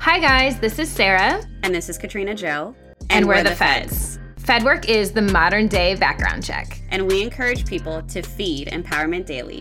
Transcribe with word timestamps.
Hi, 0.00 0.18
guys, 0.18 0.58
this 0.58 0.78
is 0.78 0.90
Sarah. 0.90 1.42
And 1.62 1.74
this 1.74 1.90
is 1.90 1.98
Katrina 1.98 2.34
Joe. 2.34 2.74
And, 3.00 3.10
and 3.10 3.28
we're, 3.28 3.34
we're, 3.34 3.42
the, 3.42 3.50
the 3.50 3.56
feds. 3.56 4.16
feds. 4.16 4.46
FedWork 4.46 4.88
is 4.88 5.12
the 5.12 5.20
modern 5.20 5.68
day 5.68 5.94
background 5.94 6.42
check. 6.42 6.80
And 6.88 7.06
we 7.06 7.20
encourage 7.20 7.66
people 7.66 8.00
to 8.04 8.22
feed 8.22 8.68
Empowerment 8.68 9.26
Daily. 9.26 9.58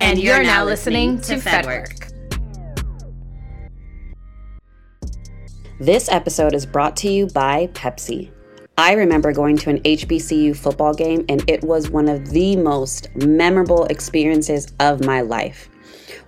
And, 0.00 0.12
and 0.12 0.18
you're, 0.18 0.36
you're, 0.36 0.44
now 0.44 0.64
listening, 0.64 1.18
listening 1.18 1.42
to 1.42 1.48
FedWork. 1.50 2.10
This 5.78 6.08
episode 6.08 6.54
is 6.54 6.64
brought 6.64 6.96
to 6.96 7.10
you 7.10 7.26
by 7.26 7.66
Pepsi. 7.74 8.30
I 8.78 8.94
remember 8.94 9.30
going 9.30 9.58
to 9.58 9.68
an 9.68 9.82
HBCU 9.82 10.56
football 10.56 10.94
game, 10.94 11.26
and 11.28 11.44
it 11.50 11.62
was 11.62 11.90
one 11.90 12.08
of 12.08 12.30
the 12.30 12.56
most 12.56 13.14
memorable 13.14 13.84
experiences 13.84 14.72
of 14.80 15.04
my 15.04 15.20
life. 15.20 15.68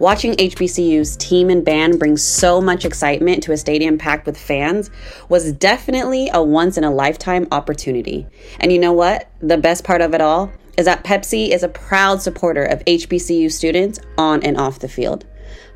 Watching 0.01 0.35
HBCU's 0.35 1.17
team 1.17 1.51
and 1.51 1.65
band 1.65 1.99
bring 1.99 2.17
so 2.17 2.61
much 2.61 2.85
excitement 2.85 3.43
to 3.43 3.53
a 3.53 3.57
stadium 3.57 3.99
packed 3.99 4.27
with 4.27 4.39
fans 4.39 4.91
was 5.29 5.53
definitely 5.53 6.31
a 6.33 6.41
once 6.41 6.79
in 6.79 6.85
a 6.85 6.91
lifetime 6.91 7.49
opportunity. 7.51 8.25
And 8.61 8.71
you 8.71 8.79
know 8.79 8.93
what? 8.93 9.29
The 9.41 9.59
best 9.59 9.83
part 9.83 10.01
of 10.01 10.15
it 10.15 10.21
all 10.21 10.53
is 10.77 10.85
that 10.85 11.03
Pepsi 11.03 11.51
is 11.51 11.65
a 11.65 11.69
proud 11.69 12.23
supporter 12.23 12.63
of 12.63 12.85
HBCU 12.85 13.51
students 13.51 13.99
on 14.17 14.41
and 14.45 14.57
off 14.57 14.79
the 14.79 14.89
field. 14.89 15.27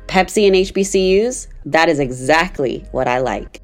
Pepsi 0.07 0.47
and 0.47 0.55
HBCUs, 0.55 1.47
that 1.65 1.89
is 1.89 1.99
exactly 1.99 2.85
what 2.91 3.09
I 3.09 3.19
like. 3.19 3.61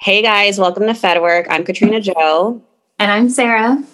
Hey 0.00 0.22
guys, 0.22 0.58
welcome 0.58 0.84
to 0.84 0.94
FedWork. 0.94 1.48
I'm 1.50 1.64
Katrina 1.64 2.00
Joe. 2.00 2.62
And 2.98 3.12
I'm 3.12 3.28
Sarah. 3.28 3.84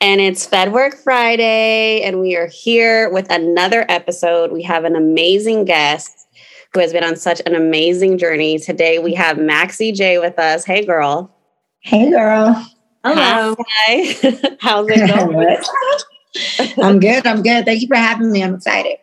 And 0.00 0.20
it's 0.20 0.46
FedWork 0.46 0.94
Friday, 0.94 2.02
and 2.02 2.20
we 2.20 2.36
are 2.36 2.46
here 2.46 3.10
with 3.10 3.28
another 3.32 3.84
episode. 3.88 4.52
We 4.52 4.62
have 4.62 4.84
an 4.84 4.94
amazing 4.94 5.64
guest 5.64 6.28
who 6.72 6.78
has 6.78 6.92
been 6.92 7.02
on 7.02 7.16
such 7.16 7.42
an 7.46 7.56
amazing 7.56 8.16
journey. 8.16 8.60
Today 8.60 9.00
we 9.00 9.12
have 9.14 9.38
Maxie 9.38 9.90
J 9.90 10.20
with 10.20 10.38
us. 10.38 10.64
Hey, 10.64 10.84
girl. 10.84 11.34
Hey, 11.80 12.10
girl. 12.10 12.64
Hello. 13.02 13.56
Hi. 13.58 14.56
How's 14.60 14.86
it 14.88 15.08
going? 16.76 16.84
I'm 16.84 17.00
good. 17.00 17.26
I'm 17.26 17.42
good. 17.42 17.64
Thank 17.64 17.82
you 17.82 17.88
for 17.88 17.96
having 17.96 18.30
me. 18.30 18.44
I'm 18.44 18.54
excited. 18.54 18.98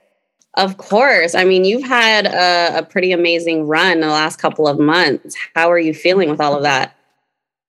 Of 0.53 0.77
course. 0.77 1.35
I 1.35 1.43
mean, 1.43 1.65
you've 1.65 1.83
had 1.83 2.25
a, 2.25 2.79
a 2.79 2.83
pretty 2.83 3.11
amazing 3.11 3.67
run 3.67 3.99
the 3.99 4.07
last 4.07 4.39
couple 4.39 4.65
of 4.65 4.79
months. 4.79 5.35
How 5.55 5.69
are 5.69 5.79
you 5.79 5.93
feeling 5.93 6.29
with 6.29 6.39
all 6.39 6.55
of 6.55 6.63
that? 6.63 6.95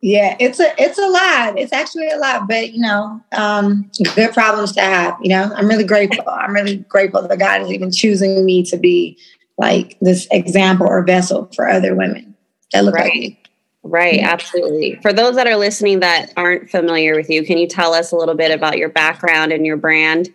Yeah, 0.07 0.37
it's 0.39 0.61
a 0.61 0.73
it's 0.81 0.99
a 0.99 1.09
lot. 1.09 1.59
It's 1.59 1.73
actually 1.73 2.09
a 2.09 2.17
lot, 2.17 2.47
but 2.47 2.73
you 2.73 2.81
know, 2.81 3.21
um, 3.33 3.91
good 4.15 4.33
problems 4.33 4.71
to 4.75 4.81
have. 4.81 5.17
You 5.21 5.31
know, 5.31 5.53
I'm 5.57 5.67
really 5.67 5.83
grateful. 5.83 6.23
I'm 6.29 6.55
really 6.55 6.77
grateful 6.77 7.27
that 7.27 7.39
God 7.41 7.63
is 7.63 7.73
even 7.73 7.91
choosing 7.91 8.47
me 8.47 8.63
to 8.67 8.77
be 8.77 9.19
like 9.59 9.99
this 10.01 10.29
example 10.31 10.87
or 10.87 11.03
vessel 11.03 11.51
for 11.57 11.69
other 11.69 11.97
women 11.97 12.37
that 12.73 12.85
look 12.85 12.95
right. 12.95 13.03
like 13.03 13.15
me. 13.15 13.41
Right, 13.83 14.21
absolutely. 14.21 14.95
For 15.03 15.13
those 15.13 15.35
that 15.35 15.49
are 15.49 15.57
listening 15.57 15.99
that 15.99 16.33
aren't 16.37 16.71
familiar 16.71 17.17
with 17.17 17.29
you, 17.29 17.45
can 17.45 17.59
you 17.59 17.67
tell 17.67 17.93
us 17.93 18.13
a 18.13 18.17
little 18.17 18.37
bit 18.37 18.53
about 18.53 18.79
your 18.79 18.91
background 18.91 19.51
and 19.51 19.67
your 19.67 19.77
brand? 19.77 20.33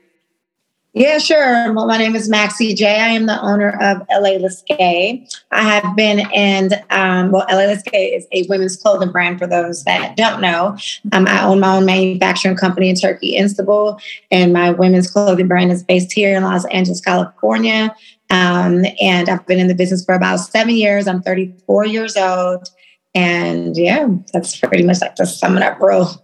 Yeah, 0.93 1.19
sure. 1.19 1.71
Well, 1.71 1.87
my 1.87 1.97
name 1.97 2.17
is 2.17 2.27
Maxie 2.27 2.73
J. 2.73 2.99
I 2.99 3.07
am 3.09 3.25
the 3.25 3.41
owner 3.41 3.69
of 3.81 3.99
LA 4.11 4.37
Lisque. 4.37 5.25
I 5.51 5.61
have 5.61 5.95
been 5.95 6.19
in, 6.33 6.73
um, 6.89 7.31
well, 7.31 7.45
LA 7.49 7.67
Lisque 7.67 7.89
is 7.93 8.27
a 8.33 8.45
women's 8.49 8.75
clothing 8.75 9.09
brand 9.09 9.39
for 9.39 9.47
those 9.47 9.85
that 9.85 10.17
don't 10.17 10.41
know. 10.41 10.77
Um, 11.13 11.27
I 11.27 11.45
own 11.45 11.61
my 11.61 11.77
own 11.77 11.85
manufacturing 11.85 12.57
company 12.57 12.89
in 12.89 12.97
Turkey, 12.97 13.37
Istanbul, 13.37 14.01
and 14.31 14.51
my 14.51 14.71
women's 14.71 15.09
clothing 15.09 15.47
brand 15.47 15.71
is 15.71 15.81
based 15.81 16.11
here 16.11 16.35
in 16.35 16.43
Los 16.43 16.65
Angeles, 16.65 16.99
California. 16.99 17.95
Um, 18.29 18.83
and 18.99 19.29
I've 19.29 19.45
been 19.45 19.59
in 19.59 19.69
the 19.69 19.75
business 19.75 20.03
for 20.03 20.13
about 20.13 20.41
seven 20.41 20.75
years. 20.75 21.07
I'm 21.07 21.21
34 21.21 21.85
years 21.85 22.17
old. 22.17 22.69
And 23.15 23.77
yeah, 23.77 24.09
that's 24.33 24.57
pretty 24.57 24.83
much 24.83 24.99
like 24.99 25.15
the 25.15 25.25
sum 25.25 25.55
it 25.55 25.63
up 25.63 25.79
real, 25.79 26.21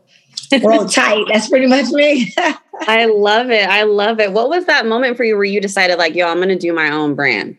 real 0.52 0.90
tight. 0.90 1.24
That's 1.32 1.48
pretty 1.48 1.68
much 1.68 1.88
me. 1.92 2.34
I 2.82 3.06
love 3.06 3.50
it. 3.50 3.68
I 3.68 3.84
love 3.84 4.20
it. 4.20 4.34
What 4.34 4.50
was 4.50 4.66
that 4.66 4.86
moment 4.86 5.18
for 5.18 5.24
you 5.24 5.36
where 5.36 5.46
you 5.46 5.60
decided, 5.62 5.98
like, 5.98 6.16
yo, 6.16 6.28
I'm 6.28 6.38
going 6.38 6.50
to 6.50 6.58
do 6.58 6.74
my 6.74 6.90
own 6.92 7.16
brand? 7.16 7.58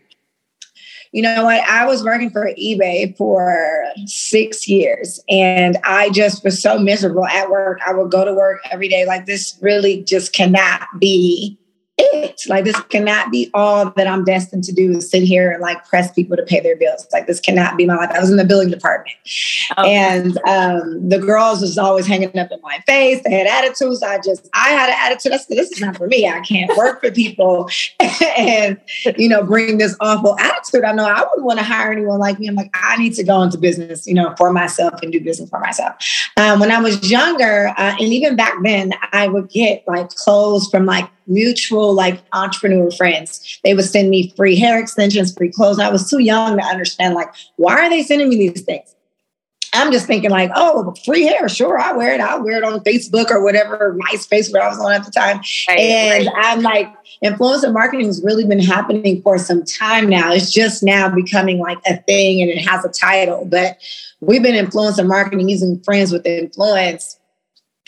You 1.12 1.22
know 1.22 1.44
what? 1.44 1.62
I 1.62 1.86
was 1.86 2.04
working 2.04 2.30
for 2.30 2.50
eBay 2.58 3.16
for 3.16 3.82
six 4.04 4.68
years 4.68 5.18
and 5.28 5.78
I 5.82 6.10
just 6.10 6.44
was 6.44 6.60
so 6.60 6.78
miserable 6.78 7.26
at 7.26 7.50
work. 7.50 7.80
I 7.86 7.94
would 7.94 8.10
go 8.10 8.24
to 8.24 8.34
work 8.34 8.60
every 8.70 8.88
day 8.88 9.06
like 9.06 9.24
this 9.24 9.58
really 9.62 10.02
just 10.02 10.34
cannot 10.34 10.82
be 10.98 11.57
it. 11.98 12.42
Like 12.48 12.64
this 12.64 12.78
cannot 12.82 13.30
be 13.30 13.50
all 13.54 13.90
that 13.90 14.06
I'm 14.06 14.24
destined 14.24 14.64
to 14.64 14.72
do 14.72 14.92
is 14.92 15.10
sit 15.10 15.22
here 15.22 15.50
and 15.50 15.60
like 15.60 15.84
press 15.86 16.12
people 16.12 16.36
to 16.36 16.42
pay 16.42 16.60
their 16.60 16.76
bills. 16.76 17.06
Like 17.12 17.26
this 17.26 17.40
cannot 17.40 17.76
be 17.76 17.86
my 17.86 17.96
life. 17.96 18.10
I 18.10 18.20
was 18.20 18.30
in 18.30 18.36
the 18.36 18.44
billing 18.44 18.70
department. 18.70 19.16
Okay. 19.76 19.94
And 19.94 20.38
um, 20.46 21.08
the 21.08 21.18
girls 21.18 21.60
was 21.60 21.76
always 21.76 22.06
hanging 22.06 22.36
up 22.38 22.50
in 22.50 22.60
my 22.62 22.78
face. 22.86 23.20
They 23.24 23.32
had 23.32 23.46
attitudes. 23.46 24.02
I 24.02 24.18
just, 24.18 24.48
I 24.54 24.68
had 24.70 24.88
an 24.88 24.96
attitude. 24.98 25.32
I 25.32 25.36
said, 25.38 25.56
this 25.56 25.72
is 25.72 25.80
not 25.80 25.96
for 25.96 26.06
me. 26.06 26.28
I 26.28 26.40
can't 26.40 26.74
work 26.76 27.00
for 27.00 27.10
people 27.10 27.68
and, 28.38 28.80
you 29.16 29.28
know, 29.28 29.42
bring 29.42 29.78
this 29.78 29.96
awful 30.00 30.38
attitude. 30.38 30.84
I 30.84 30.92
know 30.92 31.04
I 31.04 31.20
wouldn't 31.20 31.44
want 31.44 31.58
to 31.58 31.64
hire 31.64 31.92
anyone 31.92 32.18
like 32.18 32.38
me. 32.38 32.48
I'm 32.48 32.54
like, 32.54 32.70
I 32.74 32.96
need 32.96 33.14
to 33.14 33.24
go 33.24 33.42
into 33.42 33.58
business, 33.58 34.06
you 34.06 34.14
know, 34.14 34.34
for 34.36 34.52
myself 34.52 35.02
and 35.02 35.12
do 35.12 35.20
business 35.20 35.50
for 35.50 35.60
myself. 35.60 35.96
Um, 36.36 36.60
when 36.60 36.70
I 36.70 36.80
was 36.80 37.10
younger, 37.10 37.68
uh, 37.76 37.96
and 37.98 38.12
even 38.12 38.36
back 38.36 38.54
then, 38.62 38.92
I 39.12 39.28
would 39.28 39.48
get 39.50 39.84
like 39.86 40.10
clothes 40.10 40.68
from 40.70 40.86
like 40.86 41.08
mutual 41.28 41.94
like 41.94 42.22
entrepreneur 42.32 42.90
friends. 42.90 43.60
They 43.62 43.74
would 43.74 43.84
send 43.84 44.10
me 44.10 44.32
free 44.36 44.56
hair 44.56 44.78
extensions, 44.78 45.32
free 45.34 45.52
clothes. 45.52 45.78
I 45.78 45.90
was 45.90 46.08
too 46.08 46.20
young 46.20 46.56
to 46.56 46.64
understand 46.64 47.14
like 47.14 47.32
why 47.56 47.74
are 47.74 47.88
they 47.88 48.02
sending 48.02 48.28
me 48.28 48.36
these 48.36 48.62
things? 48.62 48.94
I'm 49.74 49.92
just 49.92 50.06
thinking 50.06 50.30
like, 50.30 50.50
oh, 50.54 50.94
free 51.04 51.24
hair, 51.24 51.48
sure, 51.48 51.78
I 51.78 51.92
wear 51.92 52.14
it. 52.14 52.20
I'll 52.20 52.42
wear 52.42 52.56
it 52.56 52.64
on 52.64 52.80
Facebook 52.80 53.30
or 53.30 53.42
whatever 53.42 53.96
MySpace 53.98 54.52
where 54.52 54.62
I 54.62 54.68
was 54.68 54.78
on 54.78 54.92
at 54.92 55.04
the 55.04 55.10
time. 55.10 55.40
Right, 55.68 55.78
and 55.78 56.26
right. 56.26 56.34
I'm 56.38 56.62
like, 56.62 56.92
influencer 57.22 57.72
marketing 57.72 58.06
has 58.06 58.22
really 58.24 58.46
been 58.46 58.62
happening 58.62 59.20
for 59.22 59.36
some 59.38 59.64
time 59.64 60.08
now. 60.08 60.32
It's 60.32 60.50
just 60.50 60.82
now 60.82 61.14
becoming 61.14 61.58
like 61.58 61.78
a 61.86 61.96
thing 61.98 62.40
and 62.40 62.50
it 62.50 62.66
has 62.66 62.84
a 62.84 62.88
title. 62.88 63.44
But 63.44 63.78
we've 64.20 64.42
been 64.42 64.54
influencer 64.54 65.06
marketing 65.06 65.48
using 65.48 65.80
friends 65.80 66.12
with 66.12 66.24
influence 66.24 67.17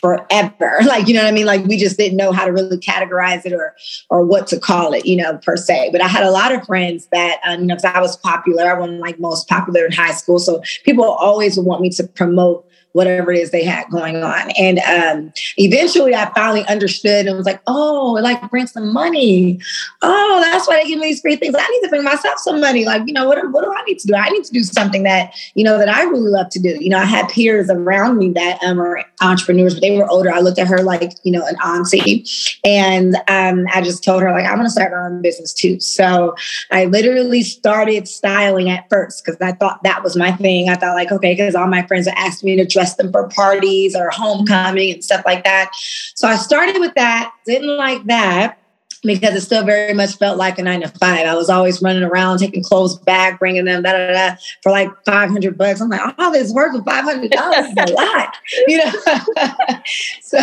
forever. 0.01 0.79
Like, 0.91 1.07
you 1.07 1.15
know 1.15 1.23
what 1.23 1.29
I 1.29 1.33
mean? 1.33 1.47
Like 1.47 1.65
we 1.67 1.77
just 1.77 1.97
didn't 1.97 2.17
know 2.17 2.33
how 2.33 2.45
to 2.45 2.53
really 2.53 2.77
categorize 2.79 3.47
it 3.47 3.53
or 3.53 3.77
or 4.09 4.25
what 4.25 4.49
to 4.49 4.59
call 4.59 4.93
it, 4.93 5.07
you 5.07 5.17
know, 5.17 5.39
per 5.39 5.57
se. 5.57 5.91
But 5.93 6.01
I 6.01 6.09
had 6.09 6.25
a 6.25 6.31
lot 6.31 6.53
of 6.53 6.65
friends 6.67 7.07
that, 7.13 7.39
um, 7.45 7.61
you 7.61 7.67
know, 7.67 7.77
because 7.77 7.93
I 7.95 8.01
was 8.01 8.17
popular, 8.17 8.65
I 8.65 8.79
wasn't 8.79 8.99
like 9.01 9.21
most 9.21 9.49
popular 9.49 9.85
in 9.87 9.93
high 9.93 10.13
school. 10.13 10.41
So 10.41 10.63
people 10.85 11.05
always 11.05 11.57
would 11.57 11.67
want 11.67 11.81
me 11.81 11.91
to 11.91 12.05
promote 12.05 12.67
whatever 12.93 13.33
it 13.33 13.39
is 13.39 13.51
they 13.51 13.65
had 13.65 13.89
going 13.91 14.17
on. 14.17 14.51
And 14.59 14.79
um, 14.81 15.33
eventually 15.57 16.15
I 16.15 16.33
finally 16.35 16.67
understood 16.67 17.27
and 17.27 17.37
was 17.37 17.47
like, 17.47 17.61
oh, 17.67 18.17
it 18.17 18.23
like 18.23 18.51
brings 18.51 18.73
some 18.73 18.93
money. 18.93 19.61
Oh, 20.03 20.41
that's 20.43 20.67
why 20.67 20.83
they 20.83 20.89
give 20.89 20.99
me 20.99 21.07
these 21.07 21.21
free 21.21 21.37
things. 21.37 21.55
I 21.57 21.69
need 21.69 21.81
to 21.83 21.89
bring 21.89 22.05
myself 22.05 22.39
some 22.39 22.61
money. 22.61 22.85
Like, 22.85 23.03
you 23.07 23.13
know, 23.13 23.29
what, 23.29 23.39
what 23.53 23.65
do 23.65 23.73
I 23.73 23.83
need 23.85 23.99
to 24.01 24.07
do? 24.09 24.15
I 24.15 24.29
need 24.31 24.45
to 24.45 24.53
do 24.53 24.65
something 24.65 25.05
that, 25.05 25.33
you 25.55 25.63
know, 25.63 25.79
that 25.79 25.89
I 25.89 26.03
really 26.03 26.31
love 26.31 26.49
to 26.51 26.61
do. 26.61 26.77
You 26.81 26.91
know, 26.91 26.99
I 26.99 27.05
had 27.05 27.29
peers 27.29 27.71
around 27.71 28.19
me 28.19 28.31
that 28.33 28.63
um, 28.65 28.81
are 28.81 29.05
entrepreneurs, 29.21 29.75
but 29.75 29.83
they 29.83 29.97
were 29.97 30.09
older. 30.11 30.33
I 30.33 30.41
looked 30.41 30.59
at 30.59 30.67
her 30.67 30.83
like, 30.83 31.13
you 31.23 31.33
know, 31.33 31.47
an 31.47 31.57
auntie. 31.65 32.25
And 32.65 33.17
um, 33.29 33.67
I 33.73 33.83
just 33.83 34.03
told 34.03 34.23
her, 34.23 34.33
like, 34.33 34.45
I'm 34.45 34.57
going 34.57 34.67
to 34.67 34.71
start 34.71 34.93
my 34.93 35.07
own 35.07 35.23
business 35.23 35.53
too. 35.53 35.79
So 35.79 36.35
I 36.71 36.87
literally 36.87 37.43
started 37.43 38.09
styling 38.09 38.69
at 38.69 38.89
first 38.91 39.25
because 39.25 39.41
I 39.41 39.53
thought 39.53 39.83
that 39.85 40.03
was 40.03 40.17
my 40.17 40.33
thing. 40.33 40.69
I 40.69 40.75
thought 40.75 40.95
like, 40.95 41.13
okay, 41.13 41.33
because 41.33 41.55
all 41.55 41.69
my 41.69 41.87
friends 41.87 42.09
are 42.09 42.15
asking 42.17 42.49
me 42.49 42.57
to 42.57 42.67
dress 42.67 42.80
them 42.97 43.13
for 43.13 43.29
parties 43.29 43.95
or 43.97 44.11
homecoming 44.11 44.93
and 44.93 45.05
stuff 45.05 45.23
like 45.25 45.45
that. 45.45 45.71
So 46.15 46.29
I 46.29 46.37
started 46.37 46.79
with 46.81 46.95
that, 46.95 47.33
didn't 47.47 47.77
like 47.77 48.05
that 48.05 48.61
because 49.03 49.35
it 49.35 49.41
still 49.41 49.65
very 49.65 49.95
much 49.95 50.17
felt 50.17 50.37
like 50.37 50.59
a 50.59 50.63
nine 50.63 50.83
to 50.83 50.89
five. 50.89 51.27
I 51.27 51.35
was 51.35 51.49
always 51.49 51.81
running 51.81 52.03
around, 52.03 52.39
taking 52.39 52.63
clothes 52.63 52.99
back, 52.99 53.39
bringing 53.39 53.65
them 53.65 53.83
da, 53.83 53.93
da, 53.93 54.13
da, 54.13 54.37
for 54.63 54.73
like 54.73 54.91
500 55.05 55.57
bucks. 55.57 55.81
I'm 55.81 55.89
like, 55.89 56.01
all 56.19 56.31
this 56.31 56.53
work 56.53 56.73
for 56.73 56.83
$500 56.83 57.25
is 57.25 57.91
a 57.91 57.95
lot, 57.95 58.37
you 58.67 58.79
know? 58.79 58.91
so 60.21 60.39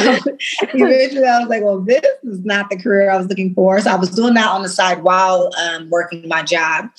eventually 0.73 1.27
I 1.27 1.39
was 1.39 1.49
like, 1.49 1.63
well, 1.63 1.79
this 1.79 2.03
is 2.23 2.43
not 2.45 2.69
the 2.69 2.77
career 2.77 3.11
I 3.11 3.17
was 3.17 3.27
looking 3.27 3.53
for. 3.53 3.79
So 3.79 3.91
I 3.91 3.95
was 3.95 4.09
doing 4.09 4.33
that 4.35 4.49
on 4.49 4.63
the 4.63 4.69
side 4.69 5.03
while 5.03 5.51
um, 5.57 5.89
working 5.89 6.27
my 6.27 6.43
job. 6.43 6.89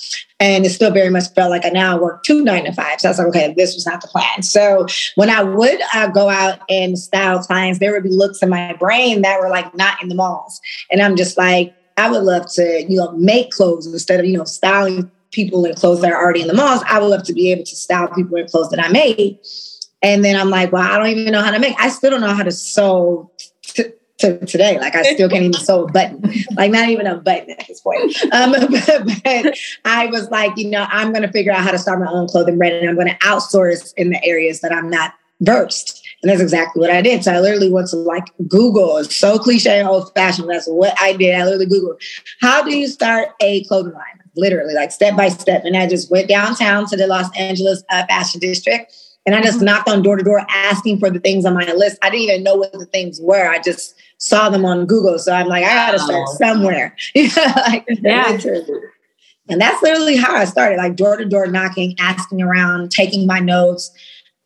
And 0.41 0.65
it 0.65 0.69
still 0.69 0.91
very 0.91 1.09
much 1.09 1.25
felt 1.33 1.49
like 1.49 1.65
I 1.65 1.69
now 1.69 1.99
work 1.99 2.23
two 2.23 2.43
nine 2.43 2.63
to 2.63 2.71
five. 2.71 3.01
So 3.01 3.09
I 3.09 3.11
was 3.11 3.19
like, 3.19 3.27
okay, 3.27 3.53
this 3.57 3.75
was 3.75 3.85
not 3.85 4.01
the 4.01 4.07
plan. 4.07 4.41
So 4.41 4.87
when 5.15 5.29
I 5.29 5.43
would 5.43 5.81
uh, 5.93 6.07
go 6.07 6.29
out 6.29 6.61
and 6.69 6.97
style 6.97 7.39
clients, 7.39 7.79
there 7.79 7.91
would 7.91 8.03
be 8.03 8.09
looks 8.09 8.41
in 8.41 8.49
my 8.49 8.73
brain 8.73 9.21
that 9.23 9.41
were 9.41 9.49
like 9.49 9.75
not 9.75 10.01
in 10.01 10.07
the 10.07 10.15
malls. 10.15 10.61
And 10.89 11.01
I'm 11.01 11.17
just 11.17 11.37
like, 11.37 11.75
I 11.97 12.09
would 12.09 12.23
love 12.23 12.45
to, 12.53 12.85
you 12.87 12.97
know, 12.97 13.11
make 13.11 13.51
clothes 13.51 13.85
instead 13.85 14.21
of, 14.21 14.25
you 14.25 14.37
know, 14.37 14.45
styling 14.45 15.11
people 15.31 15.65
in 15.65 15.75
clothes 15.75 16.01
that 16.01 16.13
are 16.13 16.23
already 16.23 16.41
in 16.41 16.47
the 16.47 16.53
malls. 16.53 16.81
I 16.87 16.99
would 16.99 17.07
love 17.07 17.23
to 17.23 17.33
be 17.33 17.51
able 17.51 17.65
to 17.65 17.75
style 17.75 18.07
people 18.07 18.37
in 18.37 18.47
clothes 18.47 18.69
that 18.69 18.79
I 18.79 18.87
made. 18.87 19.39
And 20.01 20.23
then 20.23 20.39
I'm 20.39 20.49
like, 20.49 20.71
well, 20.71 20.81
I 20.81 20.97
don't 20.97 21.07
even 21.07 21.33
know 21.33 21.41
how 21.41 21.51
to 21.51 21.59
make. 21.59 21.75
I 21.77 21.89
still 21.89 22.11
don't 22.11 22.21
know 22.21 22.33
how 22.33 22.43
to 22.43 22.51
sew 22.51 23.29
to 24.19 24.45
today. 24.45 24.79
Like 24.79 24.95
I 24.95 25.03
still 25.13 25.29
can't 25.29 25.43
even 25.43 25.53
sew 25.53 25.85
a 25.85 25.91
button, 25.91 26.21
like 26.55 26.71
not 26.71 26.89
even 26.89 27.07
a 27.07 27.15
button 27.15 27.51
at 27.51 27.67
this 27.67 27.81
point. 27.81 28.15
Um, 28.33 28.51
but, 28.71 29.23
but, 29.23 29.57
I 29.85 30.07
was 30.07 30.29
like, 30.29 30.55
you 30.57 30.69
know, 30.69 30.85
I'm 30.89 31.11
going 31.11 31.23
to 31.23 31.31
figure 31.31 31.51
out 31.51 31.61
how 31.61 31.71
to 31.71 31.79
start 31.79 31.99
my 31.99 32.11
own 32.11 32.27
clothing 32.27 32.57
brand 32.57 32.75
and 32.75 32.89
I'm 32.89 32.95
going 32.95 33.07
to 33.07 33.17
outsource 33.19 33.93
in 33.97 34.09
the 34.09 34.23
areas 34.23 34.61
that 34.61 34.71
I'm 34.71 34.89
not 34.89 35.13
versed. 35.41 36.05
And 36.21 36.29
that's 36.29 36.41
exactly 36.41 36.81
what 36.81 36.91
I 36.91 37.01
did. 37.01 37.23
So 37.23 37.33
I 37.33 37.39
literally 37.39 37.71
went 37.71 37.87
to 37.89 37.95
like 37.95 38.25
Google. 38.47 38.97
It's 38.97 39.15
so 39.15 39.39
cliche 39.39 39.79
and 39.79 39.87
old 39.87 40.13
fashioned. 40.13 40.49
That's 40.49 40.67
what 40.67 40.93
I 41.01 41.13
did. 41.13 41.33
I 41.33 41.45
literally 41.45 41.65
Googled, 41.65 42.01
how 42.41 42.61
do 42.61 42.75
you 42.75 42.87
start 42.87 43.29
a 43.41 43.63
clothing 43.65 43.93
line? 43.93 44.03
Literally, 44.35 44.73
like 44.73 44.91
step 44.91 45.15
by 45.15 45.29
step. 45.29 45.63
And 45.63 45.75
I 45.75 45.87
just 45.87 46.11
went 46.11 46.27
downtown 46.27 46.85
to 46.87 46.97
the 46.97 47.07
Los 47.07 47.29
Angeles 47.37 47.83
uh, 47.89 48.05
fashion 48.07 48.39
district 48.39 48.93
and 49.25 49.35
I 49.35 49.41
just 49.41 49.61
knocked 49.61 49.87
on 49.89 50.01
door 50.01 50.17
to 50.17 50.23
door 50.23 50.45
asking 50.49 50.99
for 50.99 51.09
the 51.09 51.19
things 51.19 51.45
on 51.45 51.53
my 51.53 51.71
list. 51.73 51.97
I 52.01 52.09
didn't 52.09 52.23
even 52.23 52.43
know 52.43 52.55
what 52.55 52.71
the 52.71 52.85
things 52.85 53.19
were. 53.21 53.47
I 53.47 53.59
just 53.59 53.93
saw 54.19 54.49
them 54.49 54.65
on 54.65 54.85
Google. 54.85 55.17
So 55.17 55.33
I'm 55.33 55.47
like, 55.47 55.63
I 55.63 55.73
gotta 55.73 55.99
start 55.99 56.27
somewhere. 56.29 56.95
like, 57.15 57.85
yeah. 57.87 58.37
And 59.49 59.59
that's 59.59 59.81
literally 59.81 60.15
how 60.15 60.35
I 60.35 60.45
started, 60.45 60.77
like 60.77 60.95
door 60.95 61.17
to 61.17 61.25
door 61.25 61.47
knocking, 61.47 61.95
asking 61.99 62.41
around, 62.41 62.91
taking 62.91 63.25
my 63.25 63.39
notes, 63.39 63.91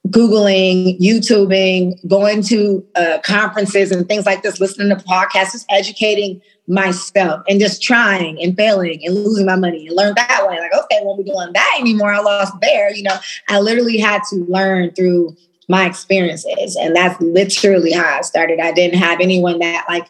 Googling, 0.08 0.98
YouTubing, 1.00 2.08
going 2.08 2.42
to 2.44 2.86
uh, 2.96 3.20
conferences 3.24 3.92
and 3.92 4.08
things 4.08 4.26
like 4.26 4.44
this, 4.44 4.60
listening 4.60 4.90
to 4.90 5.04
podcasts, 5.04 5.54
just 5.54 5.66
educating 5.70 6.42
myself 6.68 7.42
and 7.50 7.60
just 7.60 7.82
trying 7.82 8.42
and 8.42 8.56
failing 8.56 9.06
and 9.06 9.16
losing 9.16 9.46
my 9.46 9.56
money 9.56 9.88
and 9.88 9.96
learn 9.96 10.14
that 10.16 10.46
way. 10.48 10.60
Like, 10.60 10.74
okay, 10.74 11.00
won't 11.02 11.24
be 11.24 11.30
doing 11.30 11.52
that 11.54 11.78
anymore. 11.80 12.14
I 12.14 12.20
lost 12.20 12.54
there. 12.62 12.94
You 12.94 13.04
know, 13.04 13.18
I 13.50 13.60
literally 13.60 13.98
had 13.98 14.22
to 14.30 14.46
learn 14.48 14.92
through 14.92 15.36
my 15.70 15.86
experiences. 15.86 16.76
And 16.76 16.96
that's 16.96 17.20
literally 17.22 17.92
how 17.92 18.18
I 18.18 18.22
started. 18.22 18.60
I 18.60 18.72
didn't 18.72 19.00
have 19.00 19.20
anyone 19.20 19.60
that 19.60 19.86
like 19.88 20.08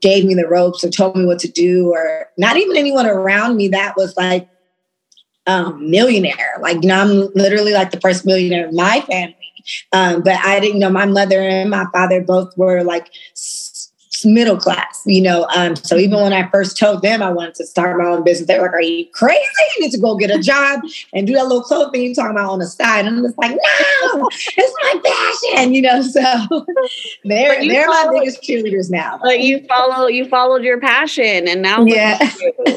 gave 0.00 0.24
me 0.24 0.34
the 0.34 0.48
ropes 0.48 0.84
or 0.84 0.90
told 0.90 1.16
me 1.16 1.24
what 1.24 1.38
to 1.40 1.48
do, 1.48 1.92
or 1.92 2.26
not 2.36 2.56
even 2.56 2.76
anyone 2.76 3.06
around 3.06 3.56
me 3.56 3.68
that 3.68 3.96
was 3.96 4.16
like 4.16 4.48
um, 5.46 5.90
millionaire. 5.90 6.56
Like, 6.60 6.82
you 6.82 6.88
know, 6.88 7.00
I'm 7.00 7.32
literally 7.34 7.72
like 7.72 7.90
the 7.90 8.00
first 8.00 8.26
millionaire 8.26 8.68
in 8.68 8.74
my 8.74 9.00
family. 9.02 9.36
Um, 9.92 10.22
but 10.22 10.36
I 10.44 10.60
didn't 10.60 10.78
know 10.78 10.90
my 10.90 11.06
mother 11.06 11.40
and 11.40 11.70
my 11.70 11.86
father 11.92 12.20
both 12.20 12.56
were 12.56 12.84
like 12.84 13.10
middle 14.24 14.56
class, 14.56 15.02
you 15.06 15.20
know. 15.20 15.46
Um, 15.54 15.76
so 15.76 15.96
even 15.96 16.20
when 16.20 16.32
I 16.32 16.48
first 16.50 16.78
told 16.78 17.02
them 17.02 17.22
I 17.22 17.30
wanted 17.30 17.54
to 17.56 17.66
start 17.66 17.98
my 17.98 18.04
own 18.06 18.24
business, 18.24 18.46
they 18.46 18.58
were 18.58 18.66
like, 18.66 18.74
Are 18.74 18.82
you 18.82 19.06
crazy? 19.12 19.42
You 19.76 19.82
need 19.84 19.92
to 19.92 19.98
go 20.00 20.16
get 20.16 20.30
a 20.30 20.38
job 20.38 20.82
and 21.12 21.26
do 21.26 21.32
that 21.34 21.46
little 21.46 21.62
clothing 21.62 22.02
you're 22.02 22.14
talking 22.14 22.32
about 22.32 22.50
on 22.50 22.58
the 22.60 22.66
side. 22.66 23.06
And 23.06 23.16
I'm 23.16 23.24
just 23.24 23.38
like, 23.38 23.50
No, 23.52 24.28
it's 24.56 24.74
my 24.82 25.00
passion, 25.52 25.74
you 25.74 25.82
know. 25.82 26.02
So 26.16 26.64
they're 27.24 27.66
they're 27.66 27.86
follow, 27.86 28.12
my 28.12 28.18
biggest 28.20 28.42
cheerleaders 28.42 28.90
now. 28.90 29.18
But 29.22 29.40
you 29.40 29.64
follow 29.66 30.06
you 30.06 30.26
followed 30.28 30.62
your 30.62 30.80
passion 30.80 31.48
and 31.48 31.60
now 31.62 31.84
Yeah. 31.84 32.18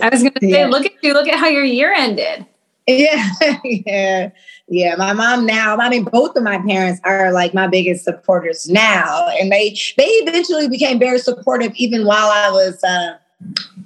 I 0.02 0.10
was 0.12 0.24
gonna 0.24 0.34
say, 0.42 0.50
yeah. 0.50 0.68
look 0.68 0.86
at 0.86 0.92
you, 1.02 1.14
look 1.14 1.28
at 1.28 1.40
how 1.40 1.48
your 1.48 1.64
year 1.64 1.94
ended. 1.94 2.46
Yeah, 2.90 3.30
yeah. 3.64 4.32
Yeah, 4.72 4.96
my 4.98 5.14
mom 5.14 5.48
now, 5.48 5.78
I 5.78 5.90
mean, 5.90 6.04
both 6.04 6.36
of 6.36 6.44
my 6.44 6.60
parents 6.60 7.02
are 7.04 7.32
like 7.32 7.56
my 7.56 7.66
biggest 7.66 8.04
supporters 8.04 8.70
now. 8.70 9.28
And 9.40 9.52
they 9.52 9.76
they 9.98 10.06
eventually 10.06 10.68
became 10.68 11.00
very 11.00 11.18
supportive 11.18 11.74
even 11.76 12.06
while 12.06 12.30
I 12.30 12.52
was 12.52 12.84
uh, 12.84 13.18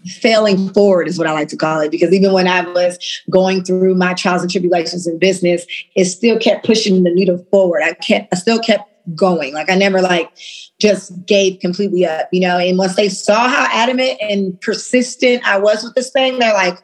failing 0.06 0.74
forward, 0.74 1.08
is 1.08 1.18
what 1.18 1.28
I 1.28 1.32
like 1.32 1.48
to 1.50 1.58
call 1.58 1.80
it. 1.80 1.90
Because 1.90 2.14
even 2.14 2.34
when 2.34 2.50
I 2.50 2.62
was 2.70 3.00
going 3.30 3.64
through 3.64 3.96
my 3.96 4.14
trials 4.14 4.42
and 4.42 4.52
tribulations 4.52 5.08
in 5.08 5.18
business, 5.20 5.66
it 5.96 6.06
still 6.06 6.38
kept 6.38 6.66
pushing 6.66 7.04
the 7.04 7.12
needle 7.12 7.46
forward. 7.50 7.82
I 7.84 7.94
kept 7.94 8.34
I 8.34 8.38
still 8.38 8.60
kept 8.60 8.90
going. 9.16 9.54
Like 9.54 9.70
I 9.70 9.76
never 9.76 10.02
like 10.02 10.32
just 10.80 11.26
gave 11.26 11.60
completely 11.60 12.06
up, 12.06 12.28
you 12.32 12.42
know. 12.42 12.58
And 12.58 12.78
once 12.78 12.96
they 12.96 13.08
saw 13.08 13.48
how 13.48 13.68
adamant 13.72 14.18
and 14.22 14.60
persistent 14.60 15.46
I 15.48 15.58
was 15.60 15.84
with 15.84 15.96
this 15.96 16.12
thing, 16.12 16.40
they're 16.40 16.54
like, 16.54 16.78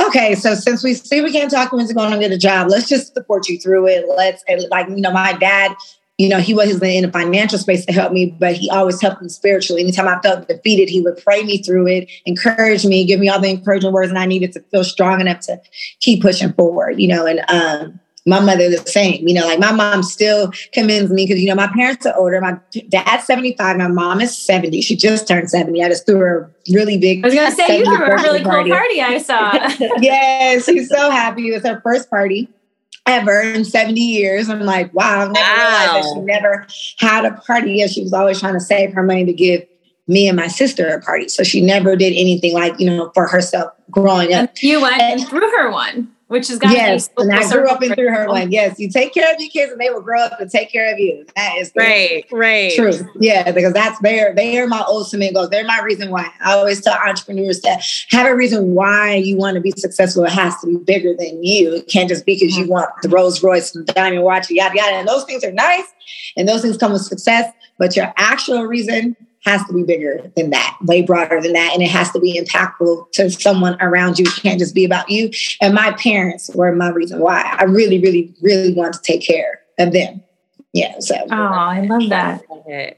okay, 0.00 0.34
so 0.34 0.54
since 0.54 0.82
we 0.82 0.94
see 0.94 1.20
we 1.20 1.32
can't 1.32 1.50
talk 1.50 1.72
into 1.72 1.94
going 1.94 2.12
to 2.12 2.18
get 2.18 2.32
a 2.32 2.38
job, 2.38 2.68
let's 2.68 2.88
just 2.88 3.14
support 3.14 3.48
you 3.48 3.58
through 3.58 3.86
it. 3.88 4.04
Let's 4.08 4.44
like, 4.70 4.88
you 4.88 4.96
know, 4.96 5.12
my 5.12 5.32
dad, 5.34 5.74
you 6.18 6.28
know, 6.28 6.40
he 6.40 6.52
wasn't 6.52 6.82
in 6.82 7.04
a 7.04 7.12
financial 7.12 7.58
space 7.58 7.86
to 7.86 7.92
help 7.92 8.12
me, 8.12 8.34
but 8.38 8.54
he 8.54 8.68
always 8.70 9.00
helped 9.00 9.22
me 9.22 9.28
spiritually. 9.28 9.82
Anytime 9.82 10.08
I 10.08 10.20
felt 10.20 10.48
defeated, 10.48 10.88
he 10.88 11.00
would 11.00 11.16
pray 11.18 11.42
me 11.44 11.62
through 11.62 11.86
it, 11.86 12.10
encourage 12.26 12.84
me, 12.84 13.04
give 13.04 13.20
me 13.20 13.28
all 13.28 13.40
the 13.40 13.50
encouraging 13.50 13.92
words 13.92 14.10
and 14.10 14.18
I 14.18 14.26
needed 14.26 14.52
to 14.52 14.60
feel 14.72 14.84
strong 14.84 15.20
enough 15.20 15.40
to 15.40 15.60
keep 16.00 16.22
pushing 16.22 16.52
forward, 16.52 17.00
you 17.00 17.08
know, 17.08 17.26
and 17.26 17.40
um 17.48 18.00
my 18.28 18.40
mother 18.40 18.68
the 18.68 18.78
same. 18.86 19.26
You 19.26 19.34
know, 19.34 19.46
like 19.46 19.58
my 19.58 19.72
mom 19.72 20.02
still 20.02 20.52
commends 20.72 21.10
me 21.10 21.26
because 21.26 21.40
you 21.40 21.48
know 21.48 21.54
my 21.54 21.68
parents 21.68 22.06
are 22.06 22.16
older. 22.16 22.40
My 22.40 22.58
dad's 22.88 23.24
seventy 23.24 23.56
five. 23.56 23.76
My 23.76 23.88
mom 23.88 24.20
is 24.20 24.36
seventy. 24.36 24.80
She 24.80 24.96
just 24.96 25.26
turned 25.26 25.50
seventy. 25.50 25.82
I 25.82 25.88
just 25.88 26.06
threw 26.06 26.18
her 26.18 26.40
a 26.40 26.72
really 26.72 26.98
big. 26.98 27.24
I 27.24 27.28
was 27.28 27.34
gonna 27.34 27.50
say 27.52 27.78
you 27.78 27.84
threw 27.84 27.96
her 27.96 28.14
a 28.14 28.22
really 28.22 28.42
party. 28.42 28.70
cool 28.70 28.78
party. 28.78 29.00
I 29.00 29.18
saw. 29.18 29.52
yes, 30.00 30.64
she's 30.66 30.88
so 30.88 31.10
happy. 31.10 31.48
It 31.48 31.54
was 31.54 31.62
her 31.64 31.80
first 31.80 32.10
party 32.10 32.48
ever 33.06 33.40
in 33.40 33.64
70 33.64 33.98
years. 34.00 34.50
I'm 34.50 34.60
like, 34.60 34.92
wow, 34.92 35.22
I've 35.22 35.32
never 35.32 35.50
wow. 35.50 35.56
realized 35.56 35.94
that 35.94 36.14
she 36.14 36.20
never 36.20 36.66
had 36.98 37.24
a 37.24 37.32
party. 37.40 37.72
Yeah, 37.72 37.86
she 37.86 38.02
was 38.02 38.12
always 38.12 38.38
trying 38.38 38.54
to 38.54 38.60
save 38.60 38.92
her 38.92 39.02
money 39.02 39.24
to 39.24 39.32
give 39.32 39.66
me 40.06 40.28
and 40.28 40.36
my 40.36 40.48
sister 40.48 40.86
a 40.88 41.00
party. 41.00 41.28
So 41.28 41.42
she 41.42 41.60
never 41.60 41.96
did 41.96 42.12
anything 42.12 42.54
like, 42.54 42.78
you 42.78 42.86
know, 42.86 43.10
for 43.14 43.26
herself 43.26 43.72
growing 43.90 44.32
up. 44.34 44.50
And 44.50 44.62
you 44.62 44.80
went 44.80 45.00
and 45.00 45.26
threw 45.26 45.40
her 45.40 45.70
one 45.70 46.14
which 46.28 46.50
is 46.50 46.58
yes, 46.62 47.08
and 47.16 47.32
I 47.32 47.50
grew 47.50 47.68
up 47.68 47.80
and 47.82 47.94
through 47.94 48.10
her 48.10 48.28
one. 48.28 48.52
Yes, 48.52 48.78
you 48.78 48.90
take 48.90 49.14
care 49.14 49.32
of 49.32 49.40
your 49.40 49.48
kids, 49.50 49.72
and 49.72 49.80
they 49.80 49.88
will 49.88 50.02
grow 50.02 50.20
up 50.20 50.38
and 50.40 50.50
take 50.50 50.70
care 50.70 50.92
of 50.92 50.98
you. 50.98 51.26
That 51.34 51.56
is 51.56 51.72
right, 51.74 52.24
right, 52.30 52.72
true. 52.74 52.92
Yeah, 53.18 53.50
because 53.50 53.72
that's 53.72 53.98
their 54.00 54.34
they 54.34 54.58
are 54.58 54.66
my 54.66 54.84
ultimate 54.86 55.34
goals. 55.34 55.48
They're 55.48 55.64
my 55.64 55.80
reason 55.80 56.10
why. 56.10 56.30
I 56.40 56.52
always 56.52 56.82
tell 56.82 56.94
entrepreneurs 56.94 57.60
that 57.62 57.82
have 58.10 58.26
a 58.26 58.36
reason 58.36 58.74
why 58.74 59.14
you 59.14 59.38
want 59.38 59.54
to 59.54 59.60
be 59.60 59.72
successful. 59.76 60.24
It 60.24 60.32
has 60.32 60.58
to 60.60 60.66
be 60.66 60.76
bigger 60.76 61.14
than 61.18 61.42
you. 61.42 61.74
It 61.74 61.88
can't 61.88 62.08
just 62.08 62.26
be 62.26 62.38
because 62.38 62.56
you 62.56 62.68
want 62.68 62.90
the 63.02 63.08
Rolls 63.08 63.42
Royce 63.42 63.74
and 63.74 63.86
the 63.86 63.92
diamond 63.94 64.22
watch, 64.22 64.50
yada 64.50 64.76
yada. 64.76 64.96
And 64.96 65.08
those 65.08 65.24
things 65.24 65.42
are 65.44 65.52
nice, 65.52 65.86
and 66.36 66.46
those 66.46 66.60
things 66.60 66.76
come 66.76 66.92
with 66.92 67.02
success. 67.02 67.50
But 67.78 67.96
your 67.96 68.12
actual 68.16 68.64
reason 68.64 69.16
has 69.48 69.64
to 69.66 69.72
be 69.72 69.82
bigger 69.82 70.30
than 70.36 70.50
that, 70.50 70.76
way 70.82 71.02
broader 71.02 71.40
than 71.40 71.54
that. 71.54 71.72
And 71.72 71.82
it 71.82 71.90
has 71.90 72.10
to 72.12 72.20
be 72.20 72.40
impactful 72.40 73.12
to 73.12 73.30
someone 73.30 73.76
around 73.80 74.18
you. 74.18 74.26
It 74.26 74.42
can't 74.42 74.58
just 74.58 74.74
be 74.74 74.84
about 74.84 75.10
you. 75.10 75.30
And 75.60 75.74
my 75.74 75.92
parents 75.92 76.50
were 76.54 76.72
my 76.74 76.90
reason 76.90 77.20
why 77.20 77.56
I 77.58 77.64
really, 77.64 77.98
really, 78.00 78.34
really 78.42 78.74
want 78.74 78.94
to 78.94 79.00
take 79.00 79.26
care 79.26 79.62
of 79.78 79.92
them. 79.92 80.22
Yeah. 80.74 80.98
So, 81.00 81.14
oh, 81.16 81.34
I 81.34 81.80
love 81.80 82.10
that. 82.10 82.42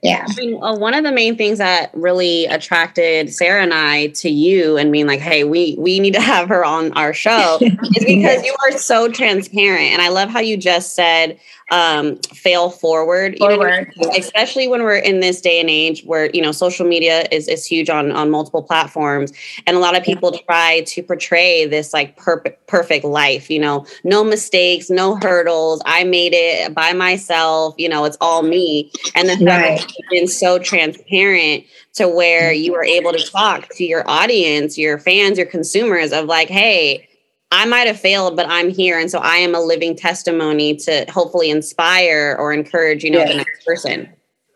Yeah. 0.03 0.27
I 0.29 0.35
mean, 0.35 0.61
uh, 0.61 0.77
one 0.77 0.93
of 0.93 1.05
the 1.05 1.13
main 1.13 1.37
things 1.37 1.59
that 1.59 1.91
really 1.95 2.47
attracted 2.47 3.33
Sarah 3.33 3.63
and 3.63 3.73
I 3.73 4.09
to 4.09 4.29
you 4.29 4.77
and 4.77 4.91
being 4.91 5.07
like, 5.07 5.21
hey, 5.21 5.45
we 5.45 5.77
we 5.79 6.01
need 6.01 6.15
to 6.15 6.21
have 6.21 6.49
her 6.49 6.65
on 6.65 6.93
our 6.93 7.15
show 7.15 7.59
is 7.61 8.05
because 8.05 8.45
you 8.45 8.55
are 8.67 8.77
so 8.77 9.09
transparent. 9.09 9.93
And 9.93 10.03
I 10.03 10.09
love 10.09 10.31
how 10.31 10.41
you 10.41 10.57
just 10.57 10.97
said, 10.97 11.39
um, 11.71 12.17
fail 12.35 12.71
forward, 12.71 13.37
forward. 13.39 13.93
You 13.97 14.07
know, 14.07 14.13
especially 14.17 14.67
when 14.69 14.83
we're 14.83 14.97
in 14.97 15.21
this 15.21 15.41
day 15.41 15.61
and 15.61 15.71
age 15.71 16.03
where 16.05 16.31
you 16.31 16.43
know 16.43 16.53
social 16.53 16.87
media 16.87 17.27
is 17.31 17.49
is 17.49 17.65
huge 17.65 17.89
on 17.89 18.11
on 18.13 18.31
multiple 18.31 18.63
platforms, 18.63 19.33
and 19.67 19.77
a 19.77 19.81
lot 19.81 19.97
of 19.97 20.03
people 20.03 20.33
try 20.33 20.83
to 20.83 21.03
portray 21.03 21.67
this 21.67 21.93
like 21.93 22.17
perfect 22.17 22.67
perfect 22.67 23.05
life. 23.05 23.51
You 23.51 23.61
know, 23.61 23.87
no 24.05 24.25
mistakes, 24.25 24.91
no 24.91 25.17
hurdles. 25.17 25.81
I 25.87 26.05
made 26.05 26.33
it 26.35 26.75
by 26.75 26.93
myself. 26.93 27.75
You 27.79 27.89
know, 27.89 28.05
it's 28.05 28.19
all 28.21 28.43
me. 28.43 28.91
And 29.15 29.29
the 29.29 29.37
fact 29.37 29.43
right. 29.43 29.81
that 29.81 29.95
you've 29.99 30.11
been 30.11 30.29
so 30.29 30.59
transparent 30.59 31.65
to 31.95 32.09
where 32.09 32.53
you 32.53 32.73
were 32.73 32.85
able 32.85 33.13
to 33.13 33.31
talk 33.31 33.69
to 33.77 33.85
your 33.85 34.09
audience, 34.09 34.79
your 34.79 34.99
fans, 34.99 35.39
your 35.39 35.47
consumers 35.47 36.13
of 36.13 36.27
like, 36.27 36.49
hey 36.49 37.07
I 37.53 37.65
might 37.67 37.87
have 37.87 37.99
failed, 37.99 38.37
but 38.37 38.47
I'm 38.49 38.71
here. 38.71 38.99
And 38.99 39.11
so 39.11 39.19
I 39.19 39.37
am 39.37 39.55
a 39.55 39.61
living 39.61 39.97
testimony 39.97 40.77
to 40.77 41.05
hopefully 41.11 41.51
inspire 41.51 42.37
or 42.39 42.53
encourage, 42.53 43.03
you 43.03 43.11
know, 43.11 43.27
the 43.27 43.35
next 43.35 43.67
person. 43.67 44.09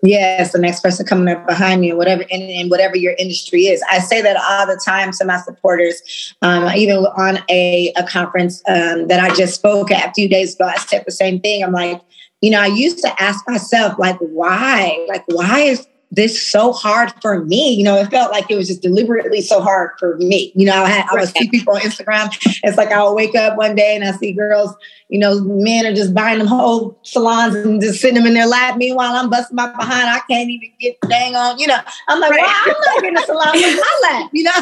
Yes, 0.03 0.53
the 0.53 0.59
next 0.59 0.83
person 0.83 1.07
coming 1.07 1.35
up 1.35 1.47
behind 1.47 1.81
me, 1.81 1.91
or 1.91 1.97
whatever, 1.97 2.23
in, 2.23 2.43
in 2.43 2.69
whatever 2.69 2.95
your 2.95 3.15
industry 3.19 3.63
is. 3.63 3.83
I 3.91 4.01
say 4.01 4.21
that 4.21 4.37
all 4.37 4.67
the 4.67 4.79
time 4.85 5.13
to 5.13 5.25
my 5.25 5.39
supporters. 5.39 6.35
Um, 6.43 6.69
even 6.77 6.99
on 6.99 7.39
a, 7.49 7.91
a 7.97 8.03
conference 8.05 8.63
um, 8.69 9.09
that 9.09 9.19
I 9.19 9.35
just 9.35 9.55
spoke 9.55 9.91
at 9.91 10.11
a 10.11 10.13
few 10.13 10.29
days 10.29 10.55
ago, 10.55 10.67
I 10.67 10.77
said 10.77 11.05
the 11.07 11.11
same 11.11 11.41
thing. 11.41 11.65
I'm 11.65 11.73
like, 11.73 12.03
you 12.43 12.51
know, 12.51 12.61
I 12.61 12.67
used 12.67 12.99
to 12.99 13.23
ask 13.23 13.49
myself, 13.49 13.99
like, 13.99 14.19
why? 14.19 15.07
Like, 15.09 15.25
why 15.29 15.61
is 15.61 15.87
this 16.15 16.41
so 16.51 16.73
hard 16.73 17.13
for 17.21 17.45
me. 17.45 17.75
You 17.75 17.85
know, 17.85 17.97
it 17.97 18.11
felt 18.11 18.31
like 18.31 18.51
it 18.51 18.57
was 18.57 18.69
just 18.69 18.83
deliberately 18.83 19.41
so 19.41 19.61
hard 19.61 19.91
for 19.99 20.17
me. 20.17 20.53
You 20.55 20.67
know, 20.67 20.83
I 20.83 20.89
had 20.89 21.07
I 21.11 21.15
would 21.15 21.29
see 21.29 21.49
people 21.49 21.75
on 21.75 21.81
Instagram. 21.81 22.29
It's 22.63 22.77
like 22.77 22.91
I'll 22.91 23.15
wake 23.15 23.35
up 23.35 23.57
one 23.57 23.75
day 23.75 23.95
and 23.95 24.05
I 24.05 24.13
see 24.13 24.33
girls, 24.33 24.75
you 25.09 25.19
know, 25.19 25.41
men 25.41 25.87
are 25.87 25.95
just 25.95 26.15
buying 26.15 26.39
them 26.39 26.47
whole 26.47 26.99
salons 27.03 27.55
and 27.55 27.81
just 27.81 28.01
sitting 28.01 28.17
them 28.17 28.27
in 28.27 28.35
their 28.35 28.47
lap. 28.47 28.77
Meanwhile, 28.77 29.13
I'm 29.13 29.31
busting 29.31 29.57
my 29.57 29.67
behind. 29.69 30.09
I 30.09 30.21
can't 30.29 30.51
even 30.51 30.71
get 30.81 30.97
dang 31.09 31.35
on. 31.35 31.59
You 31.59 31.69
know, 31.69 31.79
I'm 32.09 32.21
like, 32.21 32.31
right. 32.31 32.41
well, 32.41 32.77
I'm 32.77 32.81
not 32.81 33.03
getting 33.03 33.19
a 33.19 33.27
salon 33.27 33.53
with 33.53 33.81
my 33.81 34.01
lap. 34.03 34.31
You 34.33 34.45
know, 34.45 34.53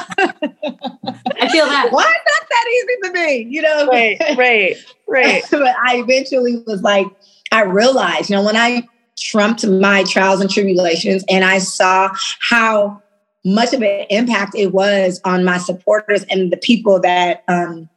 I 1.41 1.49
feel 1.49 1.67
that. 1.67 1.89
Why 1.93 2.03
not 2.03 2.49
that 2.51 2.65
easy 2.69 2.97
for 3.03 3.13
me? 3.13 3.47
You 3.49 3.63
know, 3.63 3.87
right, 3.87 4.19
right, 4.37 4.77
right. 5.07 5.43
but 5.51 5.75
I 5.85 5.97
eventually 5.97 6.63
was 6.67 6.83
like, 6.83 7.07
I 7.51 7.63
realized, 7.63 8.31
you 8.31 8.37
know, 8.37 8.45
when 8.45 8.57
I 8.57 8.87
trumped 9.19 9.67
my 9.67 10.05
trials 10.05 10.41
and 10.41 10.51
tribulations. 10.51 11.25
And 11.29 11.45
I 11.45 11.59
saw 11.59 12.11
how 12.41 13.03
much 13.45 13.73
of 13.73 13.83
an 13.83 14.07
impact 14.11 14.55
it 14.55 14.73
was 14.73 15.21
on 15.25 15.45
my 15.45 15.59
supporters 15.59 16.25
and 16.25 16.53
the 16.53 16.57
people 16.57 17.01
that 17.01 17.43
um, 17.49 17.89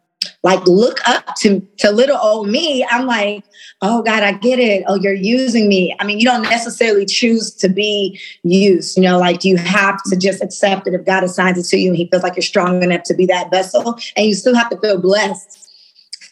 like 0.44 0.66
look 0.66 1.00
up 1.08 1.36
to 1.36 1.60
to 1.78 1.92
little 1.92 2.18
old 2.18 2.48
me. 2.48 2.86
I'm 2.90 3.06
like, 3.06 3.44
oh 3.82 4.02
God, 4.02 4.24
I 4.24 4.34
get 4.34 4.60
it. 4.60 4.84
Oh, 4.88 4.96
you're 4.96 5.14
using 5.14 5.68
me. 5.68 5.96
I 6.00 6.06
mean, 6.06 6.20
you 6.20 6.26
don't 6.26 6.44
necessarily 6.44 7.06
choose 7.06 7.52
to 7.56 7.70
be 7.70 8.20
used. 8.44 8.98
You 8.98 9.04
know, 9.04 9.20
like 9.20 9.44
you 9.44 9.58
have 9.58 10.02
to 10.04 10.16
just 10.16 10.42
accept 10.42 10.88
it 10.88 10.94
if 10.94 11.06
God 11.06 11.24
assigns 11.24 11.58
it 11.58 11.70
to 11.70 11.78
you 11.78 11.90
and 11.90 11.98
He 11.98 12.08
feels 12.08 12.24
like 12.24 12.36
you're 12.36 12.44
strong 12.44 12.82
enough 12.82 13.04
to 13.04 13.14
be 13.14 13.26
that 13.28 13.52
vessel, 13.52 14.00
and 14.16 14.26
you 14.26 14.34
still 14.34 14.56
have 14.56 14.70
to 14.70 14.78
feel 14.78 15.00
blessed 15.00 15.65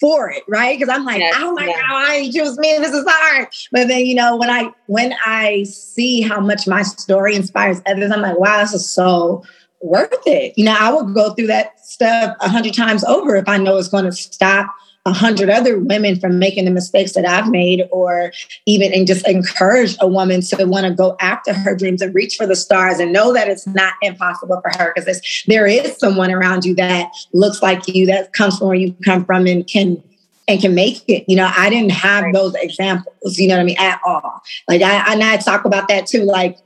for 0.03 0.29
it, 0.29 0.43
right? 0.50 0.77
Because 0.77 0.93
I'm 0.93 1.05
like, 1.05 1.19
yes, 1.19 1.33
oh 1.38 1.53
my 1.53 1.65
yes. 1.65 1.81
God, 1.88 2.13
you 2.15 2.33
choose 2.33 2.57
me? 2.57 2.77
This 2.77 2.91
is 2.91 3.05
hard. 3.07 3.48
But 3.72 3.88
then, 3.88 4.05
you 4.05 4.15
know, 4.15 4.36
when 4.36 4.50
I 4.50 4.69
when 4.88 5.13
I 5.25 5.63
see 5.63 6.19
how 6.19 6.41
much 6.41 6.67
my 6.67 6.81
story 6.81 7.38
inspires 7.38 7.81
others, 7.86 8.12
I'm 8.12 8.19
like, 8.19 8.38
wow, 8.38 8.60
this 8.60 8.74
is 8.74 8.91
so 8.91 9.45
worth 9.81 10.12
it. 10.25 10.57
You 10.57 10.65
know, 10.65 10.75
I 10.77 10.93
would 10.93 11.15
go 11.15 11.33
through 11.33 11.48
that 11.48 11.79
stuff 11.79 12.36
a 12.41 12.50
hundred 12.50 12.74
times 12.74 13.05
over 13.05 13.38
if 13.38 13.48
I 13.48 13.57
know 13.57 13.77
it's 13.77 13.88
going 13.88 14.03
to 14.03 14.12
stop 14.12 14.67
a 15.05 15.12
hundred 15.12 15.50
other 15.50 15.79
women 15.79 16.17
from 16.17 16.39
making 16.39 16.65
the 16.65 16.72
mistakes 16.72 17.13
that 17.13 17.25
I've 17.25 17.50
made, 17.50 17.88
or 17.91 18.31
even 18.65 18.93
and 18.93 19.05
just 19.05 19.27
encourage 19.27 19.98
a 20.00 20.07
woman 20.07 20.41
to 20.41 20.65
want 20.65 20.86
to 20.86 20.93
go 20.93 21.17
after 21.19 21.53
her 21.53 21.75
dreams 21.75 22.01
and 22.01 22.15
reach 22.15 22.36
for 22.36 22.48
the 22.48 22.55
stars 22.55 23.00
and 23.00 23.12
know 23.12 23.33
that 23.33 23.50
it's 23.50 23.67
not 23.67 23.93
impossible 24.01 24.62
for 24.62 24.77
her 24.77 24.93
because 24.95 25.22
there 25.48 25.67
is 25.67 25.98
someone 25.98 26.31
around 26.31 26.63
you 26.63 26.74
that 26.75 27.12
looks 27.33 27.62
like 27.62 27.86
you, 27.88 28.05
that 28.05 28.31
comes 28.33 28.57
from 28.57 28.67
where 28.67 28.77
you 28.77 28.95
come 29.03 29.25
from 29.25 29.45
and 29.45 29.67
can 29.67 30.01
and 30.48 30.62
can 30.62 30.75
make 30.75 31.03
it. 31.07 31.25
You 31.27 31.36
know, 31.36 31.51
I 31.55 31.69
didn't 31.69 31.91
have 31.91 32.33
those 32.33 32.53
examples, 32.55 33.38
you 33.38 33.48
know 33.48 33.55
what 33.55 33.62
I 33.62 33.65
mean, 33.65 33.77
at 33.79 34.00
all. 34.05 34.41
Like 34.67 34.81
I, 34.81 35.13
and 35.13 35.24
I 35.24 35.38
talk 35.38 35.65
about 35.65 35.88
that 35.89 36.07
too. 36.07 36.24
Like 36.24 36.57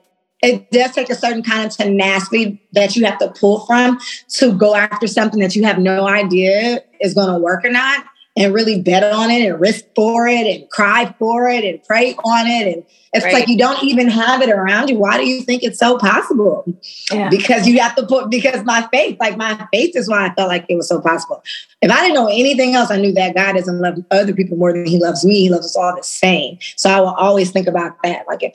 it 0.43 0.69
does 0.69 0.91
take 0.91 1.09
a 1.09 1.15
certain 1.15 1.41
kind 1.41 1.65
of 1.65 1.75
tenacity 1.75 2.61
that 2.73 2.95
you 2.95 3.05
have 3.05 3.17
to 3.19 3.29
pull 3.29 3.65
from 3.65 3.99
to 4.29 4.53
go 4.53 4.75
after 4.75 5.07
something 5.07 5.39
that 5.39 5.55
you 5.55 5.63
have 5.63 5.79
no 5.79 6.07
idea 6.07 6.81
is 7.01 7.15
going 7.15 7.33
to 7.33 7.39
work 7.39 7.65
or 7.65 7.71
not 7.71 8.05
and 8.37 8.53
really 8.53 8.81
bet 8.81 9.03
on 9.03 9.29
it 9.29 9.49
and 9.49 9.59
risk 9.59 9.83
for 9.95 10.27
it 10.27 10.45
and 10.45 10.69
cry 10.69 11.13
for 11.17 11.49
it 11.49 11.65
and 11.65 11.83
pray 11.83 12.13
on 12.23 12.47
it 12.47 12.73
and 12.73 12.85
it's 13.13 13.25
right. 13.25 13.33
like 13.33 13.47
you 13.47 13.57
don't 13.57 13.83
even 13.83 14.07
have 14.07 14.41
it 14.41 14.49
around 14.49 14.89
you 14.89 14.97
why 14.97 15.17
do 15.17 15.27
you 15.27 15.41
think 15.41 15.63
it's 15.63 15.79
so 15.79 15.97
possible 15.97 16.63
yeah. 17.11 17.29
because 17.29 17.67
you 17.67 17.79
have 17.79 17.95
to 17.95 18.05
put 18.05 18.29
because 18.29 18.63
my 18.63 18.87
faith 18.93 19.17
like 19.19 19.35
my 19.35 19.67
faith 19.73 19.95
is 19.95 20.07
why 20.07 20.27
i 20.27 20.33
felt 20.35 20.47
like 20.47 20.65
it 20.69 20.75
was 20.75 20.87
so 20.87 21.01
possible 21.01 21.43
if 21.81 21.91
i 21.91 21.99
didn't 22.01 22.13
know 22.13 22.27
anything 22.27 22.75
else 22.75 22.91
i 22.91 22.97
knew 22.97 23.11
that 23.11 23.35
god 23.35 23.53
doesn't 23.53 23.79
love 23.79 23.95
other 24.11 24.33
people 24.33 24.55
more 24.55 24.71
than 24.71 24.85
he 24.85 24.99
loves 24.99 25.25
me 25.25 25.41
he 25.41 25.49
loves 25.49 25.65
us 25.65 25.75
all 25.75 25.95
the 25.95 26.03
same 26.03 26.57
so 26.75 26.89
i 26.89 26.99
will 26.99 27.15
always 27.15 27.51
think 27.51 27.67
about 27.67 27.97
that 28.03 28.25
like 28.27 28.43
if 28.43 28.53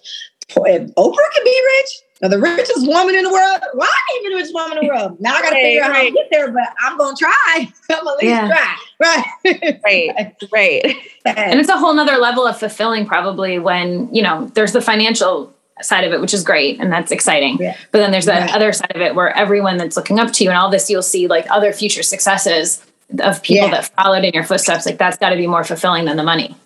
if 0.48 0.94
Oprah 0.94 1.32
can 1.34 1.44
be 1.44 1.62
rich, 1.78 1.88
or 2.22 2.28
the 2.28 2.38
richest 2.38 2.86
woman 2.86 3.14
in 3.14 3.24
the 3.24 3.32
world, 3.32 3.60
why 3.74 3.90
ain't 4.14 4.24
the 4.24 4.36
richest 4.36 4.54
woman 4.54 4.78
in 4.78 4.86
the 4.86 4.92
world? 4.92 5.20
Now 5.20 5.34
I 5.34 5.42
got 5.42 5.50
to 5.50 5.56
figure 5.56 5.82
out 5.82 5.92
how 5.92 6.02
to 6.02 6.10
get 6.10 6.28
there, 6.30 6.52
but 6.52 6.68
I'm 6.80 6.96
gonna 6.96 7.16
try. 7.16 7.72
I'm 7.90 8.06
at 8.06 8.16
least 8.16 8.24
yeah. 8.24 8.48
try. 8.48 8.76
Right. 9.02 9.80
right. 9.85 10.37
Right. 10.52 10.97
And 11.25 11.61
it's 11.61 11.68
a 11.68 11.76
whole 11.76 11.94
nother 11.94 12.16
level 12.16 12.47
of 12.47 12.59
fulfilling, 12.59 13.06
probably 13.06 13.59
when 13.59 14.12
you 14.14 14.23
know 14.23 14.50
there's 14.54 14.73
the 14.73 14.80
financial 14.80 15.52
side 15.80 16.04
of 16.04 16.12
it, 16.12 16.21
which 16.21 16.35
is 16.35 16.44
great 16.44 16.80
and 16.80 16.92
that's 16.92 17.11
exciting. 17.11 17.59
Yeah. 17.59 17.76
But 17.90 17.99
then 17.99 18.11
there's 18.11 18.26
the 18.26 18.32
right. 18.32 18.54
other 18.54 18.73
side 18.73 18.92
of 18.94 19.00
it 19.00 19.14
where 19.14 19.37
everyone 19.37 19.76
that's 19.76 19.97
looking 19.97 20.18
up 20.18 20.32
to 20.32 20.44
you 20.44 20.50
and 20.50 20.59
all 20.59 20.71
this, 20.71 20.90
you'll 20.90 21.02
see 21.02 21.26
like 21.26 21.47
other 21.50 21.73
future 21.73 22.02
successes 22.02 22.85
of 23.21 23.42
people 23.42 23.68
yeah. 23.68 23.71
that 23.71 23.90
followed 23.97 24.25
in 24.25 24.32
your 24.32 24.44
footsteps. 24.44 24.87
Like 24.87 24.99
that's 24.99 25.16
got 25.18 25.30
to 25.30 25.37
be 25.37 25.47
more 25.47 25.64
fulfilling 25.64 26.04
than 26.04 26.16
the 26.16 26.23
money. 26.23 26.56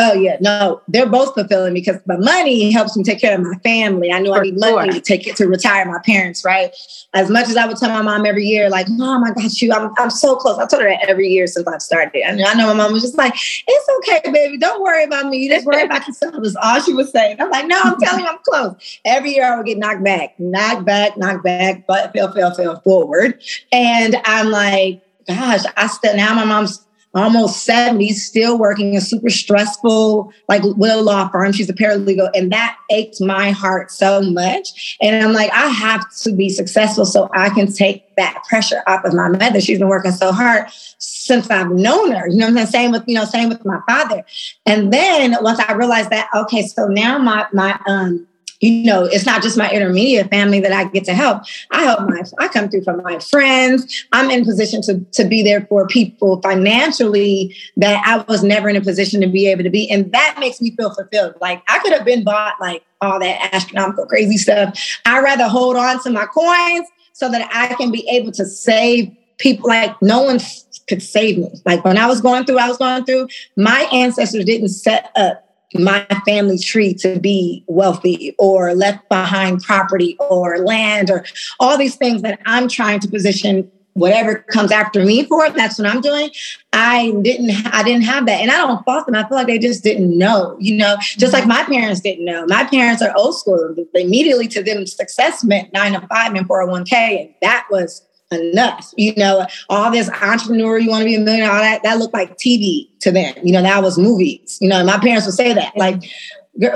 Oh 0.00 0.12
yeah, 0.12 0.36
no, 0.40 0.80
they're 0.86 1.08
both 1.08 1.34
fulfilling 1.34 1.74
because 1.74 2.00
my 2.06 2.16
money 2.16 2.70
helps 2.70 2.96
me 2.96 3.02
take 3.02 3.20
care 3.20 3.34
of 3.34 3.42
my 3.42 3.56
family. 3.64 4.12
I 4.12 4.20
know 4.20 4.32
For 4.32 4.40
I 4.40 4.44
need 4.44 4.58
money 4.58 4.92
to 4.92 5.00
take 5.00 5.26
it 5.26 5.34
to 5.36 5.48
retire 5.48 5.84
my 5.86 5.98
parents, 6.06 6.44
right? 6.44 6.72
As 7.14 7.28
much 7.28 7.48
as 7.48 7.56
I 7.56 7.66
would 7.66 7.78
tell 7.78 7.88
my 7.88 8.02
mom 8.02 8.24
every 8.24 8.46
year, 8.46 8.70
like, 8.70 8.86
Mom, 8.90 9.24
I 9.24 9.32
got 9.32 9.60
you. 9.60 9.72
I'm, 9.72 9.90
I'm 9.98 10.10
so 10.10 10.36
close. 10.36 10.56
I 10.58 10.66
told 10.66 10.84
her 10.84 10.88
that 10.88 11.08
every 11.08 11.26
year 11.28 11.48
since 11.48 11.66
I 11.66 11.78
started. 11.78 12.22
I 12.24 12.32
know, 12.32 12.44
I 12.46 12.54
know 12.54 12.68
my 12.68 12.74
mom 12.74 12.92
was 12.92 13.02
just 13.02 13.18
like, 13.18 13.34
It's 13.34 13.88
okay, 13.98 14.30
baby. 14.30 14.56
Don't 14.56 14.82
worry 14.82 15.02
about 15.02 15.26
me. 15.26 15.38
You 15.38 15.50
just 15.50 15.66
worry 15.66 15.82
about 15.82 16.06
yourself. 16.06 16.36
That's 16.40 16.54
all 16.54 16.80
she 16.80 16.92
was 16.94 17.10
saying. 17.10 17.40
I'm 17.40 17.50
like, 17.50 17.66
No, 17.66 17.80
I'm 17.82 17.98
telling 17.98 18.24
you, 18.24 18.30
I'm 18.30 18.38
close. 18.48 19.00
Every 19.04 19.34
year 19.34 19.52
I 19.52 19.56
would 19.56 19.66
get 19.66 19.78
knocked 19.78 20.04
back, 20.04 20.38
knocked 20.38 20.84
back, 20.84 21.16
knocked 21.16 21.42
back, 21.42 21.88
but 21.88 22.12
fell, 22.12 22.32
fell, 22.32 22.54
fell 22.54 22.80
forward. 22.82 23.42
And 23.72 24.16
I'm 24.24 24.50
like, 24.50 25.02
gosh, 25.26 25.64
I 25.76 25.88
still 25.88 26.16
now 26.16 26.34
my 26.34 26.44
mom's 26.44 26.86
almost 27.18 27.64
70, 27.64 28.12
still 28.12 28.58
working 28.58 28.96
a 28.96 29.00
super 29.00 29.30
stressful, 29.30 30.32
like 30.48 30.62
with 30.62 30.90
a 30.90 31.00
law 31.00 31.28
firm. 31.28 31.52
She's 31.52 31.68
a 31.68 31.74
paralegal. 31.74 32.30
And 32.34 32.52
that 32.52 32.78
ached 32.90 33.20
my 33.20 33.50
heart 33.50 33.90
so 33.90 34.22
much. 34.22 34.96
And 35.00 35.22
I'm 35.24 35.32
like, 35.32 35.52
I 35.52 35.66
have 35.66 36.04
to 36.22 36.32
be 36.32 36.48
successful 36.48 37.04
so 37.04 37.28
I 37.34 37.50
can 37.50 37.70
take 37.72 38.16
that 38.16 38.42
pressure 38.48 38.82
off 38.86 39.04
of 39.04 39.14
my 39.14 39.28
mother. 39.28 39.60
She's 39.60 39.78
been 39.78 39.88
working 39.88 40.12
so 40.12 40.32
hard 40.32 40.66
since 40.98 41.50
I've 41.50 41.70
known 41.70 42.12
her. 42.12 42.28
You 42.28 42.38
know 42.38 42.46
what 42.46 42.58
I'm 42.58 42.66
saying? 42.66 42.78
Same 42.78 42.92
with, 42.92 43.04
you 43.06 43.14
know, 43.14 43.24
same 43.24 43.48
with 43.48 43.64
my 43.64 43.80
father. 43.88 44.24
And 44.64 44.92
then 44.92 45.36
once 45.40 45.58
I 45.58 45.72
realized 45.72 46.10
that, 46.10 46.28
okay, 46.34 46.62
so 46.62 46.86
now 46.86 47.18
my 47.18 47.46
my 47.52 47.78
um 47.86 48.26
you 48.60 48.84
know, 48.84 49.04
it's 49.04 49.26
not 49.26 49.42
just 49.42 49.56
my 49.56 49.70
intermediate 49.70 50.30
family 50.30 50.60
that 50.60 50.72
I 50.72 50.84
get 50.84 51.04
to 51.04 51.14
help. 51.14 51.42
I 51.70 51.84
help 51.84 52.00
my, 52.08 52.22
I 52.38 52.48
come 52.48 52.68
through 52.68 52.82
from 52.82 53.02
my 53.02 53.18
friends. 53.20 54.06
I'm 54.12 54.30
in 54.30 54.44
position 54.44 54.82
to, 54.82 54.98
to 54.98 55.24
be 55.24 55.42
there 55.42 55.64
for 55.66 55.86
people 55.86 56.40
financially 56.42 57.54
that 57.76 58.02
I 58.04 58.24
was 58.30 58.42
never 58.42 58.68
in 58.68 58.76
a 58.76 58.80
position 58.80 59.20
to 59.20 59.28
be 59.28 59.46
able 59.46 59.62
to 59.62 59.70
be. 59.70 59.88
And 59.90 60.10
that 60.12 60.36
makes 60.40 60.60
me 60.60 60.72
feel 60.72 60.92
fulfilled. 60.92 61.34
Like 61.40 61.62
I 61.68 61.78
could 61.78 61.92
have 61.92 62.04
been 62.04 62.24
bought 62.24 62.54
like 62.60 62.84
all 63.00 63.20
that 63.20 63.54
astronomical 63.54 64.06
crazy 64.06 64.36
stuff. 64.36 64.76
I 65.04 65.20
rather 65.20 65.48
hold 65.48 65.76
on 65.76 66.02
to 66.02 66.10
my 66.10 66.26
coins 66.26 66.88
so 67.12 67.30
that 67.30 67.48
I 67.52 67.74
can 67.74 67.92
be 67.92 68.08
able 68.08 68.32
to 68.32 68.44
save 68.44 69.14
people 69.38 69.68
like 69.68 70.00
no 70.02 70.22
one 70.22 70.40
could 70.88 71.02
save 71.02 71.38
me. 71.38 71.48
Like 71.64 71.84
when 71.84 71.96
I 71.96 72.06
was 72.06 72.20
going 72.20 72.44
through, 72.44 72.58
I 72.58 72.68
was 72.68 72.78
going 72.78 73.04
through, 73.04 73.28
my 73.56 73.88
ancestors 73.92 74.44
didn't 74.44 74.68
set 74.68 75.12
up 75.14 75.47
my 75.74 76.06
family 76.24 76.58
tree 76.58 76.94
to 76.94 77.18
be 77.20 77.64
wealthy 77.66 78.34
or 78.38 78.74
left 78.74 79.08
behind 79.08 79.62
property 79.62 80.16
or 80.18 80.58
land 80.58 81.10
or 81.10 81.24
all 81.60 81.76
these 81.76 81.96
things 81.96 82.22
that 82.22 82.40
I'm 82.46 82.68
trying 82.68 83.00
to 83.00 83.08
position 83.08 83.70
whatever 83.98 84.36
comes 84.50 84.70
after 84.70 85.04
me 85.04 85.24
for 85.24 85.50
that's 85.50 85.76
what 85.76 85.88
i'm 85.88 86.00
doing 86.00 86.30
i 86.72 87.10
didn't 87.22 87.50
i 87.74 87.82
didn't 87.82 88.02
have 88.02 88.26
that. 88.26 88.40
And 88.40 88.50
i 88.50 88.56
don't 88.56 88.84
fault 88.84 89.06
them. 89.06 89.16
I 89.16 89.26
feel 89.28 89.36
like 89.36 89.48
they 89.48 89.58
just 89.58 89.82
didn't 89.82 90.16
know 90.16 90.56
you 90.60 90.76
know 90.76 90.96
just 91.00 91.32
like 91.32 91.42
mm-hmm. 91.42 91.50
my 91.50 91.64
parents 91.64 92.00
didn't 92.00 92.24
know. 92.24 92.46
My 92.46 92.64
parents 92.64 93.02
are 93.02 93.12
old 93.16 93.36
school. 93.36 93.74
Immediately 93.94 94.48
to 94.48 94.62
them 94.62 94.86
success 94.86 95.42
meant 95.42 95.72
nine 95.72 95.92
to 95.92 96.06
five 96.06 96.34
and 96.34 96.48
401k 96.48 96.92
and 96.92 97.34
that 97.42 97.66
was 97.70 98.02
enough. 98.30 98.92
You 98.96 99.14
know, 99.16 99.46
all 99.68 99.90
this 99.90 100.10
entrepreneur, 100.10 100.78
you 100.78 100.90
want 100.90 101.02
to 101.02 101.06
be 101.06 101.14
a 101.14 101.20
millionaire, 101.20 101.50
all 101.50 101.60
that, 101.60 101.82
that 101.82 101.98
looked 101.98 102.14
like 102.14 102.36
TV 102.36 102.88
to 103.00 103.10
them. 103.10 103.34
You 103.42 103.52
know, 103.52 103.62
that 103.62 103.82
was 103.82 103.98
movies. 103.98 104.58
You 104.60 104.68
know, 104.68 104.84
my 104.84 104.98
parents 104.98 105.26
would 105.26 105.34
say 105.34 105.52
that. 105.54 105.76
Like, 105.76 106.02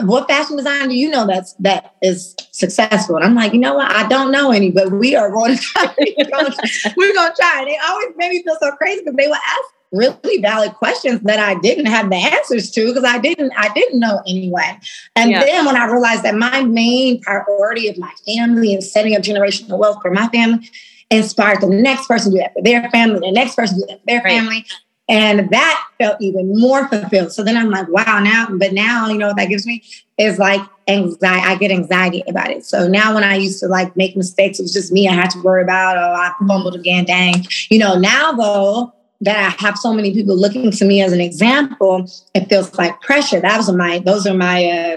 what 0.02 0.28
fashion 0.28 0.56
design 0.56 0.88
do 0.88 0.94
you 0.94 1.10
know 1.10 1.26
that's 1.26 1.54
that 1.54 1.96
is 2.02 2.36
successful? 2.52 3.16
And 3.16 3.24
I'm 3.24 3.34
like, 3.34 3.52
you 3.52 3.58
know 3.58 3.74
what? 3.74 3.90
I 3.90 4.06
don't 4.06 4.30
know 4.30 4.52
any, 4.52 4.70
but 4.70 4.92
we 4.92 5.16
are 5.16 5.30
going 5.30 5.56
to 5.56 5.62
try. 5.62 5.94
we're 5.98 6.30
going 6.30 6.52
to, 6.52 6.94
we're 6.96 7.12
going 7.12 7.30
to 7.30 7.36
try. 7.36 7.64
They 7.66 7.78
always 7.88 8.08
made 8.16 8.30
me 8.30 8.42
feel 8.42 8.56
so 8.60 8.70
crazy 8.72 9.00
because 9.00 9.16
they 9.16 9.26
would 9.26 9.34
ask 9.34 9.74
really 9.90 10.40
valid 10.40 10.72
questions 10.74 11.20
that 11.20 11.38
I 11.38 11.58
didn't 11.60 11.86
have 11.86 12.08
the 12.08 12.16
answers 12.16 12.70
to 12.70 12.86
because 12.86 13.04
I 13.04 13.18
didn't 13.18 13.52
I 13.56 13.72
didn't 13.74 14.00
know 14.00 14.22
anyway. 14.26 14.78
And 15.16 15.30
yeah. 15.30 15.44
then 15.44 15.66
when 15.66 15.76
I 15.76 15.84
realized 15.86 16.22
that 16.22 16.34
my 16.34 16.62
main 16.62 17.20
priority 17.20 17.88
of 17.88 17.98
my 17.98 18.12
family 18.24 18.72
and 18.72 18.82
setting 18.82 19.14
up 19.14 19.22
generational 19.22 19.78
wealth 19.78 20.00
for 20.00 20.10
my 20.10 20.28
family 20.28 20.70
inspired 21.12 21.60
the 21.60 21.68
next 21.68 22.08
person 22.08 22.32
to 22.32 22.38
do 22.38 22.42
that 22.42 22.54
for 22.54 22.62
their 22.62 22.90
family, 22.90 23.20
the 23.20 23.32
next 23.32 23.54
person 23.54 23.78
to 23.78 23.82
do 23.82 23.86
that 23.88 24.00
for 24.00 24.06
their 24.06 24.22
right. 24.22 24.38
family. 24.38 24.66
And 25.08 25.50
that 25.50 25.84
felt 25.98 26.16
even 26.22 26.58
more 26.58 26.88
fulfilled. 26.88 27.32
So 27.32 27.44
then 27.44 27.56
I'm 27.56 27.70
like, 27.70 27.88
wow, 27.88 28.20
now, 28.20 28.46
but 28.50 28.72
now, 28.72 29.08
you 29.08 29.18
know, 29.18 29.28
what 29.28 29.36
that 29.36 29.48
gives 29.48 29.66
me 29.66 29.82
is 30.16 30.38
like 30.38 30.60
anxiety. 30.88 31.46
I 31.46 31.56
get 31.56 31.70
anxiety 31.70 32.22
about 32.28 32.50
it. 32.50 32.64
So 32.64 32.88
now 32.88 33.14
when 33.14 33.24
I 33.24 33.34
used 33.34 33.60
to 33.60 33.66
like 33.66 33.94
make 33.96 34.16
mistakes, 34.16 34.58
it 34.58 34.62
was 34.62 34.72
just 34.72 34.92
me 34.92 35.08
I 35.08 35.12
had 35.12 35.30
to 35.30 35.42
worry 35.42 35.62
about, 35.62 35.98
oh, 35.98 36.14
I 36.14 36.32
fumbled 36.46 36.76
again, 36.76 37.04
dang. 37.04 37.44
You 37.68 37.78
know, 37.78 37.98
now 37.98 38.32
though, 38.32 38.92
that 39.20 39.36
I 39.36 39.62
have 39.62 39.78
so 39.78 39.92
many 39.92 40.12
people 40.12 40.36
looking 40.36 40.70
to 40.70 40.84
me 40.84 41.00
as 41.00 41.12
an 41.12 41.20
example, 41.20 42.10
it 42.34 42.48
feels 42.48 42.76
like 42.76 43.00
pressure. 43.02 43.38
That 43.38 43.56
was 43.56 43.70
my, 43.70 44.00
those 44.00 44.26
are 44.26 44.34
my, 44.34 44.64
uh, 44.64 44.96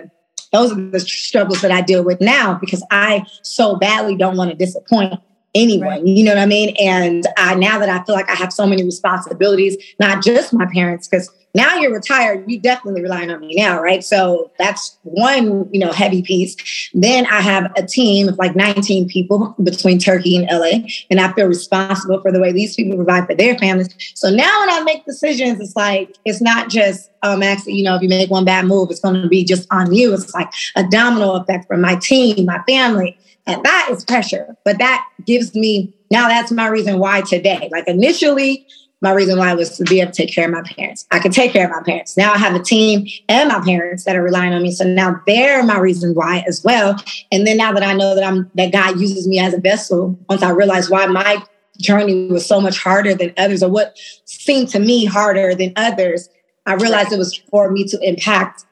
those 0.52 0.72
are 0.72 0.76
the 0.76 1.00
struggles 1.00 1.62
that 1.62 1.72
I 1.72 1.82
deal 1.82 2.04
with 2.04 2.22
now 2.22 2.56
because 2.56 2.84
I 2.90 3.26
so 3.44 3.76
badly 3.76 4.16
don't 4.16 4.36
want 4.36 4.50
to 4.50 4.58
disappoint 4.58 5.14
anyone. 5.56 5.88
Right. 5.88 6.06
You 6.06 6.24
know 6.24 6.36
what 6.36 6.42
I 6.42 6.46
mean? 6.46 6.76
And 6.80 7.26
uh, 7.38 7.56
now 7.56 7.80
that 7.80 7.90
I 7.90 8.04
feel 8.04 8.14
like 8.14 8.30
I 8.30 8.36
have 8.36 8.54
so 8.54 8.68
many 8.68 8.84
responsibilities, 8.84 9.78
not 10.00 10.24
just 10.24 10.54
my 10.54 10.68
parents, 10.72 11.08
because 11.08 11.32
now 11.56 11.76
you're 11.76 11.94
retired, 11.94 12.44
you 12.52 12.60
definitely 12.60 13.02
relying 13.02 13.32
on 13.32 13.40
me 13.40 13.56
now, 13.56 13.82
right? 13.82 14.04
So 14.04 14.52
that's 14.60 14.98
one, 15.04 15.70
you 15.72 15.80
know, 15.80 15.94
heavy 15.94 16.22
piece. 16.22 16.58
Then 16.94 17.26
I 17.28 17.40
have 17.40 17.72
a 17.78 17.84
team 17.88 18.28
of 18.28 18.38
like 18.38 18.58
19 18.58 19.08
people 19.08 19.56
between 19.64 19.98
Turkey 19.98 20.36
and 20.36 20.46
LA, 20.52 20.86
and 21.10 21.22
I 21.22 21.32
feel 21.32 21.48
responsible 21.48 22.22
for 22.22 22.34
the 22.34 22.42
way 22.42 22.52
these 22.52 22.76
people 22.76 22.98
provide 22.98 23.26
for 23.26 23.36
their 23.36 23.58
families. 23.58 23.88
So 24.16 24.30
now 24.30 24.60
when 24.60 24.70
I 24.70 24.82
make 24.84 25.06
decisions, 25.06 25.62
it's 25.62 25.78
like 25.78 26.18
it's 26.26 26.42
not 26.42 26.70
just 26.70 27.10
um, 27.24 27.42
actually, 27.42 27.76
you 27.76 27.84
know, 27.84 27.96
if 27.96 28.02
you 28.02 28.10
make 28.10 28.30
one 28.30 28.44
bad 28.44 28.66
move, 28.66 28.92
it's 28.92 29.00
going 29.00 29.22
to 29.22 29.28
be 29.30 29.46
just 29.46 29.66
on 29.72 29.94
you. 29.94 30.14
It's 30.14 30.34
like 30.34 30.52
a 30.76 30.84
domino 30.84 31.36
effect 31.36 31.68
for 31.68 31.78
my 31.78 31.96
team, 31.96 32.46
my 32.46 32.62
family, 32.68 33.18
and 33.48 33.64
that 33.64 33.90
is 33.92 34.04
pressure. 34.06 34.56
But 34.66 34.78
that 34.80 35.08
gives 35.26 35.56
me 35.56 35.94
now. 36.12 36.28
That's 36.28 36.52
my 36.52 36.68
reason 36.68 37.00
why 37.00 37.22
today. 37.22 37.70
Like 37.72 37.88
initially, 37.88 38.68
my 39.02 39.12
reason 39.12 39.38
why 39.38 39.54
was 39.54 39.78
to 39.78 39.84
be 39.84 40.02
able 40.02 40.12
to 40.12 40.18
take 40.18 40.34
care 40.34 40.46
of 40.46 40.52
my 40.52 40.64
parents. 40.64 41.06
I 41.12 41.20
could 41.20 41.32
take 41.32 41.52
care 41.52 41.66
of 41.66 41.72
my 41.72 41.84
parents. 41.84 42.18
Now 42.18 42.34
I 42.34 42.38
have 42.38 42.56
a 42.56 42.64
team 42.64 43.08
and 43.30 43.50
my 43.50 43.60
parents 43.64 44.04
that 44.06 44.16
are 44.16 44.24
relying 44.24 44.54
on 44.54 44.64
me. 44.64 44.72
So 44.72 44.84
now 44.84 45.22
they're 45.28 45.64
my 45.64 45.78
reason 45.78 46.16
why 46.16 46.44
as 46.48 46.64
well. 46.64 47.00
And 47.32 47.46
then 47.46 47.58
now 47.58 47.72
that 47.74 47.84
I 47.84 47.94
know 47.94 48.16
that 48.16 48.24
I'm 48.24 48.50
that 48.56 48.72
God 48.72 49.00
uses 49.00 49.28
me 49.28 49.40
as 49.40 49.54
a 49.54 49.60
vessel, 49.60 50.18
once 50.30 50.42
I 50.42 50.50
realize 50.50 50.90
why 50.90 51.06
my 51.06 51.44
journey 51.80 52.28
was 52.28 52.46
so 52.46 52.62
much 52.62 52.80
harder 52.80 53.14
than 53.14 53.34
others, 53.38 53.62
or 53.62 53.70
what 53.70 53.98
seemed 54.24 54.70
to 54.70 54.80
me 54.80 55.06
harder 55.06 55.54
than 55.54 55.74
others, 55.76 56.30
I 56.66 56.74
realized 56.74 57.12
it 57.12 57.20
was 57.20 57.36
for 57.52 57.70
me 57.70 57.84
to 57.86 58.00
impact 58.02 58.66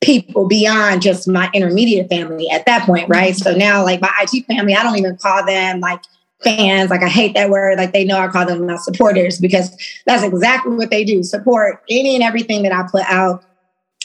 people 0.00 0.48
beyond 0.48 1.02
just 1.02 1.28
my 1.28 1.50
intermediate 1.52 2.08
family 2.08 2.48
at 2.50 2.64
that 2.66 2.86
point, 2.86 3.08
right? 3.08 3.36
So 3.36 3.54
now, 3.54 3.84
like 3.84 4.00
my 4.00 4.12
IG 4.22 4.46
family, 4.46 4.74
I 4.74 4.82
don't 4.82 4.98
even 4.98 5.16
call 5.16 5.44
them 5.44 5.80
like 5.80 6.00
fans. 6.42 6.90
Like 6.90 7.02
I 7.02 7.08
hate 7.08 7.34
that 7.34 7.50
word. 7.50 7.78
Like 7.78 7.92
they 7.92 8.04
know 8.04 8.18
I 8.18 8.28
call 8.28 8.46
them 8.46 8.66
my 8.66 8.76
supporters 8.76 9.38
because 9.38 9.76
that's 10.06 10.22
exactly 10.22 10.74
what 10.74 10.90
they 10.90 11.04
do. 11.04 11.22
Support 11.22 11.82
any 11.88 12.14
and 12.14 12.24
everything 12.24 12.62
that 12.62 12.72
I 12.72 12.88
put 12.90 13.04
out. 13.08 13.44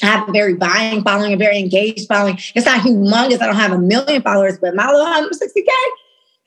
I 0.04 0.08
have 0.08 0.28
a 0.28 0.32
very 0.34 0.56
buying 0.56 1.04
following, 1.04 1.34
a 1.34 1.38
very 1.38 1.58
engaged 1.58 2.08
following. 2.08 2.38
It's 2.54 2.66
not 2.66 2.82
humongous. 2.82 3.42
I 3.42 3.46
don't 3.46 3.56
have 3.56 3.72
a 3.72 3.78
million 3.78 4.22
followers, 4.22 4.58
but 4.60 4.76
my 4.76 4.92
little 4.92 5.06
160K, 5.06 5.68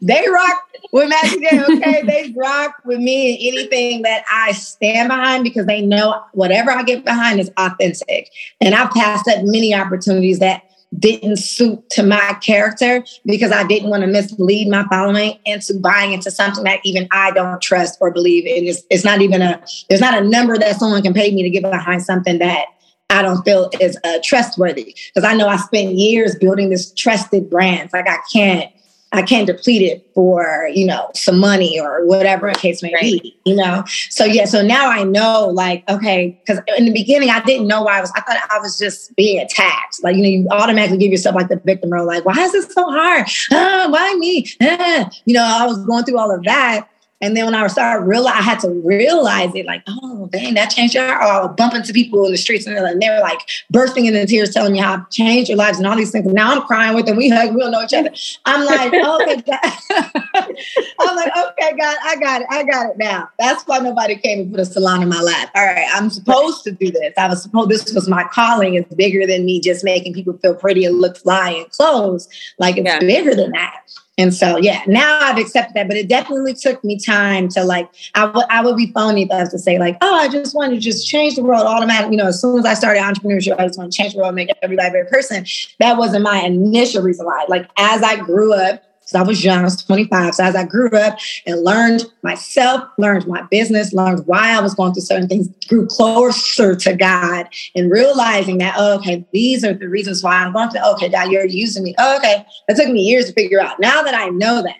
they 0.00 0.24
rock 0.28 0.62
with 0.92 1.08
Magic. 1.08 1.52
Okay. 1.52 2.02
they 2.06 2.34
rock 2.36 2.74
with 2.84 2.98
me 2.98 3.32
and 3.32 3.56
anything 3.56 4.02
that 4.02 4.24
I 4.30 4.52
stand 4.52 5.08
behind 5.08 5.44
because 5.44 5.66
they 5.66 5.82
know 5.82 6.22
whatever 6.32 6.70
I 6.70 6.82
get 6.82 7.04
behind 7.04 7.40
is 7.40 7.50
authentic. 7.56 8.30
And 8.60 8.74
I've 8.74 8.90
passed 8.90 9.28
up 9.28 9.38
many 9.42 9.74
opportunities 9.74 10.38
that 10.38 10.64
didn't 10.98 11.36
suit 11.36 11.90
to 11.90 12.02
my 12.02 12.36
character 12.40 13.04
because 13.26 13.52
I 13.52 13.64
didn't 13.64 13.90
want 13.90 14.02
to 14.02 14.06
mislead 14.06 14.68
my 14.68 14.86
following 14.88 15.38
into 15.44 15.74
buying 15.74 16.12
into 16.12 16.30
something 16.30 16.64
that 16.64 16.80
even 16.84 17.08
I 17.10 17.30
don't 17.32 17.60
trust 17.60 17.98
or 18.00 18.10
believe 18.10 18.46
in. 18.46 18.66
It's, 18.66 18.82
it's 18.88 19.04
not 19.04 19.20
even 19.20 19.42
a, 19.42 19.62
there's 19.88 20.00
not 20.00 20.20
a 20.20 20.26
number 20.26 20.56
that 20.56 20.78
someone 20.78 21.02
can 21.02 21.12
pay 21.12 21.34
me 21.34 21.42
to 21.42 21.50
get 21.50 21.62
behind 21.62 22.02
something 22.02 22.38
that 22.38 22.66
I 23.10 23.22
don't 23.22 23.42
feel 23.42 23.70
is 23.80 23.98
uh, 24.04 24.18
trustworthy. 24.22 24.96
Because 25.14 25.28
I 25.28 25.34
know 25.34 25.48
I 25.48 25.56
spent 25.56 25.92
years 25.92 26.36
building 26.36 26.70
this 26.70 26.92
trusted 26.92 27.50
brand. 27.50 27.90
Like 27.92 28.08
I 28.08 28.18
can't 28.32 28.72
I 29.12 29.22
can't 29.22 29.46
deplete 29.46 29.82
it 29.82 30.06
for, 30.14 30.68
you 30.74 30.86
know, 30.86 31.10
some 31.14 31.38
money 31.38 31.80
or 31.80 32.04
whatever 32.04 32.52
the 32.52 32.58
case 32.58 32.82
may 32.82 32.92
right. 32.92 33.02
be, 33.02 33.38
you 33.46 33.56
know? 33.56 33.84
So 34.10 34.24
yeah, 34.24 34.44
so 34.44 34.60
now 34.60 34.90
I 34.90 35.02
know 35.04 35.46
like, 35.46 35.82
okay, 35.88 36.38
because 36.44 36.62
in 36.76 36.84
the 36.84 36.92
beginning 36.92 37.30
I 37.30 37.40
didn't 37.42 37.66
know 37.66 37.82
why 37.82 37.98
I 37.98 38.00
was, 38.02 38.12
I 38.14 38.20
thought 38.20 38.36
I 38.50 38.58
was 38.58 38.78
just 38.78 39.16
being 39.16 39.40
attacked. 39.40 40.02
Like, 40.02 40.16
you 40.16 40.22
know, 40.22 40.28
you 40.28 40.48
automatically 40.50 40.98
give 40.98 41.10
yourself 41.10 41.36
like 41.36 41.48
the 41.48 41.60
victim 41.64 41.90
role, 41.90 42.06
like, 42.06 42.26
why 42.26 42.34
is 42.34 42.52
this 42.52 42.66
so 42.66 42.84
hard? 42.84 43.26
Ah, 43.50 43.86
why 43.88 44.14
me? 44.18 44.46
Ah. 44.60 45.10
You 45.24 45.34
know, 45.34 45.42
I 45.42 45.66
was 45.66 45.78
going 45.86 46.04
through 46.04 46.18
all 46.18 46.34
of 46.34 46.42
that. 46.44 46.88
And 47.20 47.36
then 47.36 47.46
when 47.46 47.54
I 47.54 47.66
started 47.66 48.04
realize, 48.04 48.34
I 48.36 48.42
had 48.42 48.60
to 48.60 48.70
realize 48.84 49.52
it, 49.54 49.66
like, 49.66 49.82
oh, 49.88 50.28
dang, 50.30 50.54
that 50.54 50.70
changed 50.70 50.94
your 50.94 51.04
uh, 51.04 51.08
heart. 51.08 51.22
Or 51.22 51.26
I 51.26 51.46
would 51.46 51.56
bump 51.56 51.74
into 51.74 51.92
people 51.92 52.24
in 52.24 52.30
the 52.30 52.38
streets 52.38 52.64
and 52.66 52.76
they're, 52.76 52.82
like, 52.82 53.00
they 53.00 53.08
were 53.08 53.20
like 53.20 53.40
bursting 53.70 54.06
into 54.06 54.24
tears, 54.24 54.54
telling 54.54 54.72
me 54.72 54.78
how 54.78 54.94
I've 54.94 55.10
changed 55.10 55.48
your 55.48 55.58
lives 55.58 55.78
and 55.78 55.86
all 55.86 55.96
these 55.96 56.12
things. 56.12 56.26
And 56.26 56.34
now 56.34 56.52
I'm 56.52 56.62
crying 56.62 56.94
with 56.94 57.06
them. 57.06 57.16
We 57.16 57.28
hug, 57.28 57.54
we 57.54 57.60
don't 57.60 57.72
know 57.72 57.82
each 57.82 57.92
other. 57.92 58.10
I'm 58.44 58.64
like, 58.64 58.92
okay, 58.94 59.42
God. 59.42 59.58
I'm 61.00 61.16
like, 61.16 61.32
okay, 61.36 61.76
God, 61.76 61.96
I 62.04 62.16
got 62.20 62.42
it. 62.42 62.46
I 62.50 62.62
got 62.62 62.90
it 62.90 62.98
now. 62.98 63.28
That's 63.38 63.64
why 63.64 63.78
nobody 63.78 64.14
came 64.14 64.40
and 64.40 64.50
put 64.52 64.60
a 64.60 64.64
salon 64.64 65.02
in 65.02 65.08
my 65.08 65.20
lap. 65.20 65.50
All 65.56 65.66
right, 65.66 65.88
I'm 65.92 66.10
supposed 66.10 66.62
to 66.64 66.70
do 66.70 66.92
this. 66.92 67.14
I 67.18 67.28
was 67.28 67.42
supposed, 67.42 67.70
this 67.70 67.92
was 67.92 68.08
my 68.08 68.24
calling. 68.32 68.74
It's 68.74 68.94
bigger 68.94 69.26
than 69.26 69.44
me 69.44 69.60
just 69.60 69.84
making 69.84 70.14
people 70.14 70.38
feel 70.38 70.54
pretty 70.54 70.84
and 70.84 71.00
look 71.00 71.16
fly 71.16 71.50
in 71.50 71.64
clothes. 71.70 72.28
Like 72.58 72.76
it's 72.76 72.86
yeah. 72.86 73.00
bigger 73.00 73.34
than 73.34 73.50
that. 73.52 73.80
And 74.18 74.34
so, 74.34 74.56
yeah, 74.56 74.82
now 74.88 75.20
I've 75.22 75.38
accepted 75.38 75.74
that, 75.74 75.86
but 75.86 75.96
it 75.96 76.08
definitely 76.08 76.52
took 76.52 76.82
me 76.82 76.98
time 76.98 77.48
to 77.50 77.64
like, 77.64 77.88
I 78.14 78.26
would 78.26 78.44
I 78.50 78.62
would 78.64 78.76
be 78.76 78.90
phony 78.92 79.22
if 79.22 79.30
I 79.30 79.40
was 79.40 79.50
to 79.50 79.58
say 79.58 79.78
like, 79.78 79.96
oh, 80.00 80.14
I 80.14 80.28
just 80.28 80.56
want 80.56 80.72
to 80.74 80.78
just 80.78 81.08
change 81.08 81.36
the 81.36 81.42
world 81.42 81.64
automatically. 81.64 82.16
You 82.16 82.22
know, 82.22 82.28
as 82.28 82.40
soon 82.40 82.58
as 82.58 82.64
I 82.64 82.74
started 82.74 83.00
entrepreneurship, 83.00 83.58
I 83.60 83.66
just 83.66 83.78
want 83.78 83.92
to 83.92 83.96
change 83.96 84.14
the 84.14 84.18
world, 84.18 84.34
make 84.34 84.50
everybody 84.60 84.88
a 84.88 84.90
better 84.90 85.04
person. 85.04 85.46
That 85.78 85.96
wasn't 85.96 86.24
my 86.24 86.42
initial 86.42 87.02
reason 87.02 87.26
why. 87.26 87.44
Like 87.48 87.70
as 87.76 88.02
I 88.02 88.16
grew 88.16 88.52
up, 88.52 88.82
so 89.08 89.18
I 89.18 89.22
was 89.22 89.42
young, 89.42 89.60
I 89.60 89.62
was 89.62 89.82
25. 89.82 90.34
So 90.34 90.44
as 90.44 90.54
I 90.54 90.66
grew 90.66 90.90
up 90.90 91.18
and 91.46 91.64
learned 91.64 92.04
myself, 92.22 92.84
learned 92.98 93.26
my 93.26 93.40
business, 93.50 93.94
learned 93.94 94.26
why 94.26 94.54
I 94.54 94.60
was 94.60 94.74
going 94.74 94.92
through 94.92 95.04
certain 95.04 95.26
things, 95.26 95.48
grew 95.66 95.86
closer 95.86 96.76
to 96.76 96.94
God 96.94 97.48
and 97.74 97.90
realizing 97.90 98.58
that, 98.58 98.74
oh, 98.76 98.98
okay, 98.98 99.26
these 99.32 99.64
are 99.64 99.72
the 99.72 99.88
reasons 99.88 100.22
why 100.22 100.34
I'm 100.34 100.52
going 100.52 100.68
to, 100.72 100.80
oh, 100.84 100.92
okay, 100.92 101.08
God, 101.08 101.30
you're 101.30 101.46
using 101.46 101.84
me. 101.84 101.94
Oh, 101.96 102.18
okay. 102.18 102.44
It 102.68 102.76
took 102.76 102.90
me 102.90 103.00
years 103.00 103.28
to 103.28 103.32
figure 103.32 103.62
out. 103.62 103.80
Now 103.80 104.02
that 104.02 104.14
I 104.14 104.28
know 104.28 104.62
that, 104.62 104.76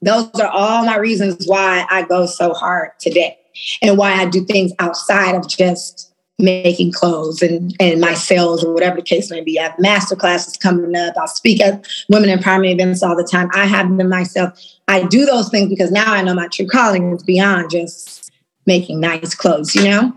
those 0.00 0.30
are 0.40 0.46
all 0.46 0.84
my 0.84 0.98
reasons 0.98 1.44
why 1.46 1.84
I 1.90 2.02
go 2.02 2.26
so 2.26 2.52
hard 2.52 2.90
today 3.00 3.36
and 3.82 3.98
why 3.98 4.12
I 4.12 4.26
do 4.26 4.44
things 4.44 4.70
outside 4.78 5.34
of 5.34 5.48
just 5.48 6.11
making 6.38 6.92
clothes 6.92 7.42
and, 7.42 7.74
and 7.78 8.00
my 8.00 8.14
sales 8.14 8.64
or 8.64 8.72
whatever 8.72 8.96
the 8.96 9.02
case 9.02 9.30
may 9.30 9.40
be. 9.40 9.58
I 9.58 9.64
have 9.64 9.78
master 9.78 10.16
classes 10.16 10.56
coming 10.56 10.96
up. 10.96 11.14
I'll 11.16 11.28
speak 11.28 11.60
at 11.60 11.86
women 12.08 12.36
empowerment 12.36 12.72
events 12.72 13.02
all 13.02 13.16
the 13.16 13.24
time. 13.24 13.48
I 13.54 13.66
have 13.66 13.96
them 13.96 14.08
myself. 14.08 14.58
I 14.88 15.04
do 15.04 15.24
those 15.24 15.48
things 15.50 15.68
because 15.68 15.90
now 15.90 16.12
I 16.12 16.22
know 16.22 16.34
my 16.34 16.48
true 16.48 16.66
calling 16.66 17.12
is 17.12 17.22
beyond 17.22 17.70
just 17.70 18.30
making 18.66 19.00
nice 19.00 19.34
clothes, 19.34 19.74
you 19.74 19.84
know? 19.84 20.12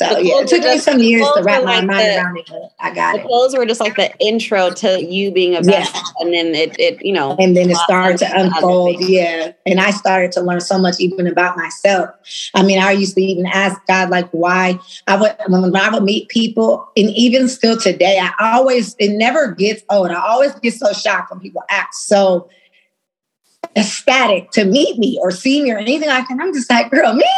So 0.00 0.18
yeah, 0.18 0.40
it 0.40 0.48
took 0.48 0.62
me 0.62 0.78
some 0.78 0.98
years 0.98 1.26
to 1.36 1.42
wrap 1.42 1.62
my 1.62 1.76
like 1.80 1.86
mind 1.86 2.00
the, 2.00 2.16
around 2.16 2.38
it, 2.38 2.46
but 2.48 2.72
I 2.80 2.94
got 2.94 3.12
the 3.12 3.20
it. 3.20 3.26
Clothes 3.26 3.54
were 3.54 3.66
just 3.66 3.80
like 3.80 3.96
the 3.96 4.10
intro 4.18 4.70
to 4.70 5.04
you 5.04 5.30
being 5.30 5.54
a 5.54 5.60
yeah. 5.62 5.86
and 6.20 6.32
then 6.32 6.54
it, 6.54 6.74
it, 6.80 7.04
you 7.04 7.12
know, 7.12 7.36
and 7.38 7.54
then 7.54 7.68
it 7.68 7.76
started 7.76 8.16
to 8.20 8.34
unfold. 8.34 8.96
Yeah, 9.00 9.52
and 9.66 9.78
I 9.78 9.90
started 9.90 10.32
to 10.32 10.40
learn 10.40 10.62
so 10.62 10.78
much 10.78 10.98
even 11.00 11.26
about 11.26 11.58
myself. 11.58 12.08
I 12.54 12.62
mean, 12.62 12.78
I 12.78 12.92
used 12.92 13.14
to 13.16 13.20
even 13.20 13.44
ask 13.44 13.78
God 13.86 14.08
like, 14.08 14.30
why 14.30 14.78
I 15.06 15.16
would 15.20 15.36
when 15.48 15.76
I 15.76 15.90
would 15.90 16.02
meet 16.02 16.30
people, 16.30 16.90
and 16.96 17.10
even 17.10 17.46
still 17.46 17.76
today, 17.76 18.18
I 18.18 18.54
always 18.54 18.96
it 18.98 19.10
never 19.10 19.52
gets 19.52 19.82
old. 19.90 20.10
I 20.10 20.14
always 20.14 20.54
get 20.54 20.72
so 20.72 20.94
shocked 20.94 21.30
when 21.30 21.40
people 21.40 21.62
act 21.68 21.94
so 21.94 22.48
ecstatic 23.76 24.50
to 24.52 24.64
meet 24.64 24.98
me 24.98 25.18
or 25.20 25.30
see 25.30 25.62
me 25.62 25.72
or 25.72 25.76
anything 25.78 26.08
like 26.08 26.26
that. 26.26 26.38
I'm 26.40 26.54
just 26.54 26.70
like, 26.70 26.90
girl, 26.90 27.12
me? 27.12 27.28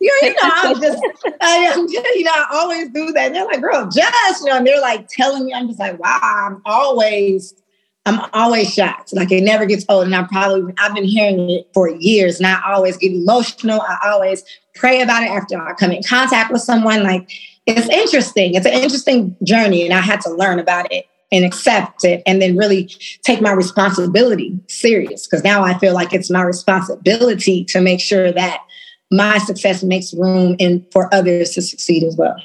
You, 0.00 0.18
you 0.22 0.28
know, 0.34 0.38
I'm 0.42 0.80
just, 0.80 1.02
I 1.40 1.56
am 1.56 1.88
just, 1.90 2.06
you 2.14 2.24
know, 2.24 2.32
I 2.32 2.46
always 2.52 2.88
do 2.90 3.12
that. 3.12 3.26
And 3.26 3.34
they're 3.34 3.46
like, 3.46 3.60
girl, 3.60 3.88
just, 3.90 4.40
you 4.40 4.46
know, 4.46 4.56
and 4.56 4.66
they're 4.66 4.80
like 4.80 5.08
telling 5.08 5.44
me, 5.44 5.52
I'm 5.52 5.66
just 5.66 5.80
like, 5.80 5.98
wow, 5.98 6.18
I'm 6.22 6.62
always, 6.64 7.54
I'm 8.06 8.20
always 8.32 8.72
shocked. 8.72 9.12
Like 9.12 9.30
it 9.32 9.42
never 9.42 9.66
gets 9.66 9.84
old. 9.88 10.06
And 10.06 10.14
I 10.14 10.22
probably, 10.24 10.72
I've 10.78 10.94
been 10.94 11.04
hearing 11.04 11.50
it 11.50 11.68
for 11.74 11.90
years 11.90 12.38
and 12.38 12.46
I 12.46 12.60
always 12.66 12.96
get 12.96 13.12
emotional. 13.12 13.80
I 13.80 13.98
always 14.04 14.44
pray 14.74 15.02
about 15.02 15.24
it 15.24 15.30
after 15.30 15.60
I 15.60 15.74
come 15.74 15.90
in 15.90 16.02
contact 16.02 16.52
with 16.52 16.62
someone. 16.62 17.02
Like 17.02 17.30
it's 17.66 17.88
interesting. 17.88 18.54
It's 18.54 18.66
an 18.66 18.72
interesting 18.72 19.36
journey. 19.42 19.84
And 19.84 19.92
I 19.92 20.00
had 20.00 20.20
to 20.22 20.30
learn 20.30 20.58
about 20.58 20.90
it 20.92 21.06
and 21.30 21.44
accept 21.44 22.04
it 22.04 22.22
and 22.26 22.40
then 22.40 22.56
really 22.56 22.86
take 23.22 23.40
my 23.40 23.52
responsibility 23.52 24.58
serious 24.68 25.26
because 25.26 25.44
now 25.44 25.62
I 25.62 25.76
feel 25.78 25.92
like 25.92 26.14
it's 26.14 26.30
my 26.30 26.42
responsibility 26.42 27.64
to 27.66 27.80
make 27.80 28.00
sure 28.00 28.32
that 28.32 28.60
my 29.10 29.38
success 29.38 29.82
makes 29.82 30.12
room 30.14 30.56
and 30.60 30.84
for 30.92 31.12
others 31.14 31.50
to 31.50 31.62
succeed 31.62 32.02
as 32.02 32.16
well. 32.16 32.36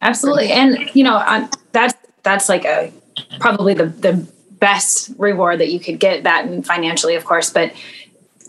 Absolutely. 0.00 0.52
And 0.52 0.90
you 0.94 1.04
know, 1.04 1.16
I'm, 1.16 1.48
that's 1.72 1.94
that's 2.22 2.48
like 2.48 2.64
a 2.64 2.92
probably 3.40 3.74
the 3.74 3.86
the 3.86 4.26
best 4.60 5.10
reward 5.18 5.60
that 5.60 5.70
you 5.70 5.80
could 5.80 6.00
get 6.00 6.24
that 6.24 6.46
and 6.46 6.64
financially 6.64 7.16
of 7.16 7.24
course, 7.24 7.50
but 7.50 7.72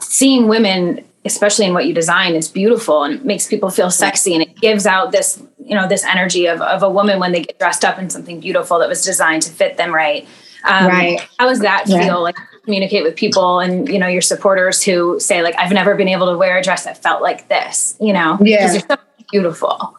seeing 0.02 0.48
women 0.48 1.04
especially 1.26 1.66
in 1.66 1.74
what 1.74 1.88
you 1.88 1.94
design 1.94 2.36
is 2.36 2.48
beautiful 2.48 3.04
and 3.04 3.26
makes 3.26 3.48
people 3.48 3.72
feel 3.72 3.90
sexy 3.90 4.34
and 4.34 4.44
it 4.44 4.56
gives 4.62 4.86
out 4.86 5.12
this 5.12 5.42
you 5.58 5.76
know 5.76 5.88
this 5.88 6.06
energy 6.06 6.46
of, 6.46 6.62
of 6.62 6.84
a 6.84 6.90
woman 6.90 7.20
when 7.20 7.32
they 7.32 7.42
get 7.42 7.58
dressed 7.58 7.84
up 7.84 7.98
in 7.98 8.10
something 8.10 8.40
beautiful 8.40 8.78
that 8.80 8.88
was 8.88 9.02
designed 9.02 9.42
to 9.42 9.52
fit 9.52 9.78
them 9.78 9.94
right 9.94 10.28
um, 10.68 10.88
right. 10.88 11.28
how 11.40 11.48
does 11.48 11.60
that 11.60 11.86
feel 11.86 11.98
yeah. 11.98 12.16
like 12.16 12.38
communicate 12.64 13.04
with 13.04 13.16
people 13.16 13.60
and 13.60 13.88
you 13.88 14.00
know 14.00 14.08
your 14.08 14.22
supporters 14.22 14.82
who 14.82 15.20
say 15.20 15.44
like 15.44 15.56
i've 15.60 15.72
never 15.72 15.94
been 15.94 16.08
able 16.08 16.26
to 16.26 16.38
wear 16.38 16.58
a 16.58 16.64
dress 16.64 16.84
that 16.84 17.02
felt 17.02 17.22
like 17.22 17.48
this 17.48 17.96
you 18.00 18.14
know? 18.14 18.38
Yeah. 18.42 18.72
You're 18.72 18.82
so 18.82 18.98
beautiful. 19.32 19.98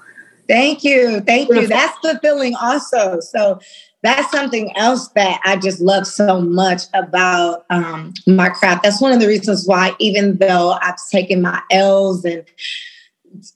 Thank 0.49 0.85
you. 0.85 1.21
Thank 1.21 1.49
beautiful. 1.49 1.63
you 1.63 1.69
that's 1.69 1.99
fulfilling 1.99 2.55
also. 2.55 3.21
So 3.21 3.59
that's 4.03 4.31
something 4.31 4.75
else 4.77 5.09
that 5.09 5.41
I 5.45 5.57
just 5.57 5.81
love 5.81 6.07
so 6.07 6.41
much 6.41 6.83
about 6.95 7.65
um, 7.71 8.15
my 8.27 8.49
craft. 8.51 8.85
That's 8.85 9.01
one 9.01 9.13
of 9.13 9.21
the 9.21 9.27
reasons 9.27 9.67
why, 9.67 9.97
even 9.99 10.37
though 10.37 10.79
I've 10.81 10.97
taken 11.11 11.43
my 11.43 11.61
L's 11.73 12.25
and 12.25 12.45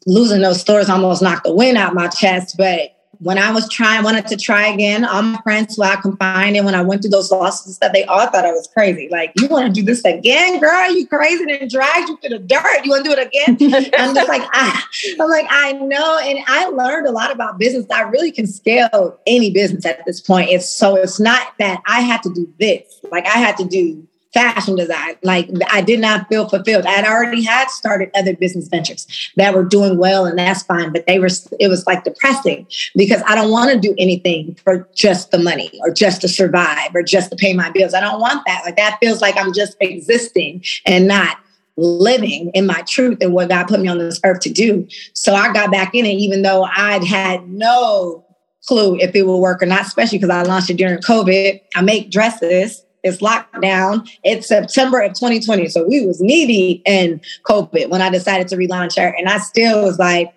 losing 0.06 0.42
those 0.42 0.60
stores 0.60 0.90
almost 0.90 1.22
knocked 1.22 1.44
the 1.44 1.54
wind 1.54 1.78
out 1.78 1.94
my 1.94 2.08
chest, 2.08 2.56
but 2.58 2.90
when 3.20 3.36
I 3.36 3.52
was 3.52 3.68
trying, 3.68 4.02
wanted 4.02 4.26
to 4.28 4.36
try 4.36 4.66
again, 4.68 5.04
all 5.04 5.22
my 5.22 5.40
friends 5.42 5.76
who 5.76 5.82
I 5.82 5.96
confined, 5.96 6.56
and 6.56 6.64
when 6.64 6.74
I 6.74 6.80
went 6.80 7.02
through 7.02 7.10
those 7.10 7.30
losses, 7.30 7.78
that 7.78 7.92
they 7.92 8.04
all 8.04 8.26
thought 8.26 8.46
I 8.46 8.52
was 8.52 8.66
crazy. 8.66 9.08
Like, 9.10 9.32
you 9.36 9.46
want 9.46 9.66
to 9.66 9.72
do 9.72 9.84
this 9.84 10.02
again, 10.06 10.58
girl? 10.58 10.90
You 10.90 11.06
crazy 11.06 11.44
and 11.50 11.70
dragged 11.70 12.08
you 12.08 12.18
to 12.22 12.28
the 12.30 12.38
dirt. 12.38 12.84
You 12.84 12.90
want 12.90 13.04
to 13.04 13.10
do 13.10 13.20
it 13.20 13.26
again? 13.26 13.90
I'm 13.98 14.14
just 14.14 14.28
like, 14.28 14.42
ah. 14.54 14.88
I'm 15.20 15.28
like, 15.28 15.46
I 15.50 15.72
know, 15.72 16.18
and 16.18 16.38
I 16.46 16.66
learned 16.68 17.06
a 17.06 17.10
lot 17.10 17.30
about 17.30 17.58
business. 17.58 17.84
I 17.90 18.02
really 18.02 18.32
can 18.32 18.46
scale 18.46 19.18
any 19.26 19.50
business 19.50 19.84
at 19.84 20.04
this 20.06 20.20
point. 20.20 20.48
It's 20.48 20.70
so 20.70 20.96
it's 20.96 21.20
not 21.20 21.52
that 21.58 21.82
I 21.86 22.00
had 22.00 22.22
to 22.22 22.32
do 22.32 22.50
this. 22.58 23.00
Like 23.12 23.26
I 23.26 23.38
had 23.38 23.56
to 23.58 23.64
do 23.66 24.06
fashion 24.32 24.76
design. 24.76 25.16
Like 25.22 25.48
I 25.70 25.80
did 25.80 26.00
not 26.00 26.28
feel 26.28 26.48
fulfilled. 26.48 26.86
I 26.86 26.92
had 26.92 27.04
already 27.04 27.42
had 27.42 27.68
started 27.68 28.10
other 28.14 28.34
business 28.34 28.68
ventures 28.68 29.06
that 29.36 29.54
were 29.54 29.64
doing 29.64 29.98
well, 29.98 30.24
and 30.24 30.38
that's 30.38 30.62
fine. 30.62 30.92
But 30.92 31.06
they 31.06 31.18
were 31.18 31.28
it 31.58 31.68
was 31.68 31.86
like 31.86 32.04
depressing 32.04 32.66
because 32.94 33.22
I 33.26 33.34
don't 33.34 33.50
want 33.50 33.72
to 33.72 33.78
do 33.78 33.94
anything 33.98 34.56
for 34.64 34.88
just 34.94 35.30
the 35.30 35.38
money 35.38 35.70
or 35.80 35.90
just 35.90 36.20
to 36.22 36.28
survive 36.28 36.94
or 36.94 37.02
just 37.02 37.30
to 37.30 37.36
pay 37.36 37.52
my 37.52 37.70
bills. 37.70 37.94
I 37.94 38.00
don't 38.00 38.20
want 38.20 38.44
that. 38.46 38.62
Like 38.64 38.76
that 38.76 38.98
feels 39.00 39.20
like 39.20 39.36
I'm 39.36 39.52
just 39.52 39.76
existing 39.80 40.64
and 40.86 41.08
not 41.08 41.38
living 41.76 42.50
in 42.54 42.66
my 42.66 42.82
truth 42.82 43.18
and 43.20 43.32
what 43.32 43.48
God 43.48 43.66
put 43.66 43.80
me 43.80 43.88
on 43.88 43.98
this 43.98 44.20
earth 44.24 44.40
to 44.40 44.50
do. 44.50 44.86
So 45.14 45.34
I 45.34 45.52
got 45.52 45.72
back 45.72 45.94
in 45.94 46.04
it, 46.04 46.10
even 46.10 46.42
though 46.42 46.64
I'd 46.64 47.04
had 47.04 47.48
no 47.48 48.24
clue 48.66 48.98
if 49.00 49.14
it 49.14 49.26
would 49.26 49.38
work 49.38 49.62
or 49.62 49.66
not, 49.66 49.86
especially 49.86 50.18
because 50.18 50.30
I 50.30 50.42
launched 50.42 50.70
it 50.70 50.76
during 50.76 50.98
COVID. 50.98 51.60
I 51.74 51.82
make 51.82 52.10
dresses 52.10 52.84
it's 53.02 53.22
locked 53.22 53.60
down. 53.60 54.06
It's 54.24 54.48
September 54.48 55.00
of 55.00 55.12
2020. 55.14 55.68
So 55.68 55.86
we 55.86 56.06
was 56.06 56.20
needy 56.20 56.82
in 56.86 57.20
COVID 57.44 57.88
when 57.90 58.02
I 58.02 58.10
decided 58.10 58.48
to 58.48 58.56
relaunch 58.56 58.98
her. 58.98 59.14
And 59.16 59.28
I 59.28 59.38
still 59.38 59.82
was 59.82 59.98
like, 59.98 60.32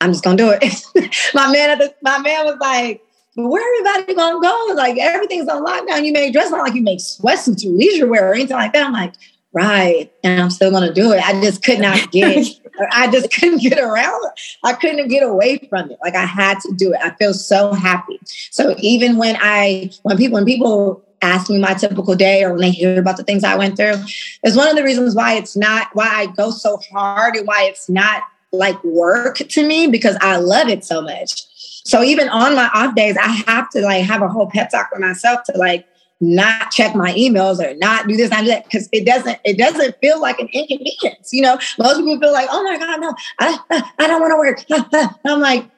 I'm 0.00 0.10
just 0.10 0.24
gonna 0.24 0.36
do 0.36 0.50
it. 0.50 0.84
my 1.34 1.50
man 1.50 1.70
at 1.70 1.78
the, 1.78 1.94
my 2.02 2.18
man 2.18 2.44
was 2.44 2.56
like, 2.60 3.02
where 3.34 3.90
everybody 3.92 4.14
gonna 4.14 4.40
go? 4.40 4.74
Like 4.74 4.98
everything's 4.98 5.48
on 5.48 5.64
lockdown. 5.64 6.04
You 6.04 6.12
make 6.12 6.32
dress 6.32 6.50
not 6.50 6.60
like 6.60 6.74
you 6.74 6.82
make 6.82 6.98
sweatsuits 6.98 7.64
or 7.64 7.70
leisure 7.70 8.06
wear 8.06 8.30
or 8.30 8.34
anything 8.34 8.56
like 8.56 8.72
that. 8.72 8.86
I'm 8.86 8.92
like, 8.92 9.14
right. 9.54 10.12
And 10.24 10.40
I'm 10.40 10.50
still 10.50 10.70
gonna 10.70 10.92
do 10.92 11.12
it. 11.12 11.22
I 11.22 11.40
just 11.40 11.62
could 11.62 11.78
not 11.78 12.10
get 12.12 12.46
I 12.90 13.10
just 13.10 13.32
couldn't 13.32 13.62
get 13.62 13.78
around. 13.78 14.22
I 14.64 14.72
couldn't 14.72 15.08
get 15.08 15.22
away 15.22 15.58
from 15.68 15.90
it. 15.90 15.98
Like 16.02 16.14
I 16.14 16.24
had 16.24 16.58
to 16.60 16.72
do 16.74 16.92
it. 16.92 17.00
I 17.02 17.10
feel 17.16 17.34
so 17.34 17.72
happy. 17.72 18.18
So 18.50 18.74
even 18.78 19.16
when 19.16 19.36
I 19.40 19.90
when 20.02 20.16
people 20.16 20.34
when 20.34 20.44
people 20.44 21.02
ask 21.22 21.48
me 21.48 21.58
my 21.58 21.74
typical 21.74 22.14
day 22.14 22.42
or 22.44 22.50
when 22.50 22.60
they 22.60 22.70
hear 22.70 22.98
about 22.98 23.16
the 23.16 23.24
things 23.24 23.44
I 23.44 23.56
went 23.56 23.76
through. 23.76 23.96
is 24.44 24.56
one 24.56 24.68
of 24.68 24.76
the 24.76 24.82
reasons 24.82 25.14
why 25.14 25.34
it's 25.34 25.56
not 25.56 25.88
why 25.94 26.08
I 26.08 26.26
go 26.26 26.50
so 26.50 26.78
hard 26.92 27.36
and 27.36 27.46
why 27.46 27.64
it's 27.64 27.88
not 27.88 28.22
like 28.52 28.82
work 28.84 29.36
to 29.36 29.66
me 29.66 29.86
because 29.86 30.16
I 30.20 30.36
love 30.36 30.68
it 30.68 30.84
so 30.84 31.00
much. 31.00 31.46
So 31.84 32.02
even 32.02 32.28
on 32.28 32.54
my 32.54 32.70
off 32.74 32.94
days, 32.94 33.16
I 33.16 33.28
have 33.46 33.70
to 33.70 33.80
like 33.80 34.04
have 34.04 34.22
a 34.22 34.28
whole 34.28 34.48
pep 34.50 34.70
talk 34.70 34.90
with 34.92 35.00
myself 35.00 35.42
to 35.44 35.56
like 35.56 35.86
not 36.20 36.70
check 36.70 36.94
my 36.94 37.12
emails 37.14 37.58
or 37.58 37.74
not 37.78 38.06
do 38.06 38.16
this, 38.16 38.30
not 38.30 38.42
do 38.42 38.48
that, 38.48 38.64
because 38.64 38.88
it 38.92 39.04
doesn't 39.04 39.38
it 39.44 39.58
doesn't 39.58 39.96
feel 40.00 40.20
like 40.20 40.38
an 40.38 40.48
inconvenience. 40.52 41.32
You 41.32 41.42
know, 41.42 41.58
most 41.78 41.98
people 41.98 42.20
feel 42.20 42.32
like, 42.32 42.48
oh 42.50 42.62
my 42.62 42.78
god, 42.78 43.00
no, 43.00 43.14
I 43.40 43.58
I 43.98 44.06
don't 44.06 44.20
want 44.20 44.32
to 44.32 44.70
work. 44.70 45.12
I'm 45.24 45.40
like, 45.40 45.68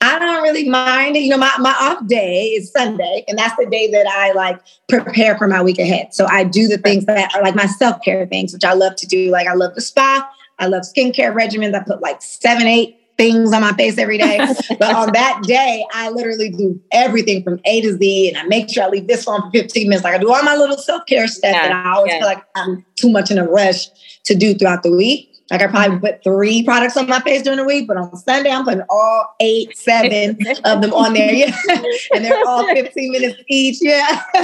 I 0.00 0.18
don't 0.18 0.42
really 0.42 0.68
mind. 0.68 1.16
It. 1.16 1.20
You 1.20 1.30
know, 1.30 1.36
my, 1.36 1.52
my 1.58 1.74
off 1.78 2.06
day 2.06 2.46
is 2.46 2.72
Sunday, 2.72 3.24
and 3.28 3.38
that's 3.38 3.56
the 3.56 3.66
day 3.66 3.90
that 3.90 4.06
I 4.06 4.32
like 4.32 4.58
prepare 4.88 5.36
for 5.36 5.46
my 5.46 5.62
week 5.62 5.78
ahead. 5.78 6.14
So 6.14 6.26
I 6.26 6.44
do 6.44 6.68
the 6.68 6.78
things 6.78 7.04
that 7.06 7.34
are 7.34 7.42
like 7.42 7.54
my 7.54 7.66
self 7.66 8.02
care 8.02 8.26
things, 8.26 8.52
which 8.52 8.64
I 8.64 8.72
love 8.72 8.96
to 8.96 9.06
do. 9.06 9.30
Like 9.30 9.46
I 9.46 9.54
love 9.54 9.74
the 9.74 9.82
spa, 9.82 10.28
I 10.58 10.66
love 10.66 10.82
skincare 10.82 11.34
regimens. 11.34 11.74
I 11.74 11.82
put 11.84 12.00
like 12.00 12.22
seven, 12.22 12.66
eight 12.66 12.96
things 13.20 13.52
on 13.52 13.60
my 13.60 13.72
face 13.72 13.98
every 13.98 14.16
day. 14.16 14.38
but 14.78 14.94
on 14.94 15.12
that 15.12 15.42
day, 15.42 15.84
I 15.92 16.08
literally 16.08 16.48
do 16.48 16.80
everything 16.92 17.42
from 17.42 17.60
A 17.66 17.82
to 17.82 17.98
Z, 17.98 18.28
and 18.28 18.38
I 18.38 18.44
make 18.44 18.70
sure 18.70 18.84
I 18.84 18.88
leave 18.88 19.06
this 19.06 19.28
on 19.28 19.42
for 19.42 19.50
15 19.50 19.88
minutes. 19.88 20.04
Like 20.04 20.14
I 20.14 20.18
do 20.18 20.32
all 20.32 20.42
my 20.42 20.56
little 20.56 20.78
self 20.78 21.04
care 21.06 21.28
stuff 21.28 21.52
yeah, 21.52 21.68
that 21.68 21.86
I 21.86 21.94
always 21.94 22.12
yeah. 22.12 22.18
feel 22.20 22.28
like 22.28 22.44
I'm 22.56 22.86
too 22.96 23.10
much 23.10 23.30
in 23.30 23.36
a 23.36 23.46
rush 23.46 23.88
to 24.24 24.34
do 24.34 24.54
throughout 24.54 24.82
the 24.82 24.92
week. 24.92 25.29
Like 25.50 25.62
I 25.62 25.66
probably 25.66 25.96
mm-hmm. 25.96 26.06
put 26.06 26.22
three 26.22 26.62
products 26.62 26.96
on 26.96 27.08
my 27.08 27.18
face 27.20 27.42
during 27.42 27.58
the 27.58 27.64
week, 27.64 27.88
but 27.88 27.96
on 27.96 28.14
Sunday 28.16 28.50
I'm 28.50 28.64
putting 28.64 28.84
all 28.88 29.34
eight, 29.40 29.76
seven 29.76 30.38
of 30.64 30.80
them 30.80 30.92
on 30.94 31.12
there. 31.12 31.32
Yeah. 31.32 31.56
and 32.14 32.24
they're 32.24 32.46
all 32.46 32.66
15 32.66 33.12
minutes 33.12 33.40
each. 33.48 33.78
Yeah. 33.80 34.22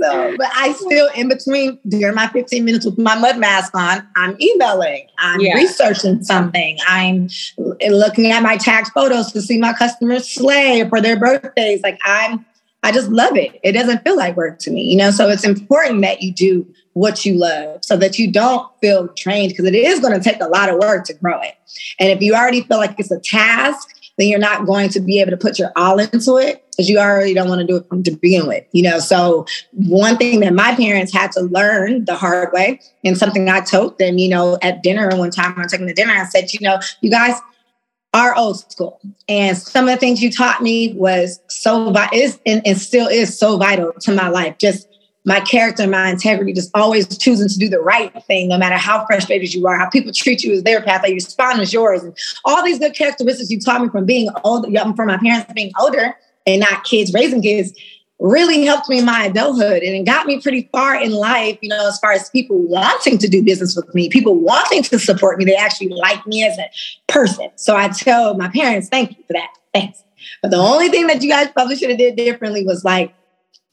so, 0.00 0.36
but 0.36 0.48
I 0.52 0.74
still 0.76 1.08
in 1.14 1.28
between 1.28 1.78
during 1.88 2.16
my 2.16 2.26
15 2.28 2.64
minutes 2.64 2.86
with 2.86 2.98
my 2.98 3.16
mud 3.16 3.38
mask 3.38 3.74
on, 3.76 4.06
I'm 4.16 4.36
emailing, 4.40 5.06
I'm 5.18 5.40
yeah. 5.40 5.54
researching 5.54 6.24
something, 6.24 6.78
I'm 6.88 7.28
looking 7.88 8.32
at 8.32 8.42
my 8.42 8.56
tax 8.56 8.90
photos 8.90 9.30
to 9.32 9.40
see 9.40 9.58
my 9.58 9.72
customers 9.74 10.28
slay 10.28 10.86
for 10.88 11.00
their 11.00 11.18
birthdays. 11.18 11.82
Like 11.82 12.00
I'm 12.04 12.44
I 12.84 12.92
just 12.92 13.08
love 13.08 13.34
it. 13.34 13.58
It 13.62 13.72
doesn't 13.72 14.04
feel 14.04 14.16
like 14.16 14.36
work 14.36 14.58
to 14.60 14.70
me, 14.70 14.82
you 14.82 14.96
know? 14.96 15.10
So 15.10 15.28
it's 15.28 15.42
important 15.42 16.02
that 16.02 16.22
you 16.22 16.32
do 16.32 16.66
what 16.92 17.24
you 17.24 17.34
love 17.34 17.82
so 17.82 17.96
that 17.96 18.18
you 18.18 18.30
don't 18.30 18.70
feel 18.82 19.08
trained 19.08 19.48
because 19.50 19.64
it 19.64 19.74
is 19.74 20.00
going 20.00 20.12
to 20.12 20.20
take 20.20 20.40
a 20.40 20.46
lot 20.46 20.68
of 20.68 20.78
work 20.78 21.06
to 21.06 21.14
grow 21.14 21.40
it. 21.40 21.54
And 21.98 22.10
if 22.10 22.20
you 22.20 22.34
already 22.34 22.60
feel 22.60 22.76
like 22.76 22.94
it's 22.98 23.10
a 23.10 23.18
task, 23.18 23.88
then 24.18 24.28
you're 24.28 24.38
not 24.38 24.66
going 24.66 24.90
to 24.90 25.00
be 25.00 25.18
able 25.18 25.30
to 25.30 25.36
put 25.36 25.58
your 25.58 25.72
all 25.76 25.98
into 25.98 26.36
it 26.36 26.62
because 26.70 26.88
you 26.88 26.98
already 26.98 27.32
don't 27.32 27.48
want 27.48 27.62
to 27.62 27.66
do 27.66 27.76
it 27.76 27.88
from 27.88 28.02
to 28.02 28.10
begin 28.12 28.46
with. 28.46 28.64
You 28.72 28.82
know, 28.82 28.98
so 28.98 29.46
one 29.72 30.18
thing 30.18 30.40
that 30.40 30.52
my 30.52 30.74
parents 30.74 31.12
had 31.12 31.32
to 31.32 31.40
learn 31.40 32.04
the 32.04 32.14
hard 32.14 32.52
way, 32.52 32.80
and 33.02 33.16
something 33.16 33.48
I 33.48 33.60
told 33.60 33.98
them, 33.98 34.18
you 34.18 34.28
know, 34.28 34.58
at 34.62 34.82
dinner 34.82 35.08
one 35.16 35.30
time 35.30 35.52
when 35.52 35.60
I 35.60 35.62
was 35.62 35.72
taking 35.72 35.86
the 35.86 35.94
dinner, 35.94 36.12
I 36.12 36.26
said, 36.26 36.52
you 36.52 36.60
know, 36.60 36.78
you 37.00 37.10
guys 37.10 37.34
are 38.14 38.34
old 38.36 38.60
school. 38.70 39.00
And 39.28 39.58
some 39.58 39.88
of 39.88 39.94
the 39.94 39.98
things 39.98 40.22
you 40.22 40.30
taught 40.30 40.62
me 40.62 40.94
was 40.94 41.40
so 41.48 41.92
is 42.12 42.38
and, 42.46 42.66
and 42.66 42.78
still 42.78 43.08
is 43.08 43.36
so 43.38 43.58
vital 43.58 43.92
to 44.00 44.14
my 44.14 44.28
life. 44.28 44.56
Just 44.58 44.88
my 45.26 45.40
character, 45.40 45.86
my 45.86 46.10
integrity, 46.10 46.52
just 46.52 46.70
always 46.74 47.18
choosing 47.18 47.48
to 47.48 47.58
do 47.58 47.68
the 47.68 47.80
right 47.80 48.12
thing, 48.24 48.48
no 48.48 48.58
matter 48.58 48.76
how 48.76 49.04
frustrated 49.06 49.52
you 49.52 49.66
are, 49.66 49.76
how 49.76 49.88
people 49.88 50.12
treat 50.12 50.44
you 50.44 50.52
as 50.52 50.62
their 50.62 50.82
path, 50.82 51.00
how 51.00 51.06
you 51.06 51.14
respond 51.14 51.60
as 51.60 51.72
yours, 51.72 52.02
and 52.02 52.16
all 52.44 52.62
these 52.62 52.78
good 52.78 52.94
characteristics 52.94 53.50
you 53.50 53.58
taught 53.58 53.80
me 53.80 53.88
from 53.88 54.04
being 54.04 54.28
older, 54.44 54.68
from 54.94 55.08
my 55.08 55.16
parents 55.16 55.50
being 55.54 55.72
older 55.80 56.14
and 56.46 56.60
not 56.60 56.84
kids 56.84 57.12
raising 57.14 57.40
kids, 57.40 57.72
really 58.20 58.64
helped 58.64 58.88
me 58.88 58.98
in 58.98 59.04
my 59.04 59.24
adulthood, 59.24 59.82
and 59.82 59.94
it 59.94 60.04
got 60.04 60.26
me 60.26 60.40
pretty 60.40 60.68
far 60.72 61.00
in 61.00 61.10
life. 61.12 61.58
You 61.60 61.68
know, 61.68 61.88
as 61.88 61.98
far 61.98 62.12
as 62.12 62.30
people 62.30 62.56
wanting 62.58 63.18
to 63.18 63.28
do 63.28 63.42
business 63.42 63.76
with 63.76 63.92
me, 63.94 64.08
people 64.08 64.38
wanting 64.38 64.82
to 64.84 64.98
support 64.98 65.38
me, 65.38 65.44
they 65.44 65.56
actually 65.56 65.88
like 65.88 66.26
me 66.26 66.44
as 66.44 66.56
a 66.58 66.70
person. 67.08 67.50
So 67.56 67.76
I 67.76 67.88
tell 67.88 68.34
my 68.34 68.48
parents, 68.48 68.88
thank 68.88 69.10
you 69.10 69.24
for 69.26 69.32
that. 69.34 69.48
Thanks. 69.72 70.02
But 70.42 70.50
the 70.50 70.56
only 70.56 70.88
thing 70.88 71.06
that 71.08 71.22
you 71.22 71.28
guys 71.28 71.50
probably 71.50 71.76
should 71.76 71.90
have 71.90 71.98
did 71.98 72.16
differently 72.16 72.64
was 72.64 72.84
like 72.84 73.14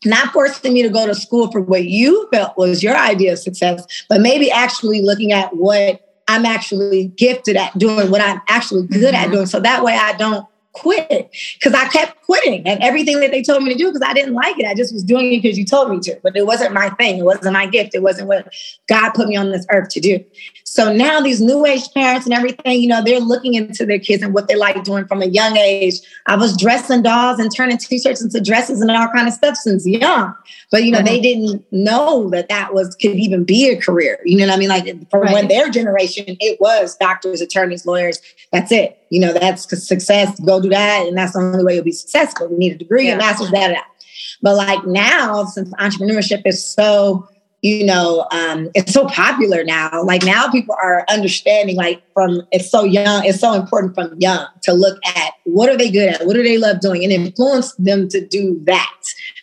not 0.03 0.33
forcing 0.33 0.73
me 0.73 0.81
to 0.81 0.89
go 0.89 1.05
to 1.05 1.15
school 1.15 1.51
for 1.51 1.61
what 1.61 1.85
you 1.85 2.27
felt 2.33 2.57
was 2.57 2.81
your 2.81 2.95
idea 2.95 3.33
of 3.33 3.39
success, 3.39 4.05
but 4.09 4.19
maybe 4.19 4.49
actually 4.51 5.01
looking 5.01 5.31
at 5.31 5.55
what 5.55 6.07
I'm 6.27 6.45
actually 6.45 7.07
gifted 7.17 7.57
at 7.57 7.77
doing, 7.77 8.09
what 8.09 8.21
I'm 8.21 8.41
actually 8.47 8.87
good 8.87 9.13
mm-hmm. 9.13 9.25
at 9.25 9.31
doing. 9.31 9.45
So 9.45 9.59
that 9.59 9.83
way 9.83 9.93
I 9.93 10.13
don't 10.13 10.45
quit 10.73 11.29
because 11.59 11.73
I 11.73 11.87
kept 11.89 12.21
quitting 12.23 12.65
and 12.67 12.81
everything 12.81 13.19
that 13.19 13.31
they 13.31 13.41
told 13.41 13.63
me 13.63 13.71
to 13.71 13.77
do 13.77 13.91
because 13.91 14.07
I 14.07 14.13
didn't 14.13 14.33
like 14.33 14.57
it. 14.59 14.65
I 14.65 14.73
just 14.73 14.93
was 14.93 15.03
doing 15.03 15.33
it 15.33 15.41
because 15.41 15.57
you 15.57 15.65
told 15.65 15.89
me 15.89 15.99
to, 16.01 16.19
but 16.23 16.35
it 16.35 16.45
wasn't 16.45 16.73
my 16.73 16.89
thing. 16.91 17.19
It 17.19 17.25
wasn't 17.25 17.53
my 17.53 17.65
gift. 17.65 17.93
It 17.93 18.01
wasn't 18.01 18.27
what 18.27 18.53
God 18.87 19.11
put 19.11 19.27
me 19.27 19.35
on 19.35 19.51
this 19.51 19.65
earth 19.69 19.89
to 19.89 19.99
do. 19.99 20.23
So 20.71 20.93
now 20.93 21.19
these 21.19 21.41
new 21.41 21.65
age 21.65 21.91
parents 21.93 22.25
and 22.25 22.33
everything, 22.33 22.79
you 22.79 22.87
know, 22.87 23.03
they're 23.03 23.19
looking 23.19 23.55
into 23.55 23.85
their 23.85 23.99
kids 23.99 24.23
and 24.23 24.33
what 24.33 24.47
they 24.47 24.55
like 24.55 24.81
doing 24.85 25.03
from 25.03 25.21
a 25.21 25.25
young 25.25 25.57
age. 25.57 25.95
I 26.27 26.37
was 26.37 26.55
dressing 26.55 27.01
dolls 27.01 27.39
and 27.39 27.53
turning 27.53 27.77
t-shirts 27.77 28.23
into 28.23 28.39
dresses 28.39 28.79
and 28.79 28.89
all 28.89 29.09
kind 29.09 29.27
of 29.27 29.33
stuff 29.33 29.57
since 29.57 29.85
young. 29.85 30.33
But 30.71 30.85
you 30.85 30.91
know, 30.91 30.99
mm-hmm. 30.99 31.07
they 31.07 31.19
didn't 31.19 31.65
know 31.73 32.29
that 32.29 32.47
that 32.47 32.73
was 32.73 32.95
could 32.95 33.17
even 33.17 33.43
be 33.43 33.67
a 33.67 33.81
career. 33.81 34.19
You 34.23 34.37
know 34.37 34.47
what 34.47 34.55
I 34.55 34.59
mean? 34.59 34.69
Like 34.69 35.09
for 35.09 35.19
right. 35.19 35.33
when 35.33 35.49
their 35.49 35.69
generation, 35.69 36.37
it 36.39 36.61
was 36.61 36.95
doctors, 36.95 37.41
attorneys, 37.41 37.85
lawyers. 37.85 38.21
That's 38.53 38.71
it. 38.71 38.97
You 39.09 39.19
know, 39.19 39.33
that's 39.33 39.63
success. 39.85 40.39
Go 40.39 40.61
do 40.61 40.69
that, 40.69 41.05
and 41.05 41.17
that's 41.17 41.33
the 41.33 41.39
only 41.39 41.65
way 41.65 41.75
you'll 41.75 41.83
be 41.83 41.91
successful. 41.91 42.49
You 42.49 42.57
need 42.57 42.71
a 42.71 42.77
degree, 42.77 43.07
yeah. 43.07 43.15
a 43.15 43.17
master's, 43.17 43.51
that, 43.51 43.67
that. 43.67 43.87
But 44.41 44.55
like 44.55 44.87
now, 44.87 45.43
since 45.43 45.69
entrepreneurship 45.73 46.43
is 46.45 46.65
so 46.65 47.27
you 47.61 47.85
know, 47.85 48.27
um, 48.31 48.69
it's 48.73 48.91
so 48.91 49.05
popular 49.07 49.63
now. 49.63 50.03
Like 50.03 50.23
now 50.23 50.49
people 50.49 50.75
are 50.81 51.05
understanding, 51.09 51.75
like 51.75 52.01
from 52.13 52.41
it's 52.51 52.69
so 52.69 52.83
young, 52.83 53.23
it's 53.23 53.39
so 53.39 53.53
important 53.53 53.93
from 53.93 54.15
young 54.19 54.47
to 54.63 54.73
look 54.73 54.97
at 55.05 55.33
what 55.43 55.69
are 55.69 55.77
they 55.77 55.91
good 55.91 56.09
at, 56.09 56.25
what 56.25 56.33
do 56.33 56.41
they 56.41 56.57
love 56.57 56.79
doing, 56.79 57.03
and 57.03 57.13
influence 57.13 57.75
them 57.75 58.07
to 58.09 58.25
do 58.25 58.59
that, 58.65 58.91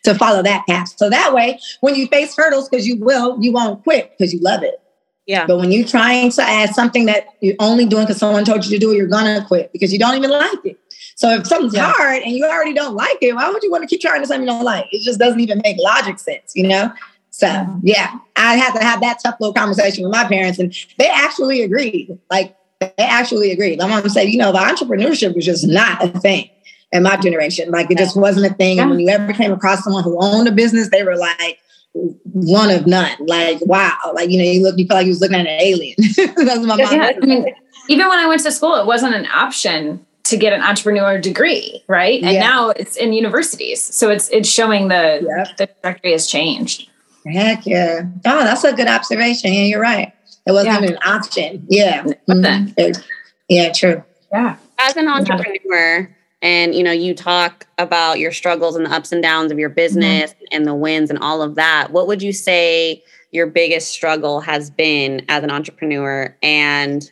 to 0.03 0.17
follow 0.17 0.43
that 0.43 0.67
path. 0.67 0.95
So 0.97 1.09
that 1.09 1.33
way, 1.33 1.61
when 1.81 1.95
you 1.95 2.09
face 2.09 2.35
hurdles, 2.37 2.69
because 2.69 2.89
you 2.89 2.97
will, 2.97 3.39
you 3.41 3.53
won't 3.53 3.85
quit 3.85 4.13
because 4.19 4.33
you 4.33 4.41
love 4.41 4.65
it. 4.65 4.81
Yeah. 5.27 5.47
But 5.47 5.59
when 5.59 5.71
you're 5.71 5.87
trying 5.87 6.31
to 6.33 6.43
add 6.43 6.75
something 6.75 7.07
that 7.07 7.27
you're 7.41 7.57
only 7.61 7.85
doing 7.87 8.05
because 8.05 8.17
someone 8.17 8.45
told 8.45 8.65
you 8.65 8.73
to 8.73 8.79
do 8.79 8.91
it, 8.91 8.97
you're 8.97 9.07
gonna 9.07 9.45
quit 9.47 9.73
because 9.73 9.93
you 9.93 9.99
don't 9.99 10.17
even 10.17 10.31
like 10.31 10.65
it. 10.65 10.79
So 11.15 11.31
if 11.31 11.47
something's 11.47 11.75
yeah. 11.75 11.93
hard 11.93 12.23
and 12.23 12.33
you 12.33 12.47
already 12.47 12.73
don't 12.73 12.95
like 12.95 13.19
it, 13.21 13.35
why 13.35 13.51
would 13.51 13.63
you 13.63 13.71
want 13.71 13.83
to 13.83 13.89
keep 13.89 14.01
trying 14.01 14.23
to 14.23 14.27
something 14.27 14.43
you 14.43 14.49
don't 14.49 14.65
like? 14.65 14.87
It 14.91 15.03
just 15.03 15.19
doesn't 15.19 15.41
even 15.41 15.61
make 15.65 15.77
logic 15.79 16.19
sense, 16.19 16.53
you 16.55 16.67
know? 16.67 16.93
So 17.39 17.47
yeah, 17.85 18.19
I 18.35 18.57
had 18.57 18.73
to 18.73 18.83
have 18.83 19.01
that 19.01 19.21
tough 19.23 19.37
little 19.39 19.55
conversation 19.55 20.03
with 20.03 20.13
my 20.13 20.25
parents, 20.25 20.59
and 20.59 20.75
they 20.99 21.09
actually 21.09 21.63
agreed. 21.63 22.19
Like 22.33 22.57
they 22.81 22.93
actually 22.99 23.53
agreed. 23.53 23.79
My 23.79 23.87
mom 23.87 24.09
said, 24.09 24.25
you 24.25 24.39
know, 24.39 24.51
the 24.51 24.59
entrepreneurship 24.59 25.37
was 25.37 25.45
just 25.45 25.65
not 25.65 26.03
a 26.05 26.09
thing 26.19 26.51
in 26.91 27.05
my 27.05 27.17
generation. 27.17 27.71
Like 27.71 27.93
it 27.93 27.99
just 27.99 28.17
wasn't 28.17 28.51
a 28.51 28.55
thing. 28.57 28.81
And 28.81 28.91
when 28.91 28.99
you 28.99 29.09
ever 29.09 29.33
came 29.33 29.53
across 29.53 29.85
someone 29.85 30.03
who 30.03 30.17
owned 30.21 30.49
a 30.49 30.53
business, 30.53 30.91
they 30.91 31.05
were 31.05 31.17
like 31.17 31.61
one 31.93 32.71
of 32.71 32.89
none. 32.89 33.17
Like 33.21 33.61
wow, 33.61 33.97
like 34.15 34.31
you 34.31 34.39
know, 34.39 34.51
you 34.51 34.61
look, 34.61 34.77
you 34.77 34.87
felt 34.89 34.99
like 34.99 35.07
you 35.07 35.13
was 35.13 35.21
looking 35.21 35.37
at 35.37 35.47
an 35.47 35.61
alien. 35.61 35.95
That's 36.17 36.59
my 36.67 36.75
mom. 36.75 36.81
Yeah, 36.81 37.13
I 37.23 37.25
mean, 37.25 37.55
even 37.89 38.09
when 38.09 38.19
I 38.19 38.27
went 38.27 38.43
to 38.43 38.51
school, 38.51 38.75
it 38.75 38.87
wasn't 38.87 39.15
an 39.15 39.27
option 39.27 40.05
to 40.25 40.37
get 40.37 40.53
an 40.53 40.61
entrepreneur 40.61 41.19
degree, 41.19 41.85
right? 41.87 42.21
And 42.21 42.33
yeah. 42.33 42.41
now 42.41 42.71
it's 42.71 42.97
in 42.97 43.13
universities, 43.13 43.81
so 43.81 44.11
it's 44.11 44.29
it's 44.31 44.49
showing 44.49 44.89
the 44.89 45.25
yep. 45.25 45.57
the 45.57 45.67
trajectory 45.69 46.11
has 46.11 46.27
changed. 46.27 46.89
Heck 47.33 47.67
yeah! 47.67 48.03
Oh, 48.25 48.45
that's 48.45 48.65
a 48.65 48.73
good 48.73 48.89
observation. 48.89 49.53
Yeah, 49.53 49.63
you're 49.63 49.81
right. 49.81 50.13
It 50.47 50.53
wasn't 50.53 50.83
yeah. 50.83 50.89
an 50.89 50.99
option. 51.05 51.67
Yeah. 51.69 52.05
Mm-hmm. 52.29 53.01
Yeah, 53.49 53.73
true. 53.73 54.03
Yeah. 54.33 54.57
As 54.79 54.97
an 54.97 55.09
entrepreneur, 55.09 56.15
and 56.41 56.75
you 56.75 56.83
know, 56.83 56.93
you 56.93 57.15
talk 57.15 57.67
about 57.79 58.19
your 58.19 58.33
struggles 58.33 58.77
and 58.77 58.87
the 58.87 58.91
ups 58.91 59.13
and 59.13 59.23
downs 59.23 59.53
of 59.53 59.59
your 59.59 59.69
business 59.69 60.33
mm-hmm. 60.33 60.45
and 60.53 60.67
the 60.67 60.75
wins 60.75 61.11
and 61.11 61.19
all 61.19 61.43
of 61.43 61.57
that. 61.57 61.91
What 61.91 62.07
would 62.07 62.23
you 62.23 62.33
say 62.33 63.03
your 63.31 63.47
biggest 63.47 63.91
struggle 63.91 64.41
has 64.41 64.71
been 64.71 65.25
as 65.29 65.43
an 65.43 65.51
entrepreneur? 65.51 66.37
And 66.43 67.03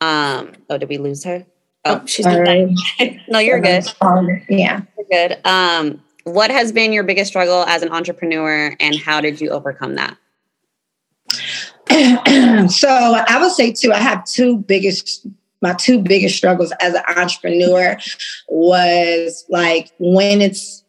um, 0.00 0.52
oh, 0.70 0.78
did 0.78 0.88
we 0.88 0.98
lose 0.98 1.24
her? 1.24 1.46
Oh, 1.84 2.02
she's 2.04 2.26
right. 2.26 2.68
no, 3.28 3.38
you're 3.38 3.60
good. 3.60 3.84
yeah, 4.48 4.82
you're 4.96 5.28
good. 5.28 5.38
Um, 5.46 6.02
what 6.28 6.50
has 6.50 6.72
been 6.72 6.92
your 6.92 7.04
biggest 7.04 7.30
struggle 7.30 7.64
as 7.64 7.82
an 7.82 7.90
entrepreneur, 7.90 8.74
and 8.80 8.96
how 8.96 9.20
did 9.20 9.40
you 9.40 9.50
overcome 9.50 9.96
that? 9.96 10.16
so 12.70 12.88
I 12.88 13.38
would 13.40 13.52
say 13.52 13.72
too, 13.72 13.92
I 13.92 13.98
have 13.98 14.24
two 14.24 14.58
biggest 14.58 15.26
my 15.60 15.72
two 15.74 16.00
biggest 16.00 16.36
struggles 16.36 16.72
as 16.80 16.94
an 16.94 17.02
entrepreneur 17.16 17.96
was 18.48 19.44
like 19.48 19.90
when 19.98 20.40
it's 20.40 20.84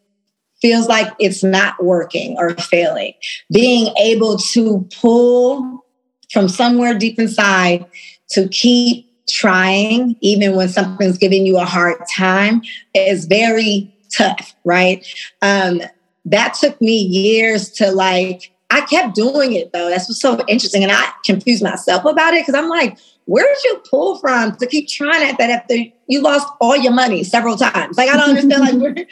feels 0.60 0.86
like 0.88 1.12
it's 1.18 1.42
not 1.42 1.82
working 1.82 2.36
or 2.38 2.54
failing 2.56 3.14
being 3.50 3.94
able 3.96 4.36
to 4.36 4.86
pull 5.00 5.84
from 6.30 6.48
somewhere 6.48 6.96
deep 6.96 7.18
inside 7.18 7.84
to 8.28 8.46
keep 8.48 9.06
trying 9.28 10.14
even 10.20 10.54
when 10.54 10.68
something's 10.68 11.18
giving 11.18 11.46
you 11.46 11.56
a 11.56 11.64
hard 11.64 11.96
time 12.14 12.60
is 12.94 13.26
very 13.26 13.92
tough 14.10 14.54
right 14.64 15.06
um 15.42 15.80
that 16.24 16.54
took 16.54 16.80
me 16.80 16.96
years 16.96 17.70
to 17.70 17.90
like 17.90 18.52
I 18.70 18.82
kept 18.82 19.14
doing 19.14 19.52
it 19.52 19.72
though. 19.72 19.90
That's 19.90 20.08
what's 20.08 20.20
so 20.20 20.42
interesting. 20.46 20.84
And 20.84 20.92
I 20.92 21.12
confused 21.24 21.62
myself 21.62 22.04
about 22.04 22.34
it 22.34 22.46
because 22.46 22.54
I'm 22.54 22.68
like, 22.68 22.98
where 23.24 23.46
did 23.46 23.64
you 23.64 23.82
pull 23.90 24.18
from 24.18 24.56
to 24.56 24.66
keep 24.66 24.88
trying 24.88 25.28
at 25.28 25.38
that 25.38 25.50
after 25.50 25.74
you 26.06 26.20
lost 26.20 26.46
all 26.60 26.76
your 26.76 26.92
money 26.92 27.24
several 27.24 27.56
times? 27.56 27.96
Like, 27.96 28.08
I 28.08 28.16
don't 28.16 28.30
understand, 28.30 28.60
like, 28.60 28.74
where, 28.74 29.06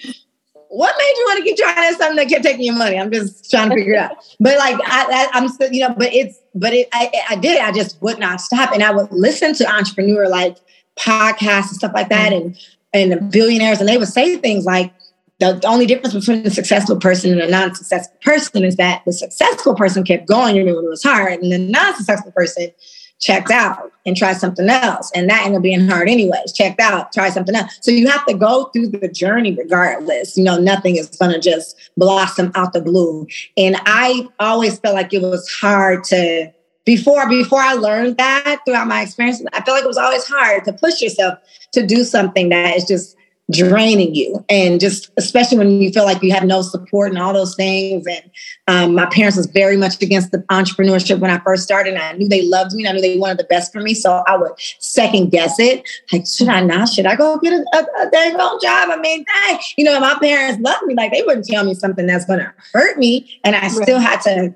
what 0.69 0.95
made 0.99 1.15
you 1.17 1.25
want 1.27 1.39
to 1.39 1.45
keep 1.45 1.57
trying 1.57 1.77
at 1.77 1.99
something 1.99 2.17
that 2.17 2.29
kept 2.29 2.45
taking 2.45 2.67
your 2.67 2.77
money? 2.77 2.99
I'm 2.99 3.11
just 3.11 3.51
trying 3.51 3.71
to 3.71 3.77
figure 3.77 3.95
it 3.95 3.99
out. 3.99 4.13
But 4.39 4.59
like, 4.59 4.77
I, 4.85 5.29
I, 5.33 5.39
am 5.39 5.49
still, 5.49 5.73
you 5.73 5.87
know, 5.87 5.95
but 5.97 6.13
it's, 6.13 6.39
but 6.55 6.73
it, 6.73 6.89
I, 6.93 7.11
I 7.31 7.37
did, 7.37 7.61
I 7.61 7.73
just 7.73 8.01
would 8.03 8.19
not 8.19 8.41
stop. 8.41 8.73
And 8.73 8.83
I 8.83 8.93
would 8.93 9.11
listen 9.11 9.55
to 9.55 9.73
entrepreneur 9.73 10.29
like 10.29 10.57
podcasts 10.97 11.69
and 11.69 11.77
stuff 11.77 11.93
like 11.95 12.11
that 12.11 12.33
and, 12.33 12.57
and 12.93 13.13
the 13.13 13.21
billionaires. 13.21 13.81
And 13.81 13.89
they 13.89 13.99
would 13.99 14.09
say 14.09 14.37
things 14.37 14.65
like, 14.65 14.93
the, 15.41 15.61
only 15.67 15.87
difference 15.87 16.15
between 16.15 16.45
a 16.45 16.51
successful 16.51 16.97
person 16.97 17.31
and 17.31 17.41
a 17.41 17.49
non-successful 17.49 18.19
person 18.23 18.65
is 18.65 18.77
that 18.77 19.05
the 19.05 19.13
successful 19.13 19.75
person 19.75 20.03
kept 20.03 20.27
going 20.27 20.57
even 20.57 20.75
when 20.75 20.85
it 20.85 20.89
was 20.89 21.03
hard, 21.03 21.41
and 21.41 21.53
the 21.53 21.59
non-successful 21.59 22.33
person 22.33 22.73
checked 23.21 23.51
out 23.51 23.93
and 24.07 24.17
tried 24.17 24.35
something 24.35 24.69
else. 24.69 25.11
And 25.15 25.29
that 25.29 25.43
ended 25.45 25.59
up 25.59 25.63
being 25.63 25.89
hard 25.89 26.09
anyways. 26.09 26.53
Checked 26.53 26.81
out, 26.81 27.13
try 27.13 27.31
something 27.31 27.55
else. 27.55 27.79
So 27.81 27.91
you 27.91 28.09
have 28.09 28.25
to 28.27 28.35
go 28.35 28.67
through 28.67 28.89
the 28.89 29.09
journey 29.09 29.55
regardless. 29.55 30.37
You 30.37 30.45
know, 30.45 30.57
nothing 30.57 30.97
is 30.97 31.09
gonna 31.09 31.41
just 31.41 31.77
blossom 31.97 32.53
out 32.55 32.73
the 32.73 32.81
blue. 32.81 33.27
And 33.57 33.77
I 33.87 34.29
always 34.39 34.79
felt 34.79 34.95
like 34.95 35.13
it 35.13 35.23
was 35.23 35.49
hard 35.51 36.05
to 36.05 36.53
before 36.85 37.29
before 37.29 37.61
I 37.61 37.75
learned 37.75 38.17
that 38.17 38.61
throughout 38.65 38.87
my 38.87 39.03
experience, 39.03 39.43
I 39.53 39.61
felt 39.63 39.77
like 39.77 39.85
it 39.85 39.89
was 39.89 39.99
always 39.99 40.25
hard 40.25 40.65
to 40.65 40.73
push 40.73 41.03
yourself 41.03 41.39
to 41.73 41.87
do 41.87 42.05
something 42.05 42.49
that 42.49 42.77
is 42.77 42.85
just 42.85 43.17
draining 43.51 44.15
you. 44.15 44.45
And 44.49 44.79
just 44.79 45.11
especially 45.17 45.57
when 45.57 45.81
you 45.81 45.91
feel 45.91 46.05
like 46.05 46.23
you 46.23 46.33
have 46.33 46.45
no 46.45 46.61
support 46.61 47.09
and 47.09 47.19
all 47.19 47.33
those 47.33 47.57
things. 47.57 48.07
And 48.07 48.31
um, 48.67 48.95
my 48.95 49.07
parents 49.07 49.37
was 49.37 49.47
very 49.47 49.77
much 49.77 50.01
against 50.03 50.33
the 50.33 50.39
entrepreneurship 50.51 51.19
when 51.19 51.31
i 51.31 51.39
first 51.39 51.63
started. 51.63 51.95
And 51.95 52.03
i 52.03 52.13
knew 52.13 52.29
they 52.29 52.43
loved 52.43 52.75
me 52.75 52.85
and 52.85 52.91
i 52.91 52.93
knew 52.93 53.01
they 53.01 53.17
wanted 53.17 53.39
the 53.39 53.45
best 53.45 53.73
for 53.73 53.81
me. 53.81 53.95
So 53.95 54.23
i 54.27 54.37
would 54.37 54.53
second 54.79 55.31
guess 55.31 55.59
it. 55.59 55.89
Like 56.13 56.27
should 56.27 56.49
i 56.49 56.61
not? 56.61 56.91
Should 56.91 57.07
i 57.07 57.17
go 57.17 57.39
get 57.39 57.55
a, 57.55 57.65
a, 57.75 58.07
a 58.07 58.11
dang 58.11 58.39
old 58.39 58.61
job? 58.61 58.91
I 58.91 58.99
mean 59.01 59.25
dang. 59.25 59.59
you 59.77 59.85
know 59.85 59.99
my 59.99 60.19
parents 60.21 60.61
loved 60.61 60.85
me. 60.85 60.95
Like 60.95 61.13
they 61.13 61.23
wouldn't 61.23 61.47
tell 61.47 61.65
me 61.65 61.75
something 61.75 62.07
that's 62.07 62.27
going 62.27 62.41
to 62.41 62.53
hurt 62.75 62.99
me. 62.99 63.41
And 63.45 63.57
i 63.57 63.61
right. 63.61 63.71
still 63.71 63.99
had 63.99 64.21
to 64.23 64.55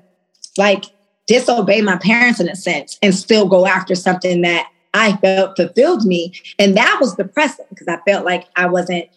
like 0.57 0.85
disobey 1.25 1.81
my 1.81 1.97
parents 1.97 2.39
in 2.39 2.49
a 2.49 2.55
sense 2.55 2.99
and 3.01 3.15
still 3.15 3.47
go 3.47 3.65
after 3.65 3.95
something 3.95 4.41
that 4.41 4.67
I 4.93 5.17
felt 5.17 5.57
fulfilled 5.57 6.05
me. 6.05 6.33
And 6.59 6.77
that 6.77 6.97
was 7.01 7.15
depressing 7.15 7.65
because 7.69 7.87
I 7.87 7.97
felt 8.07 8.25
like 8.25 8.47
I 8.55 8.67
wasn't 8.67 9.09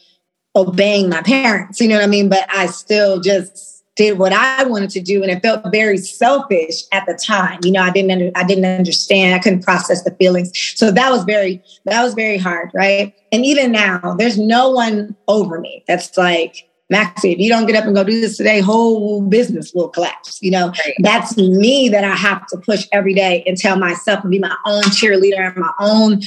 obeying 0.54 1.08
my 1.08 1.22
parents, 1.22 1.80
you 1.80 1.88
know 1.88 1.96
what 1.96 2.04
I 2.04 2.08
mean? 2.08 2.28
But 2.28 2.46
I 2.50 2.66
still 2.66 3.20
just 3.20 3.84
did 3.94 4.18
what 4.18 4.32
I 4.32 4.64
wanted 4.64 4.90
to 4.90 5.00
do. 5.00 5.22
And 5.22 5.30
it 5.30 5.42
felt 5.42 5.62
very 5.72 5.96
selfish 5.96 6.82
at 6.92 7.06
the 7.06 7.14
time. 7.14 7.60
You 7.62 7.72
know, 7.72 7.82
I 7.82 7.90
didn't, 7.90 8.10
under, 8.10 8.30
I 8.34 8.44
didn't 8.44 8.64
understand. 8.66 9.34
I 9.34 9.38
couldn't 9.38 9.62
process 9.62 10.04
the 10.04 10.10
feelings. 10.12 10.50
So 10.76 10.90
that 10.90 11.10
was 11.10 11.24
very, 11.24 11.62
that 11.84 12.02
was 12.02 12.14
very 12.14 12.36
hard. 12.36 12.70
Right. 12.74 13.14
And 13.32 13.44
even 13.44 13.72
now 13.72 14.14
there's 14.18 14.38
no 14.38 14.70
one 14.70 15.16
over 15.28 15.60
me 15.60 15.82
that's 15.88 16.16
like, 16.16 16.65
Maxie, 16.88 17.32
if 17.32 17.38
you 17.38 17.48
don't 17.48 17.66
get 17.66 17.74
up 17.74 17.84
and 17.84 17.94
go 17.94 18.04
do 18.04 18.20
this 18.20 18.36
today, 18.36 18.60
whole 18.60 19.20
business 19.22 19.72
will 19.74 19.88
collapse. 19.88 20.40
You 20.40 20.52
know, 20.52 20.68
right. 20.68 20.94
that's 21.00 21.36
me 21.36 21.88
that 21.88 22.04
I 22.04 22.14
have 22.14 22.46
to 22.48 22.58
push 22.58 22.86
every 22.92 23.14
day 23.14 23.42
and 23.46 23.56
tell 23.56 23.76
myself 23.76 24.22
and 24.22 24.30
be 24.30 24.38
my 24.38 24.54
own 24.64 24.82
cheerleader 24.84 25.48
and 25.48 25.56
my 25.56 25.72
own, 25.80 26.20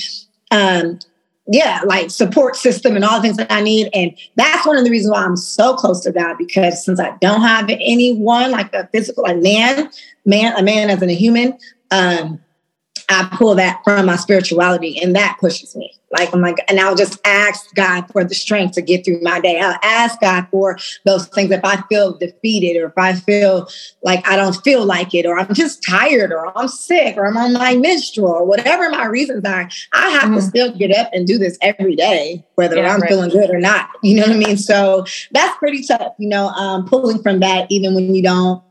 um, 0.52 1.00
yeah, 1.48 1.82
like 1.86 2.12
support 2.12 2.58
system 2.58 2.96
and 2.96 3.06
all 3.06 3.18
the 3.18 3.22
things 3.22 3.38
that 3.38 3.52
I 3.52 3.62
need. 3.62 3.90
And 3.94 4.16
that's 4.36 4.68
one 4.68 4.78
of 4.78 4.84
the 4.84 4.92
reasons 4.92 5.14
why 5.14 5.24
I'm 5.24 5.38
so 5.38 5.76
close 5.76 6.02
to 6.02 6.12
God 6.12 6.38
because 6.38 6.84
since 6.84 7.00
I 7.00 7.16
don't 7.22 7.42
have 7.42 7.70
anyone 7.70 8.52
like 8.52 8.74
a 8.74 8.88
physical, 8.88 9.24
like 9.24 9.38
man, 9.38 9.90
man, 10.26 10.54
a 10.58 10.64
man 10.64 10.90
as 10.90 11.02
in 11.02 11.10
a 11.10 11.16
human, 11.16 11.58
um, 11.92 12.40
I 13.10 13.28
pull 13.34 13.56
that 13.56 13.82
from 13.84 14.06
my 14.06 14.16
spirituality 14.16 15.00
and 15.02 15.16
that 15.16 15.38
pushes 15.40 15.76
me. 15.76 15.94
Like 16.12 16.34
I'm 16.34 16.42
like, 16.42 16.58
and 16.68 16.80
I'll 16.80 16.96
just 16.96 17.20
ask 17.26 17.74
God 17.76 18.06
for 18.12 18.24
the 18.24 18.34
strength 18.34 18.74
to 18.76 18.82
get 18.82 19.06
through 19.06 19.22
my 19.22 19.40
day. 19.40 19.60
I'll 19.60 19.78
ask 19.84 20.20
God 20.20 20.48
for 20.50 20.78
those 21.06 21.28
things 21.28 21.52
if 21.52 21.64
I 21.64 21.82
feel 21.84 22.18
defeated 22.18 22.80
or 22.80 22.88
if 22.88 22.98
I 22.98 23.14
feel 23.14 23.68
like 24.04 24.28
I 24.28 24.36
don't 24.36 24.56
feel 24.64 24.86
like 24.86 25.14
it, 25.14 25.26
or 25.26 25.38
I'm 25.38 25.54
just 25.54 25.84
tired, 25.84 26.32
or 26.32 26.58
I'm 26.58 26.68
sick, 26.68 27.18
or 27.18 27.28
I'm 27.28 27.38
on 27.38 27.54
my 27.54 27.76
menstrual, 27.76 28.30
or 28.30 28.46
whatever 28.46 28.90
my 28.90 29.06
reasons 29.06 29.46
are. 29.46 29.70
I 29.94 30.10
have 30.10 30.24
mm-hmm. 30.24 30.36
to 30.36 30.42
still 30.42 30.76
get 30.76 30.96
up 30.96 31.10
and 31.14 31.28
do 31.28 31.38
this 31.38 31.58
every 31.62 31.96
day, 31.96 32.44
whether 32.56 32.78
yeah, 32.78 32.94
I'm 32.94 33.02
right. 33.02 33.10
feeling 33.10 33.30
good 33.30 33.50
or 33.50 33.60
not. 33.60 33.90
You 34.02 34.16
know 34.16 34.24
what 34.24 34.32
I 34.32 34.38
mean? 34.38 34.58
So 34.58 35.06
that's 35.32 35.58
pretty 35.58 35.84
tough, 35.84 36.14
you 36.18 36.30
know, 36.30 36.48
um, 36.50 36.88
pulling 36.88 37.22
from 37.22 37.40
that 37.42 37.68
even 37.70 37.94
when 37.94 38.16
you 38.16 38.24
don't 38.24 38.64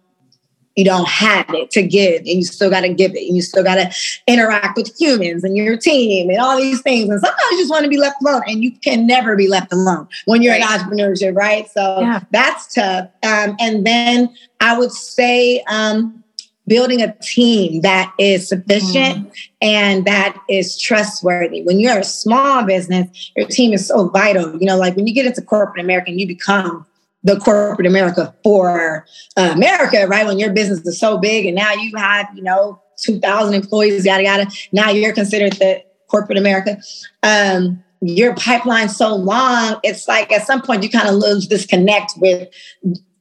you 0.79 0.85
don't 0.85 1.09
have 1.09 1.45
it 1.51 1.71
to 1.73 1.83
give 1.83 2.21
and 2.21 2.29
you 2.29 2.45
still 2.45 2.71
got 2.71 2.83
to 2.83 2.89
give 2.89 3.13
it 3.15 3.27
and 3.27 3.35
you 3.35 3.43
still 3.43 3.65
got 3.65 3.75
to 3.75 3.91
interact 4.29 4.77
with 4.77 4.95
humans 4.99 5.43
and 5.43 5.57
your 5.57 5.77
team 5.77 6.31
and 6.31 6.39
all 6.39 6.57
these 6.57 6.81
things 6.83 7.11
and 7.11 7.21
sometimes 7.21 7.51
you 7.51 7.59
just 7.59 7.71
want 7.71 7.83
to 7.83 7.91
be 7.91 7.99
left 7.99 8.17
alone 8.23 8.43
and 8.47 8.63
you 8.63 8.71
can 8.71 9.05
never 9.05 9.35
be 9.35 9.49
left 9.49 9.73
alone 9.73 10.07
when 10.27 10.41
you're 10.41 10.53
right. 10.53 10.63
in 10.63 10.69
entrepreneurship 10.69 11.37
right 11.37 11.69
so 11.69 12.01
yeah. 12.01 12.21
that's 12.31 12.73
tough 12.73 13.09
um, 13.25 13.57
and 13.59 13.85
then 13.85 14.33
i 14.61 14.79
would 14.79 14.93
say 14.93 15.61
um, 15.69 16.23
building 16.69 17.03
a 17.03 17.13
team 17.23 17.81
that 17.81 18.13
is 18.19 18.49
sufficient 18.49 19.27
mm. 19.27 19.33
and 19.63 20.05
that 20.05 20.39
is 20.49 20.79
trustworthy. 20.79 21.63
When 21.63 21.81
you're 21.81 21.99
a 21.99 22.05
small 22.05 22.63
business, 22.65 23.33
your 23.37 23.47
team 23.47 23.73
is 23.73 23.89
so 23.89 24.09
vital. 24.09 24.57
You 24.59 24.67
know, 24.67 24.77
like 24.77 24.95
when 24.95 25.07
you 25.07 25.15
get 25.15 25.27
into 25.27 25.41
corporate 25.41 25.83
America 25.83 26.11
and 26.11 26.21
you 26.21 26.27
become 26.27 26.87
the 27.23 27.39
corporate 27.39 27.87
America 27.87 28.35
for 28.43 29.07
uh, 29.37 29.51
America, 29.55 30.07
right? 30.07 30.27
When 30.27 30.39
your 30.39 30.53
business 30.53 30.87
is 30.87 30.99
so 30.99 31.19
big 31.19 31.47
and 31.47 31.57
now 31.57 31.73
you 31.73 31.97
have, 31.97 32.29
you 32.35 32.43
know, 32.43 32.81
2,000 33.03 33.55
employees, 33.55 34.05
yada, 34.05 34.23
yada. 34.23 34.47
Now 34.73 34.91
you're 34.91 35.13
considered 35.13 35.55
the 35.55 35.83
corporate 36.09 36.39
America. 36.39 36.79
Um, 37.23 37.83
your 38.01 38.35
pipeline 38.35 38.89
so 38.89 39.15
long, 39.15 39.81
it's 39.83 40.07
like 40.07 40.31
at 40.33 40.47
some 40.47 40.63
point 40.63 40.83
you 40.83 40.91
kind 40.91 41.09
of 41.09 41.17
lose 41.17 41.47
disconnect 41.47 42.13
with 42.17 42.49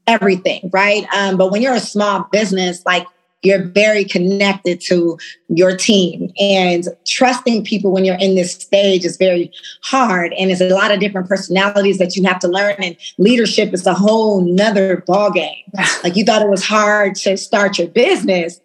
everything, 0.06 0.70
right? 0.72 1.06
Um, 1.14 1.38
but 1.38 1.52
when 1.52 1.62
you're 1.62 1.74
a 1.74 1.80
small 1.80 2.28
business, 2.32 2.84
like 2.86 3.06
you're 3.48 3.64
very 3.64 4.04
connected 4.04 4.82
to 4.82 5.18
your 5.48 5.76
team. 5.76 6.32
And 6.40 6.86
trusting 7.06 7.64
people 7.64 7.92
when 7.92 8.06
you're 8.06 8.20
in 8.20 8.36
this 8.36 8.54
stage 8.54 9.06
is 9.06 9.18
very 9.18 9.52
hard. 9.82 10.34
And 10.34 10.52
it's 10.52 10.62
a 10.62 10.70
lot 10.70 10.92
of 10.92 11.00
different 11.00 11.28
personalities 11.28 11.98
that 11.98 12.16
you 12.16 12.24
have 12.26 12.40
to 12.40 12.48
learn. 12.48 12.76
And 12.80 12.96
leadership 13.18 13.74
is 13.74 13.86
a 13.88 13.94
whole 13.94 14.42
nother 14.42 15.04
ball 15.08 15.32
game 15.32 15.64
like 16.04 16.16
you 16.16 16.24
thought 16.24 16.42
it 16.42 16.50
was 16.50 16.64
hard 16.64 17.16
to 17.16 17.38
start 17.38 17.78
your 17.78 17.88
business. 17.88 18.60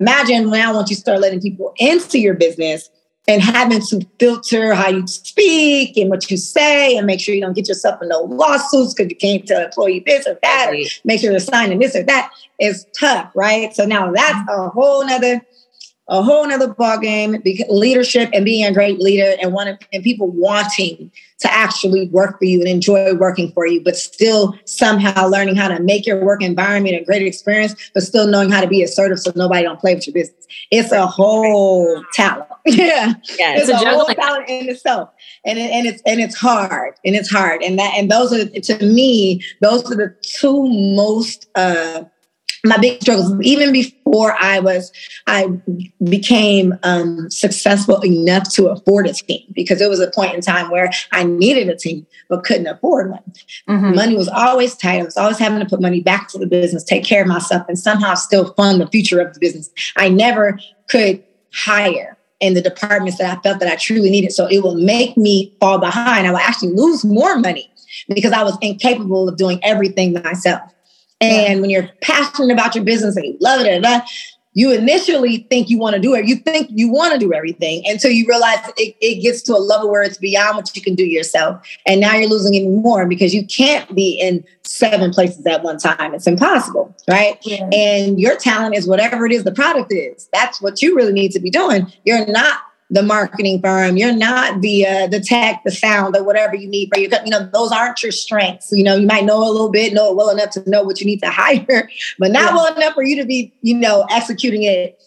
Imagine 0.00 0.50
now 0.50 0.74
once 0.74 0.90
you 0.90 0.96
start 0.96 1.20
letting 1.20 1.40
people 1.40 1.74
into 1.78 2.18
your 2.18 2.34
business 2.34 2.90
and 3.28 3.42
having 3.42 3.80
to 3.82 4.00
filter 4.18 4.74
how 4.74 4.88
you 4.88 5.06
speak 5.06 5.96
and 5.98 6.08
what 6.08 6.28
you 6.30 6.36
say 6.38 6.96
and 6.96 7.06
make 7.06 7.20
sure 7.20 7.34
you 7.34 7.42
don't 7.42 7.54
get 7.54 7.68
yourself 7.68 8.00
in 8.02 8.08
no 8.08 8.22
lawsuits 8.22 8.94
because 8.94 9.10
you 9.10 9.16
can't 9.16 9.46
tell 9.46 9.62
employee 9.62 10.02
this 10.04 10.26
or 10.26 10.38
that 10.42 10.70
or 10.70 10.76
make 11.04 11.20
sure 11.20 11.30
they're 11.30 11.38
signing 11.38 11.78
this 11.78 11.94
or 11.94 12.02
that. 12.02 12.32
Is 12.58 12.86
tough, 12.98 13.30
right? 13.36 13.72
So 13.72 13.84
now 13.84 14.10
that's 14.10 14.32
mm-hmm. 14.32 14.48
a 14.48 14.68
whole 14.70 15.06
nother 15.06 15.40
a 16.08 16.22
whole 16.22 16.46
nother 16.46 16.72
ball 16.72 16.98
game. 16.98 17.42
Leadership 17.68 18.30
and 18.32 18.44
being 18.44 18.64
a 18.64 18.72
great 18.72 18.98
leader 18.98 19.36
and 19.40 19.52
wanting 19.52 19.78
and 19.92 20.02
people 20.02 20.28
wanting 20.28 21.10
to 21.40 21.52
actually 21.52 22.08
work 22.08 22.38
for 22.38 22.44
you 22.44 22.58
and 22.58 22.68
enjoy 22.68 23.14
working 23.14 23.52
for 23.52 23.66
you, 23.66 23.80
but 23.82 23.96
still 23.96 24.58
somehow 24.64 25.28
learning 25.28 25.54
how 25.54 25.68
to 25.68 25.80
make 25.80 26.06
your 26.06 26.24
work 26.24 26.42
environment 26.42 26.96
a 26.96 27.04
great 27.04 27.22
experience, 27.22 27.90
but 27.94 28.02
still 28.02 28.26
knowing 28.26 28.50
how 28.50 28.60
to 28.60 28.66
be 28.66 28.82
assertive 28.82 29.20
so 29.20 29.32
nobody 29.36 29.62
don't 29.62 29.78
play 29.78 29.94
with 29.94 30.06
your 30.06 30.14
business. 30.14 30.46
It's 30.70 30.90
a 30.90 31.06
whole 31.06 32.02
talent. 32.12 32.48
yeah, 32.66 33.14
yeah, 33.38 33.54
it's, 33.54 33.68
it's 33.68 33.82
a, 33.82 33.86
a 33.86 33.90
whole 33.90 34.06
talent 34.06 34.48
in 34.48 34.68
itself, 34.68 35.10
and 35.44 35.58
it, 35.58 35.70
and 35.70 35.86
it's 35.86 36.02
and 36.04 36.20
it's 36.20 36.36
hard, 36.36 36.94
and 37.04 37.14
it's 37.14 37.30
hard, 37.30 37.62
and 37.62 37.78
that 37.78 37.94
and 37.96 38.10
those 38.10 38.32
are 38.32 38.46
to 38.46 38.84
me 38.84 39.42
those 39.62 39.90
are 39.90 39.94
the 39.94 40.14
two 40.22 40.68
most. 40.68 41.48
uh 41.54 42.04
my 42.64 42.76
big 42.78 43.00
struggles. 43.00 43.34
Even 43.42 43.72
before 43.72 44.36
i 44.40 44.58
was 44.60 44.92
i 45.26 45.48
became 46.04 46.78
um, 46.82 47.30
successful 47.30 48.00
enough 48.04 48.48
to 48.50 48.68
afford 48.68 49.06
a 49.06 49.12
team 49.12 49.42
because 49.52 49.80
it 49.80 49.88
was 49.88 50.00
a 50.00 50.10
point 50.10 50.34
in 50.34 50.40
time 50.40 50.70
where 50.70 50.90
i 51.12 51.24
needed 51.24 51.68
a 51.68 51.76
team 51.76 52.06
but 52.28 52.44
couldn't 52.44 52.66
afford 52.66 53.10
one. 53.10 53.22
Mm-hmm. 53.68 53.94
money 53.94 54.16
was 54.16 54.28
always 54.28 54.76
tight. 54.76 55.00
I 55.00 55.04
was 55.04 55.16
always 55.16 55.38
having 55.38 55.60
to 55.60 55.66
put 55.66 55.80
money 55.80 56.00
back 56.00 56.28
to 56.28 56.38
the 56.38 56.46
business 56.46 56.84
take 56.84 57.04
care 57.04 57.22
of 57.22 57.28
myself 57.28 57.66
and 57.68 57.78
somehow 57.78 58.14
still 58.14 58.52
fund 58.54 58.80
the 58.80 58.86
future 58.86 59.20
of 59.20 59.34
the 59.34 59.40
business. 59.40 59.70
I 59.96 60.08
never 60.08 60.58
could 60.88 61.22
hire 61.52 62.16
in 62.40 62.54
the 62.54 62.62
departments 62.62 63.18
that 63.18 63.36
i 63.36 63.40
felt 63.42 63.58
that 63.58 63.70
i 63.70 63.74
truly 63.76 64.10
needed 64.10 64.30
so 64.30 64.46
it 64.46 64.62
will 64.62 64.76
make 64.76 65.16
me 65.16 65.52
fall 65.60 65.78
behind. 65.78 66.26
I 66.26 66.30
will 66.30 66.38
actually 66.38 66.72
lose 66.72 67.04
more 67.04 67.38
money 67.38 67.70
because 68.08 68.32
i 68.32 68.42
was 68.42 68.56
incapable 68.60 69.28
of 69.28 69.36
doing 69.36 69.58
everything 69.62 70.12
myself 70.12 70.62
and 71.20 71.60
when 71.60 71.70
you're 71.70 71.88
passionate 72.00 72.52
about 72.52 72.74
your 72.74 72.84
business 72.84 73.16
and 73.16 73.26
you 73.26 73.36
love 73.40 73.60
it, 73.60 73.66
and 73.66 74.02
you 74.58 74.72
initially 74.72 75.46
think 75.50 75.70
you 75.70 75.78
want 75.78 75.94
to 75.94 76.00
do 76.00 76.14
it. 76.14 76.26
You 76.26 76.34
think 76.34 76.68
you 76.72 76.90
want 76.90 77.12
to 77.12 77.18
do 77.18 77.32
everything 77.32 77.84
until 77.86 78.10
you 78.10 78.26
realize 78.26 78.58
it, 78.76 78.96
it, 79.00 79.22
gets 79.22 79.40
to 79.42 79.52
a 79.52 79.58
level 79.58 79.88
where 79.88 80.02
it's 80.02 80.18
beyond 80.18 80.56
what 80.56 80.74
you 80.74 80.82
can 80.82 80.96
do 80.96 81.06
yourself. 81.06 81.64
And 81.86 82.00
now 82.00 82.16
you're 82.16 82.28
losing 82.28 82.54
even 82.54 82.82
more 82.82 83.06
because 83.06 83.32
you 83.32 83.46
can't 83.46 83.94
be 83.94 84.18
in 84.18 84.44
seven 84.64 85.12
places 85.12 85.46
at 85.46 85.62
one 85.62 85.78
time. 85.78 86.12
It's 86.12 86.26
impossible, 86.26 86.92
right? 87.08 87.38
Yeah. 87.42 87.70
And 87.72 88.18
your 88.18 88.34
talent 88.34 88.74
is 88.74 88.84
whatever 88.84 89.26
it 89.26 89.32
is 89.32 89.44
the 89.44 89.52
product 89.52 89.92
is. 89.92 90.28
That's 90.32 90.60
what 90.60 90.82
you 90.82 90.96
really 90.96 91.12
need 91.12 91.30
to 91.32 91.40
be 91.40 91.50
doing. 91.50 91.92
You're 92.04 92.26
not 92.26 92.58
the 92.90 93.02
marketing 93.02 93.60
firm. 93.60 93.96
You're 93.96 94.14
not 94.14 94.60
the 94.60 94.86
uh, 94.86 95.06
the 95.08 95.20
tech, 95.20 95.62
the 95.64 95.70
sound, 95.70 96.16
or 96.16 96.24
whatever 96.24 96.56
you 96.56 96.68
need 96.68 96.90
for 96.92 97.00
your. 97.00 97.10
You 97.24 97.30
know, 97.30 97.48
those 97.52 97.72
aren't 97.72 98.02
your 98.02 98.12
strengths. 98.12 98.72
You 98.72 98.84
know, 98.84 98.96
you 98.96 99.06
might 99.06 99.24
know 99.24 99.38
a 99.38 99.50
little 99.50 99.70
bit, 99.70 99.92
know 99.92 100.10
it 100.10 100.16
well 100.16 100.30
enough 100.30 100.50
to 100.50 100.70
know 100.70 100.82
what 100.82 101.00
you 101.00 101.06
need 101.06 101.20
to 101.20 101.30
hire, 101.30 101.90
but 102.18 102.30
not 102.30 102.50
yeah. 102.50 102.54
well 102.54 102.74
enough 102.74 102.94
for 102.94 103.02
you 103.02 103.16
to 103.16 103.26
be, 103.26 103.52
you 103.62 103.74
know, 103.74 104.06
executing 104.10 104.62
it 104.62 105.00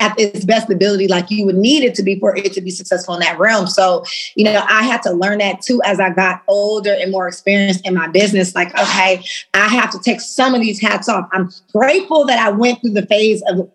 at 0.00 0.18
its 0.18 0.44
best 0.44 0.70
ability 0.70 1.08
like 1.08 1.28
you 1.28 1.44
would 1.44 1.56
need 1.56 1.82
it 1.82 1.92
to 1.92 2.04
be 2.04 2.18
for 2.20 2.36
it 2.36 2.52
to 2.52 2.60
be 2.60 2.70
successful 2.70 3.14
in 3.14 3.20
that 3.20 3.36
realm 3.38 3.66
so 3.66 4.04
you 4.36 4.44
know 4.44 4.64
i 4.68 4.84
had 4.84 5.02
to 5.02 5.10
learn 5.10 5.38
that 5.38 5.60
too 5.60 5.82
as 5.84 5.98
i 5.98 6.08
got 6.08 6.40
older 6.46 6.94
and 7.00 7.10
more 7.10 7.26
experienced 7.26 7.84
in 7.84 7.92
my 7.92 8.06
business 8.06 8.54
like 8.54 8.68
okay 8.78 9.24
i 9.54 9.66
have 9.66 9.90
to 9.90 9.98
take 9.98 10.20
some 10.20 10.54
of 10.54 10.60
these 10.60 10.80
hats 10.80 11.08
off 11.08 11.28
i'm 11.32 11.50
grateful 11.72 12.24
that 12.24 12.38
i 12.38 12.48
went 12.48 12.80
through 12.80 12.92
the 12.92 13.06
phase 13.06 13.42
of 13.48 13.68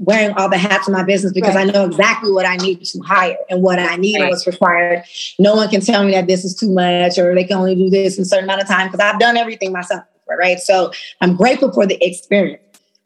wearing 0.00 0.34
all 0.36 0.48
the 0.48 0.58
hats 0.58 0.88
in 0.88 0.94
my 0.94 1.04
business 1.04 1.32
because 1.32 1.54
right. 1.54 1.68
I 1.68 1.70
know 1.70 1.84
exactly 1.84 2.32
what 2.32 2.46
I 2.46 2.56
need 2.56 2.82
to 2.82 3.00
hire 3.00 3.36
and 3.50 3.62
what 3.62 3.78
I 3.78 3.96
need 3.96 4.14
right. 4.14 4.22
and 4.22 4.30
what's 4.30 4.46
required. 4.46 5.04
No 5.38 5.54
one 5.54 5.68
can 5.68 5.82
tell 5.82 6.04
me 6.04 6.12
that 6.12 6.26
this 6.26 6.42
is 6.42 6.54
too 6.54 6.70
much 6.70 7.18
or 7.18 7.34
they 7.34 7.44
can 7.44 7.58
only 7.58 7.74
do 7.74 7.90
this 7.90 8.16
in 8.16 8.22
a 8.22 8.24
certain 8.24 8.44
amount 8.44 8.62
of 8.62 8.66
time 8.68 8.88
because 8.88 9.00
I've 9.00 9.20
done 9.20 9.36
everything 9.36 9.72
myself, 9.72 10.02
right? 10.26 10.58
So 10.58 10.90
I'm 11.20 11.36
grateful 11.36 11.70
for 11.70 11.86
the 11.86 12.02
experience. 12.04 12.62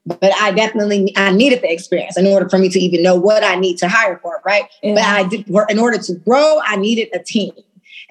But 0.07 0.35
I 0.37 0.52
definitely 0.52 1.12
I 1.16 1.33
needed 1.33 1.62
the 1.62 1.72
experience 1.72 2.18
in 2.18 2.26
order 2.26 2.48
for 2.48 2.59
me 2.59 2.68
to 2.68 2.78
even 2.78 3.02
know 3.02 3.16
what 3.16 3.42
I 3.42 3.57
need 3.57 3.78
to 3.78 3.88
hire 3.88 4.18
for, 4.18 4.40
right? 4.44 4.64
Yeah. 4.83 4.94
But 4.94 5.04
I 5.04 5.26
did 5.26 5.48
in 5.70 5.78
order 5.78 5.98
to 5.98 6.14
grow, 6.26 6.61
I 6.62 6.76
needed 6.76 7.09
a 7.14 7.18
team. 7.18 7.52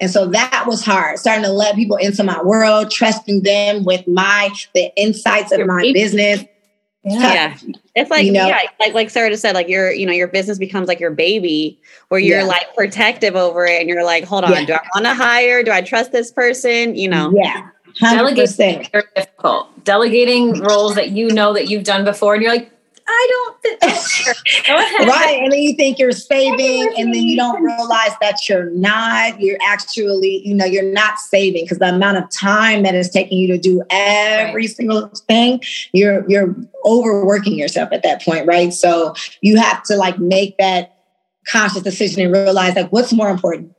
And 0.00 0.10
so 0.10 0.26
that 0.26 0.64
was 0.66 0.84
hard, 0.84 1.20
starting 1.20 1.44
to 1.44 1.52
let 1.52 1.76
people 1.76 1.96
into 1.96 2.24
my 2.24 2.42
world, 2.42 2.90
trusting 2.90 3.44
them 3.44 3.84
with 3.84 4.06
my 4.08 4.50
the 4.74 4.92
insights 4.96 5.52
of 5.52 5.64
my 5.66 5.92
business 5.94 6.44
yeah. 7.04 7.32
yeah. 7.32 7.58
It's 7.94 8.10
like, 8.10 8.24
you 8.24 8.32
know, 8.32 8.46
yeah, 8.46 8.62
like, 8.80 8.94
like 8.94 9.10
Sarah 9.10 9.30
just 9.30 9.42
said, 9.42 9.54
like 9.54 9.68
your, 9.68 9.92
you 9.92 10.06
know, 10.06 10.12
your 10.12 10.28
business 10.28 10.58
becomes 10.58 10.88
like 10.88 11.00
your 11.00 11.10
baby 11.10 11.78
where 12.08 12.20
you're 12.20 12.40
yeah. 12.40 12.46
like 12.46 12.74
protective 12.74 13.36
over 13.36 13.66
it 13.66 13.80
and 13.80 13.88
you're 13.88 14.04
like, 14.04 14.24
hold 14.24 14.44
on, 14.44 14.52
yeah. 14.52 14.64
do 14.64 14.72
I 14.72 14.80
want 14.94 15.06
to 15.06 15.14
hire? 15.14 15.62
Do 15.62 15.70
I 15.70 15.82
trust 15.82 16.12
this 16.12 16.32
person? 16.32 16.94
You 16.94 17.08
know? 17.08 17.32
Yeah. 17.36 17.68
100%. 18.00 18.16
Delegating 18.16 18.88
very 18.90 19.04
difficult. 19.14 19.84
Delegating 19.84 20.60
roles 20.60 20.94
that 20.96 21.10
you 21.10 21.30
know 21.32 21.52
that 21.52 21.68
you've 21.68 21.84
done 21.84 22.04
before 22.04 22.34
and 22.34 22.42
you're 22.42 22.52
like, 22.52 22.70
I 23.06 23.28
don't 23.30 23.62
think 23.62 23.80
right. 25.08 25.40
And 25.42 25.52
then 25.52 25.60
you 25.60 25.74
think 25.74 25.98
you're 25.98 26.12
saving, 26.12 26.94
and 26.96 27.14
then 27.14 27.22
you 27.22 27.36
don't 27.36 27.62
realize 27.62 28.12
that 28.20 28.48
you're 28.48 28.70
not. 28.70 29.40
You're 29.40 29.58
actually, 29.62 30.46
you 30.46 30.54
know, 30.54 30.64
you're 30.64 30.90
not 30.92 31.18
saving 31.18 31.64
because 31.64 31.78
the 31.78 31.88
amount 31.88 32.18
of 32.18 32.30
time 32.30 32.82
that 32.84 32.94
is 32.94 33.10
taking 33.10 33.38
you 33.38 33.48
to 33.48 33.58
do 33.58 33.82
every 33.90 34.62
right. 34.62 34.70
single 34.70 35.08
thing, 35.28 35.60
you're 35.92 36.28
you're 36.30 36.54
overworking 36.84 37.58
yourself 37.58 37.90
at 37.92 38.02
that 38.04 38.22
point, 38.22 38.46
right? 38.46 38.72
So 38.72 39.14
you 39.42 39.58
have 39.58 39.82
to 39.84 39.96
like 39.96 40.18
make 40.18 40.56
that 40.58 40.96
conscious 41.46 41.82
decision 41.82 42.22
and 42.22 42.32
realize 42.32 42.74
like 42.74 42.90
what's 42.90 43.12
more 43.12 43.28
important 43.28 43.74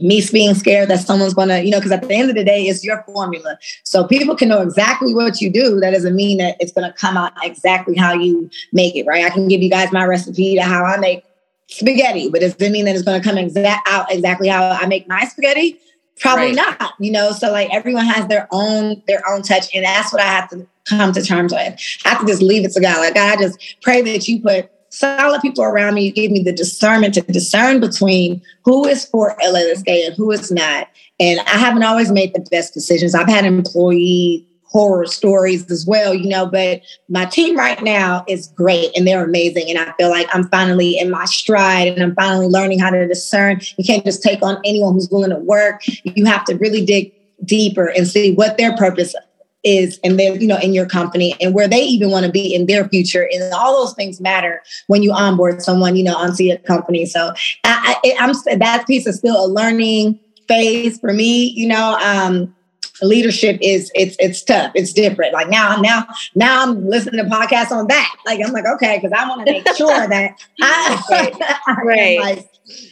me 0.00 0.22
being 0.32 0.54
scared 0.54 0.88
that 0.88 1.00
someone's 1.00 1.34
gonna, 1.34 1.60
you 1.60 1.70
know, 1.70 1.78
because 1.78 1.92
at 1.92 2.02
the 2.02 2.14
end 2.14 2.28
of 2.28 2.36
the 2.36 2.44
day, 2.44 2.64
it's 2.64 2.84
your 2.84 3.02
formula. 3.04 3.58
So 3.84 4.06
people 4.06 4.36
can 4.36 4.48
know 4.48 4.60
exactly 4.60 5.14
what 5.14 5.40
you 5.40 5.50
do. 5.50 5.80
That 5.80 5.92
doesn't 5.92 6.14
mean 6.14 6.38
that 6.38 6.56
it's 6.60 6.72
gonna 6.72 6.92
come 6.92 7.16
out 7.16 7.32
exactly 7.42 7.96
how 7.96 8.12
you 8.12 8.50
make 8.72 8.94
it, 8.94 9.06
right? 9.06 9.24
I 9.24 9.30
can 9.30 9.48
give 9.48 9.62
you 9.62 9.70
guys 9.70 9.92
my 9.92 10.04
recipe 10.04 10.54
to 10.56 10.62
how 10.62 10.84
I 10.84 10.98
make 10.98 11.24
spaghetti, 11.68 12.28
but 12.28 12.40
does 12.40 12.54
it 12.54 12.70
mean 12.70 12.84
that 12.84 12.94
it's 12.94 13.04
gonna 13.04 13.22
come 13.22 13.38
exact 13.38 13.88
out 13.88 14.12
exactly 14.12 14.48
how 14.48 14.70
I 14.70 14.86
make 14.86 15.08
my 15.08 15.24
spaghetti? 15.24 15.80
Probably 16.18 16.54
right. 16.54 16.76
not, 16.78 16.92
you 16.98 17.10
know. 17.10 17.32
So 17.32 17.50
like 17.50 17.72
everyone 17.72 18.04
has 18.04 18.26
their 18.26 18.46
own 18.52 19.02
their 19.06 19.22
own 19.30 19.42
touch, 19.42 19.74
and 19.74 19.84
that's 19.84 20.12
what 20.12 20.20
I 20.20 20.26
have 20.26 20.50
to 20.50 20.66
come 20.84 21.12
to 21.12 21.22
terms 21.22 21.52
with. 21.52 21.80
I 22.04 22.08
have 22.10 22.20
to 22.20 22.26
just 22.26 22.42
leave 22.42 22.64
it 22.66 22.72
to 22.72 22.80
God. 22.80 22.98
Like 22.98 23.14
God, 23.14 23.38
I 23.38 23.42
just 23.42 23.76
pray 23.80 24.02
that 24.02 24.28
you 24.28 24.42
put 24.42 24.70
solid 24.90 25.40
people 25.40 25.64
around 25.64 25.94
me. 25.94 26.10
Give 26.10 26.30
me 26.30 26.42
the 26.42 26.52
discernment 26.52 27.14
to 27.14 27.22
discern 27.22 27.80
between 27.80 28.42
who 28.64 28.86
is 28.86 29.04
for 29.04 29.40
Ella 29.42 29.60
Elisque 29.60 29.88
and 29.88 30.14
who 30.14 30.30
is 30.30 30.50
not. 30.50 30.88
And 31.18 31.40
I 31.40 31.58
haven't 31.58 31.82
always 31.82 32.12
made 32.12 32.34
the 32.34 32.46
best 32.50 32.74
decisions. 32.74 33.14
I've 33.14 33.28
had 33.28 33.44
employee 33.44 34.46
horror 34.70 35.04
stories 35.06 35.68
as 35.68 35.84
well, 35.84 36.14
you 36.14 36.28
know, 36.28 36.46
but 36.46 36.80
my 37.08 37.24
team 37.24 37.56
right 37.56 37.82
now 37.82 38.24
is 38.28 38.46
great 38.48 38.96
and 38.96 39.06
they're 39.06 39.24
amazing. 39.24 39.68
And 39.68 39.78
I 39.78 39.92
feel 39.94 40.10
like 40.10 40.28
I'm 40.32 40.48
finally 40.48 40.96
in 40.96 41.10
my 41.10 41.24
stride 41.24 41.88
and 41.88 42.02
I'm 42.02 42.14
finally 42.14 42.46
learning 42.46 42.78
how 42.78 42.90
to 42.90 43.08
discern. 43.08 43.60
You 43.78 43.84
can't 43.84 44.04
just 44.04 44.22
take 44.22 44.42
on 44.42 44.60
anyone 44.64 44.94
who's 44.94 45.10
willing 45.10 45.30
to 45.30 45.38
work. 45.38 45.82
You 46.04 46.24
have 46.26 46.44
to 46.44 46.54
really 46.54 46.84
dig 46.84 47.12
deeper 47.44 47.86
and 47.86 48.06
see 48.06 48.32
what 48.34 48.58
their 48.58 48.76
purpose 48.76 49.14
is 49.62 50.00
and 50.02 50.18
they're 50.18 50.36
you 50.36 50.46
know 50.46 50.58
in 50.58 50.72
your 50.72 50.86
company 50.86 51.34
and 51.40 51.54
where 51.54 51.68
they 51.68 51.82
even 51.82 52.10
want 52.10 52.24
to 52.24 52.32
be 52.32 52.54
in 52.54 52.66
their 52.66 52.88
future 52.88 53.28
and 53.32 53.52
all 53.52 53.84
those 53.84 53.94
things 53.94 54.20
matter 54.20 54.62
when 54.86 55.02
you 55.02 55.12
onboard 55.12 55.62
someone 55.62 55.96
you 55.96 56.04
know 56.04 56.16
onto 56.16 56.44
your 56.44 56.58
company. 56.58 57.06
So 57.06 57.32
I, 57.64 57.96
I, 58.04 58.14
i'm 58.18 58.32
that 58.58 58.86
piece 58.86 59.06
is 59.06 59.18
still 59.18 59.44
a 59.44 59.48
learning 59.48 60.18
phase 60.48 60.98
for 60.98 61.12
me 61.12 61.48
you 61.50 61.68
know 61.68 61.98
um 62.02 62.54
leadership 63.02 63.58
is 63.62 63.90
it's 63.94 64.16
it's 64.18 64.42
tough 64.42 64.72
it's 64.74 64.92
different. 64.92 65.32
Like 65.32 65.48
now 65.48 65.76
now 65.80 66.06
now 66.34 66.62
i'm 66.62 66.86
listening 66.86 67.24
to 67.24 67.30
podcasts 67.30 67.70
on 67.70 67.86
that. 67.88 68.14
Like 68.26 68.40
i'm 68.44 68.52
like 68.52 68.66
okay 68.66 68.98
because 68.98 69.12
i 69.18 69.28
want 69.28 69.46
to 69.46 69.52
make 69.52 69.66
sure 69.76 69.88
that 70.08 70.38
i, 70.60 71.62
I 71.66 71.82
right. 71.82 72.18
like 72.18 72.49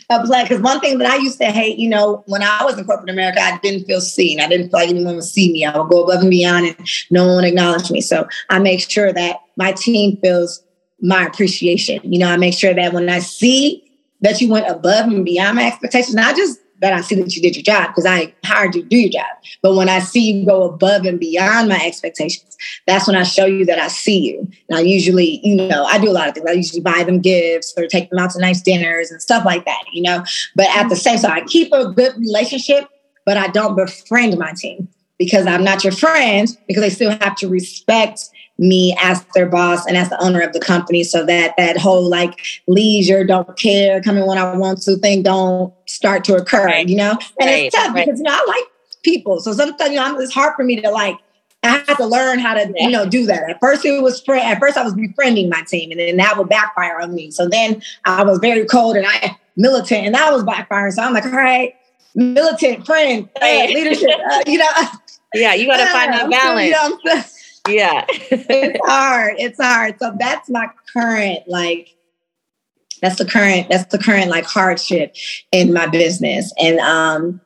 because 0.08 0.60
one 0.60 0.80
thing 0.80 0.98
that 0.98 1.10
I 1.10 1.16
used 1.16 1.38
to 1.38 1.46
hate, 1.46 1.78
you 1.78 1.88
know, 1.88 2.22
when 2.26 2.42
I 2.42 2.64
was 2.64 2.78
in 2.78 2.84
corporate 2.84 3.10
America, 3.10 3.40
I 3.40 3.58
didn't 3.62 3.86
feel 3.86 4.00
seen. 4.00 4.40
I 4.40 4.48
didn't 4.48 4.70
feel 4.70 4.80
like 4.80 4.88
anyone 4.88 5.14
would 5.16 5.24
see 5.24 5.52
me. 5.52 5.64
I 5.64 5.76
would 5.76 5.90
go 5.90 6.04
above 6.04 6.20
and 6.20 6.30
beyond 6.30 6.66
and 6.66 6.88
no 7.10 7.26
one 7.26 7.36
would 7.36 7.44
acknowledge 7.44 7.90
me. 7.90 8.00
So 8.00 8.26
I 8.50 8.58
make 8.58 8.88
sure 8.88 9.12
that 9.12 9.36
my 9.56 9.72
team 9.72 10.16
feels 10.22 10.62
my 11.00 11.24
appreciation. 11.24 12.00
You 12.10 12.18
know, 12.18 12.28
I 12.28 12.36
make 12.36 12.54
sure 12.54 12.74
that 12.74 12.92
when 12.92 13.08
I 13.08 13.20
see 13.20 13.84
that 14.20 14.40
you 14.40 14.48
went 14.48 14.68
above 14.68 15.06
and 15.06 15.24
beyond 15.24 15.56
my 15.56 15.66
expectations, 15.66 16.14
not 16.14 16.36
just 16.36 16.58
that 16.80 16.92
I 16.92 17.00
see 17.00 17.16
that 17.16 17.34
you 17.34 17.42
did 17.42 17.56
your 17.56 17.62
job 17.62 17.88
because 17.88 18.06
I 18.06 18.34
hired 18.44 18.74
you 18.74 18.82
to 18.82 18.88
do 18.88 18.96
your 18.96 19.10
job. 19.10 19.26
But 19.62 19.74
when 19.74 19.88
I 19.88 19.98
see 19.98 20.32
you 20.32 20.46
go 20.46 20.62
above 20.62 21.04
and 21.04 21.18
beyond 21.18 21.68
my 21.68 21.80
expectations, 21.84 22.56
that's 22.86 23.06
when 23.06 23.16
I 23.16 23.22
show 23.22 23.46
you 23.46 23.64
that 23.66 23.78
I 23.78 23.88
see 23.88 24.18
you. 24.18 24.48
And 24.68 24.78
I 24.78 24.82
usually, 24.82 25.40
you 25.42 25.54
know, 25.54 25.84
I 25.84 25.98
do 25.98 26.10
a 26.10 26.12
lot 26.12 26.28
of 26.28 26.34
things. 26.34 26.46
I 26.48 26.52
usually 26.52 26.80
buy 26.80 27.02
them 27.04 27.20
gifts 27.20 27.74
or 27.76 27.86
take 27.86 28.10
them 28.10 28.18
out 28.18 28.30
to 28.30 28.40
nice 28.40 28.60
dinners 28.60 29.10
and 29.10 29.20
stuff 29.20 29.44
like 29.44 29.64
that, 29.64 29.82
you 29.92 30.02
know. 30.02 30.24
But 30.54 30.66
at 30.66 30.88
the 30.88 30.94
mm-hmm. 30.94 30.94
same 30.94 31.18
time, 31.18 31.32
I 31.32 31.40
keep 31.42 31.72
a 31.72 31.92
good 31.92 32.16
relationship, 32.16 32.88
but 33.26 33.36
I 33.36 33.48
don't 33.48 33.76
befriend 33.76 34.38
my 34.38 34.52
team 34.56 34.88
because 35.18 35.46
I'm 35.46 35.64
not 35.64 35.84
your 35.84 35.92
friend 35.92 36.48
because 36.66 36.82
they 36.82 36.90
still 36.90 37.10
have 37.10 37.36
to 37.36 37.48
respect 37.48 38.30
me 38.58 38.96
as 39.00 39.24
their 39.34 39.46
boss 39.46 39.86
and 39.86 39.96
as 39.96 40.08
the 40.08 40.20
owner 40.22 40.40
of 40.40 40.52
the 40.52 40.60
company 40.60 41.04
so 41.04 41.24
that 41.24 41.54
that 41.56 41.76
whole 41.76 42.08
like 42.08 42.40
leisure 42.66 43.24
don't 43.24 43.56
care 43.56 44.02
coming 44.02 44.26
when 44.26 44.36
i 44.36 44.56
want 44.56 44.82
to 44.82 44.96
thing 44.96 45.22
don't 45.22 45.72
start 45.88 46.24
to 46.24 46.36
occur 46.36 46.64
right. 46.64 46.88
you 46.88 46.96
know 46.96 47.12
and 47.40 47.48
right. 47.48 47.64
it's 47.64 47.74
tough 47.74 47.94
right. 47.94 48.06
because 48.06 48.20
you 48.20 48.24
know 48.24 48.32
i 48.32 48.44
like 48.46 48.64
people 49.02 49.40
so 49.40 49.52
sometimes 49.52 49.90
you 49.90 49.96
know 49.96 50.18
it's 50.18 50.32
hard 50.32 50.54
for 50.54 50.64
me 50.64 50.80
to 50.80 50.90
like 50.90 51.16
I 51.64 51.82
had 51.86 51.96
to 51.96 52.06
learn 52.06 52.38
how 52.38 52.54
to, 52.54 52.72
you 52.76 52.88
know, 52.88 53.04
do 53.04 53.26
that. 53.26 53.50
At 53.50 53.58
first, 53.58 53.84
it 53.84 54.00
was 54.00 54.20
friend. 54.20 54.44
At 54.46 54.60
first, 54.60 54.76
I 54.76 54.84
was 54.84 54.94
befriending 54.94 55.48
my 55.48 55.62
team, 55.62 55.90
and 55.90 55.98
then 55.98 56.16
that 56.18 56.38
would 56.38 56.48
backfire 56.48 57.00
on 57.00 57.14
me. 57.14 57.32
So 57.32 57.48
then 57.48 57.82
I 58.04 58.22
was 58.22 58.38
very 58.38 58.64
cold 58.64 58.96
and 58.96 59.04
I 59.04 59.36
militant, 59.56 60.06
and 60.06 60.14
that 60.14 60.32
was 60.32 60.44
backfiring. 60.44 60.92
So 60.92 61.02
I'm 61.02 61.12
like, 61.12 61.24
all 61.24 61.32
right, 61.32 61.74
militant 62.14 62.86
friend, 62.86 63.28
uh, 63.42 63.66
leadership, 63.66 64.10
uh, 64.30 64.42
you 64.46 64.58
know. 64.58 64.66
Yeah, 65.34 65.52
you 65.52 65.66
got 65.66 65.76
to 65.76 65.92
find 65.92 66.10
that 66.14 66.30
balance. 66.30 66.64
you 66.64 67.10
know, 67.10 67.22
yeah. 67.68 68.06
it's 68.08 68.80
hard. 68.86 69.34
It's 69.36 69.60
hard. 69.60 69.98
So 69.98 70.16
that's 70.18 70.48
my 70.48 70.70
current 70.90 71.46
like 71.46 71.94
that's 73.00 73.16
the 73.16 73.24
current 73.24 73.68
that's 73.70 73.90
the 73.90 73.98
current 73.98 74.30
like 74.30 74.44
hardship 74.44 75.14
in 75.52 75.72
my 75.72 75.86
business. 75.86 76.52
And 76.58 76.78
um 76.80 77.40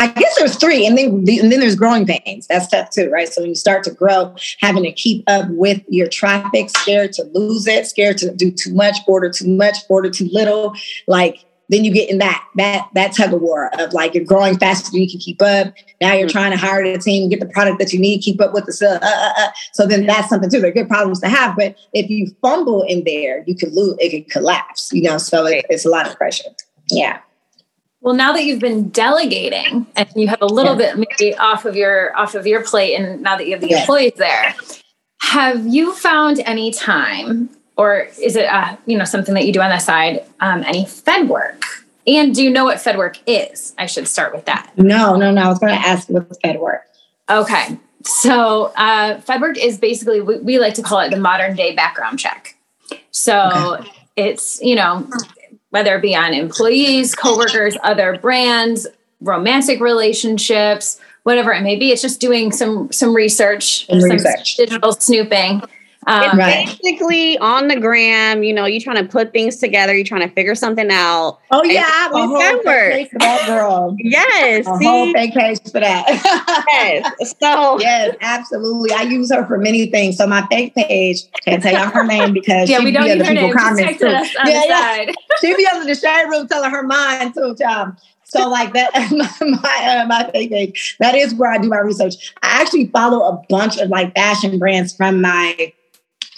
I 0.00 0.08
guess 0.08 0.36
there's 0.38 0.56
three, 0.56 0.86
and 0.86 0.98
then 0.98 1.24
and 1.28 1.52
then 1.52 1.60
there's 1.60 1.76
growing 1.76 2.06
pains. 2.06 2.46
That's 2.46 2.68
tough 2.68 2.90
too, 2.90 3.10
right? 3.10 3.28
So 3.28 3.42
when 3.42 3.50
you 3.50 3.54
start 3.54 3.84
to 3.84 3.92
grow, 3.92 4.34
having 4.60 4.82
to 4.82 4.92
keep 4.92 5.24
up 5.28 5.48
with 5.50 5.82
your 5.88 6.08
traffic, 6.08 6.70
scared 6.70 7.12
to 7.14 7.24
lose 7.32 7.66
it, 7.66 7.86
scared 7.86 8.18
to 8.18 8.34
do 8.34 8.50
too 8.50 8.74
much, 8.74 8.96
order 9.06 9.30
too 9.30 9.48
much, 9.48 9.76
order 9.88 10.10
too 10.10 10.28
little, 10.32 10.74
like 11.06 11.44
then 11.68 11.84
you 11.84 11.92
get 11.92 12.10
in 12.10 12.18
that 12.18 12.46
that 12.56 12.88
that 12.94 13.14
tug 13.14 13.32
of 13.32 13.40
war 13.40 13.70
of 13.78 13.92
like 13.92 14.14
you're 14.14 14.24
growing 14.24 14.58
faster 14.58 14.90
than 14.90 15.02
you 15.02 15.10
can 15.10 15.20
keep 15.20 15.40
up. 15.42 15.72
Now 16.00 16.12
you're 16.12 16.26
mm-hmm. 16.26 16.32
trying 16.32 16.50
to 16.50 16.56
hire 16.56 16.84
the 16.84 16.98
team, 16.98 17.28
get 17.30 17.40
the 17.40 17.46
product 17.46 17.78
that 17.78 17.92
you 17.92 17.98
need, 17.98 18.20
keep 18.20 18.40
up 18.40 18.52
with 18.52 18.66
the 18.66 18.86
uh, 18.86 19.04
uh, 19.04 19.32
uh. 19.38 19.50
so 19.72 19.86
then 19.86 20.06
that's 20.06 20.28
something 20.28 20.50
too. 20.50 20.60
They're 20.60 20.72
good 20.72 20.88
problems 20.88 21.20
to 21.20 21.28
have, 21.28 21.56
but 21.56 21.76
if 21.92 22.10
you 22.10 22.34
fumble 22.42 22.82
in 22.82 23.04
there, 23.04 23.44
you 23.46 23.56
could 23.56 23.72
lose. 23.72 23.96
It 23.98 24.10
could 24.10 24.30
collapse. 24.30 24.92
You 24.92 25.02
know, 25.02 25.18
so 25.18 25.46
it, 25.46 25.64
it's 25.68 25.84
a 25.84 25.90
lot 25.90 26.06
of 26.06 26.16
pressure. 26.16 26.50
Yeah. 26.90 27.20
Well, 28.00 28.14
now 28.14 28.34
that 28.34 28.44
you've 28.44 28.60
been 28.60 28.90
delegating 28.90 29.86
and 29.96 30.08
you 30.14 30.28
have 30.28 30.42
a 30.42 30.46
little 30.46 30.78
yeah. 30.78 30.94
bit 30.94 31.08
maybe 31.18 31.34
off 31.36 31.64
of 31.64 31.74
your 31.74 32.14
off 32.18 32.34
of 32.34 32.46
your 32.46 32.62
plate, 32.62 32.94
and 32.94 33.22
now 33.22 33.36
that 33.36 33.46
you 33.46 33.52
have 33.52 33.62
the 33.62 33.68
yeah. 33.68 33.80
employees 33.80 34.12
there, 34.16 34.54
have 35.22 35.66
you 35.66 35.94
found 35.94 36.40
any 36.40 36.70
time 36.70 37.48
or 37.76 38.08
is 38.20 38.36
it 38.36 38.46
uh, 38.46 38.76
you 38.86 38.96
know 38.96 39.04
something 39.04 39.34
that 39.34 39.46
you 39.46 39.52
do 39.52 39.60
on 39.60 39.70
the 39.70 39.78
side 39.78 40.24
um, 40.40 40.62
any 40.64 40.84
fed 40.84 41.28
work? 41.28 41.62
And 42.06 42.34
do 42.34 42.42
you 42.42 42.50
know 42.50 42.64
what 42.64 42.80
fed 42.80 42.98
work 42.98 43.18
is? 43.26 43.74
I 43.78 43.86
should 43.86 44.06
start 44.06 44.34
with 44.34 44.44
that. 44.44 44.72
No 44.76 45.16
no 45.16 45.30
no. 45.30 45.42
I 45.42 45.48
was 45.48 45.58
going 45.58 45.72
to 45.72 45.78
ask 45.78 46.08
what 46.08 46.28
fed 46.42 46.60
work. 46.60 46.82
Okay. 47.30 47.78
So 48.04 48.72
uh, 48.76 49.20
fed 49.20 49.40
work 49.40 49.56
is 49.56 49.78
basically 49.78 50.20
we, 50.20 50.38
we, 50.38 50.58
like 50.58 50.74
to 50.74 50.82
call 50.82 51.00
it 51.00 51.10
the 51.10 51.16
modern 51.16 51.56
day 51.56 51.74
background 51.74 52.18
check. 52.18 52.56
So 53.10 53.78
okay. 53.78 53.90
it's 54.16 54.60
you 54.60 54.76
know 54.76 55.08
whether 55.70 55.96
it 55.96 56.02
be 56.02 56.14
on 56.14 56.34
employees 56.34 57.14
coworkers 57.14 57.76
other 57.82 58.18
brands 58.18 58.86
romantic 59.20 59.80
relationships 59.80 61.00
whatever 61.24 61.52
it 61.52 61.62
may 61.62 61.76
be. 61.76 61.90
It's 61.90 62.00
just 62.00 62.20
doing 62.20 62.52
some 62.52 62.92
some 62.92 63.14
research, 63.14 63.86
some 63.86 63.98
research. 64.02 64.56
digital 64.56 64.92
snooping 64.92 65.62
um, 66.06 66.38
right. 66.38 66.66
basically 66.66 67.38
on 67.38 67.68
the 67.68 67.78
gram, 67.78 68.42
you 68.42 68.52
know, 68.52 68.66
you're 68.66 68.80
trying 68.80 69.04
to 69.04 69.10
put 69.10 69.32
things 69.32 69.56
together, 69.56 69.94
you're 69.94 70.04
trying 70.04 70.28
to 70.28 70.34
figure 70.34 70.54
something 70.54 70.90
out. 70.90 71.38
Oh 71.50 71.64
yeah, 71.64 72.06
a 72.06 72.10
whole 72.10 72.38
fake 72.38 72.64
page 72.64 73.10
for 73.10 73.18
that 73.20 73.46
girl. 73.46 73.96
yes, 73.98 74.66
a 74.66 74.78
see? 74.78 74.84
whole 74.84 75.12
fake 75.12 75.34
page 75.34 75.60
for 75.70 75.80
that. 75.80 76.04
yes, 76.68 77.34
so 77.40 77.80
yes, 77.80 78.16
absolutely. 78.20 78.92
I 78.92 79.02
use 79.02 79.32
her 79.32 79.46
for 79.46 79.58
many 79.58 79.86
things. 79.86 80.16
So 80.16 80.26
my 80.26 80.46
fake 80.50 80.74
page 80.74 81.22
can't 81.44 81.62
tell 81.62 81.72
you 81.72 81.90
her 81.90 82.04
name 82.04 82.32
because 82.32 82.68
yeah, 82.68 82.82
we 82.82 82.90
don't 82.90 83.04
need 83.04 83.24
her 83.24 83.34
name. 83.34 83.52
Comments 83.52 83.98
too. 83.98 84.06
yeah, 84.06 84.24
yeah. 84.44 85.12
She 85.40 85.54
be 85.56 85.66
under 85.72 85.84
the 85.84 85.94
shade 85.94 86.26
room 86.28 86.46
telling 86.48 86.70
her 86.70 86.82
mind 86.82 87.34
too, 87.34 87.54
child. 87.56 87.94
So 88.24 88.48
like 88.48 88.72
that, 88.72 88.92
my 89.12 89.46
my, 89.46 90.00
uh, 90.00 90.06
my 90.06 90.30
fake 90.32 90.50
page. 90.50 90.96
That 90.98 91.14
is 91.14 91.34
where 91.34 91.52
I 91.52 91.58
do 91.58 91.68
my 91.68 91.78
research. 91.78 92.34
I 92.42 92.60
actually 92.60 92.86
follow 92.86 93.26
a 93.26 93.42
bunch 93.48 93.78
of 93.78 93.88
like 93.90 94.14
fashion 94.14 94.58
brands 94.58 94.94
from 94.94 95.20
my 95.20 95.72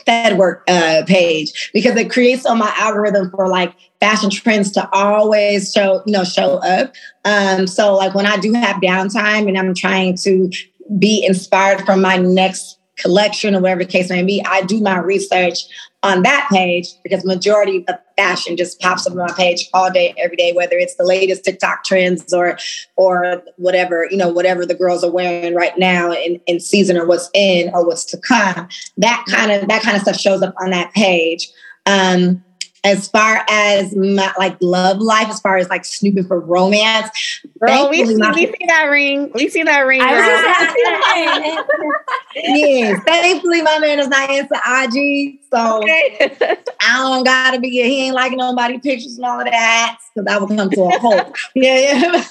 Fed 0.06 0.38
work 0.38 0.62
uh, 0.68 1.02
page 1.06 1.70
because 1.74 1.96
it 1.96 2.10
creates 2.10 2.46
on 2.46 2.58
my 2.58 2.72
algorithm 2.76 3.30
for 3.30 3.48
like 3.48 3.74
fashion 4.00 4.30
trends 4.30 4.70
to 4.72 4.88
always 4.92 5.72
show, 5.72 6.02
you 6.06 6.12
know, 6.12 6.24
show 6.24 6.58
up. 6.58 6.94
Um, 7.24 7.66
so 7.66 7.94
like 7.94 8.14
when 8.14 8.26
I 8.26 8.36
do 8.36 8.52
have 8.52 8.80
downtime 8.80 9.48
and 9.48 9.58
I'm 9.58 9.74
trying 9.74 10.16
to 10.18 10.50
be 10.98 11.24
inspired 11.26 11.84
from 11.84 12.00
my 12.00 12.16
next 12.16 12.78
collection 12.96 13.54
or 13.54 13.60
whatever 13.60 13.84
the 13.84 13.90
case 13.90 14.08
may 14.08 14.22
be, 14.22 14.42
I 14.46 14.62
do 14.62 14.80
my 14.80 14.98
research 14.98 15.58
on 16.02 16.22
that 16.22 16.48
page 16.52 16.88
because 17.02 17.24
majority 17.24 17.84
of 17.88 17.96
fashion 18.16 18.56
just 18.56 18.80
pops 18.80 19.06
up 19.06 19.12
on 19.12 19.18
my 19.18 19.32
page 19.36 19.68
all 19.74 19.90
day, 19.90 20.14
every 20.18 20.36
day, 20.36 20.52
whether 20.52 20.76
it's 20.76 20.96
the 20.96 21.04
latest 21.04 21.44
TikTok 21.44 21.84
trends 21.84 22.32
or 22.32 22.58
or 22.96 23.42
whatever, 23.56 24.06
you 24.10 24.16
know, 24.16 24.28
whatever 24.28 24.64
the 24.64 24.74
girls 24.74 25.04
are 25.04 25.10
wearing 25.10 25.54
right 25.54 25.76
now 25.78 26.12
in, 26.12 26.40
in 26.46 26.60
season 26.60 26.96
or 26.96 27.06
what's 27.06 27.30
in 27.34 27.70
or 27.74 27.86
what's 27.86 28.04
to 28.06 28.18
come. 28.18 28.68
That 28.96 29.24
kind 29.28 29.52
of 29.52 29.68
that 29.68 29.82
kind 29.82 29.96
of 29.96 30.02
stuff 30.02 30.16
shows 30.16 30.42
up 30.42 30.54
on 30.60 30.70
that 30.70 30.92
page. 30.92 31.50
Um, 31.86 32.42
as 32.86 33.08
far 33.08 33.44
as 33.50 33.96
my 33.96 34.32
like 34.38 34.56
love 34.60 34.98
life, 34.98 35.26
as 35.28 35.40
far 35.40 35.56
as 35.56 35.68
like 35.68 35.84
snooping 35.84 36.22
for 36.24 36.38
romance. 36.38 37.40
Girl, 37.58 37.90
we 37.90 38.06
see, 38.06 38.14
my, 38.14 38.32
we 38.32 38.46
see 38.46 38.66
that 38.68 38.84
ring. 38.84 39.32
We 39.34 39.48
see 39.48 39.64
that 39.64 39.80
ring. 39.80 40.00
yes, 42.34 43.02
thankfully 43.04 43.62
my 43.62 43.80
man 43.80 43.98
is 43.98 44.06
not 44.06 44.30
into 44.30 44.54
IG, 44.54 45.40
so 45.50 45.82
okay. 45.82 46.36
I 46.80 46.98
don't 46.98 47.24
gotta 47.24 47.58
be. 47.58 47.70
He 47.70 48.06
ain't 48.06 48.14
liking 48.14 48.38
nobody 48.38 48.78
pictures 48.78 49.16
and 49.16 49.26
all 49.26 49.40
of 49.40 49.46
that 49.46 49.98
because 50.14 50.32
I 50.32 50.38
will 50.38 50.46
come 50.46 50.70
to 50.70 50.82
a 50.82 50.98
halt. 51.00 51.36
yeah, 51.56 51.80
yeah. 51.80 52.22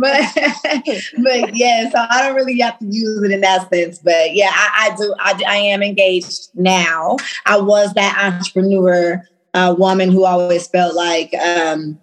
but 0.00 0.24
but 1.22 1.56
yeah, 1.56 1.88
so 1.90 2.04
I 2.10 2.22
don't 2.22 2.34
really 2.34 2.58
have 2.60 2.80
to 2.80 2.86
use 2.86 3.22
it 3.22 3.30
in 3.30 3.42
that 3.42 3.70
sense. 3.70 4.00
But 4.00 4.34
yeah, 4.34 4.50
I, 4.52 4.90
I 4.90 4.96
do. 4.96 5.14
I, 5.20 5.40
I 5.46 5.56
am 5.56 5.84
engaged 5.84 6.48
now. 6.54 7.16
I 7.46 7.60
was 7.60 7.94
that 7.94 8.18
entrepreneur 8.20 9.03
uh, 9.54 9.74
woman 9.76 10.10
who 10.10 10.24
always 10.24 10.66
felt 10.66 10.94
like 10.94 11.32
um, 11.34 11.98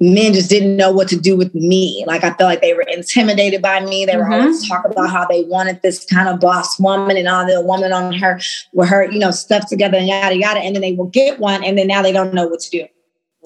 men 0.00 0.32
just 0.32 0.50
didn't 0.50 0.76
know 0.76 0.92
what 0.92 1.08
to 1.08 1.16
do 1.16 1.36
with 1.36 1.54
me. 1.54 2.04
Like 2.06 2.22
I 2.22 2.28
felt 2.34 2.48
like 2.48 2.60
they 2.60 2.74
were 2.74 2.82
intimidated 2.82 3.62
by 3.62 3.80
me. 3.80 4.04
They 4.04 4.16
were 4.16 4.24
mm-hmm. 4.24 4.32
always 4.32 4.68
talking 4.68 4.92
about 4.92 5.10
how 5.10 5.26
they 5.26 5.44
wanted 5.44 5.80
this 5.82 6.04
kind 6.04 6.28
of 6.28 6.40
boss 6.40 6.78
woman 6.78 7.16
and 7.16 7.28
all 7.28 7.46
the 7.46 7.60
woman 7.60 7.92
on 7.92 8.12
her 8.12 8.40
with 8.72 8.88
her, 8.88 9.10
you 9.10 9.18
know, 9.18 9.30
stuff 9.30 9.68
together 9.68 9.96
and 9.96 10.06
yada 10.06 10.36
yada. 10.36 10.60
And 10.60 10.74
then 10.74 10.82
they 10.82 10.92
will 10.92 11.06
get 11.06 11.38
one 11.40 11.64
and 11.64 11.76
then 11.76 11.88
now 11.88 12.02
they 12.02 12.12
don't 12.12 12.34
know 12.34 12.46
what 12.46 12.60
to 12.60 12.70
do. 12.70 12.86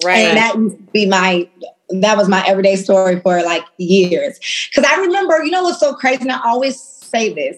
Right. 0.03 0.27
And 0.27 0.37
that 0.37 0.55
used 0.55 0.77
to 0.77 0.83
be 0.91 1.05
my 1.05 1.49
that 1.89 2.17
was 2.17 2.27
my 2.27 2.43
everyday 2.47 2.75
story 2.75 3.19
for 3.19 3.41
like 3.43 3.63
years. 3.77 4.39
Cause 4.73 4.85
I 4.87 4.99
remember, 5.01 5.43
you 5.43 5.51
know 5.51 5.63
what's 5.63 5.79
so 5.79 5.93
crazy? 5.93 6.21
And 6.21 6.31
I 6.31 6.41
always 6.43 6.81
say 6.81 7.33
this. 7.33 7.57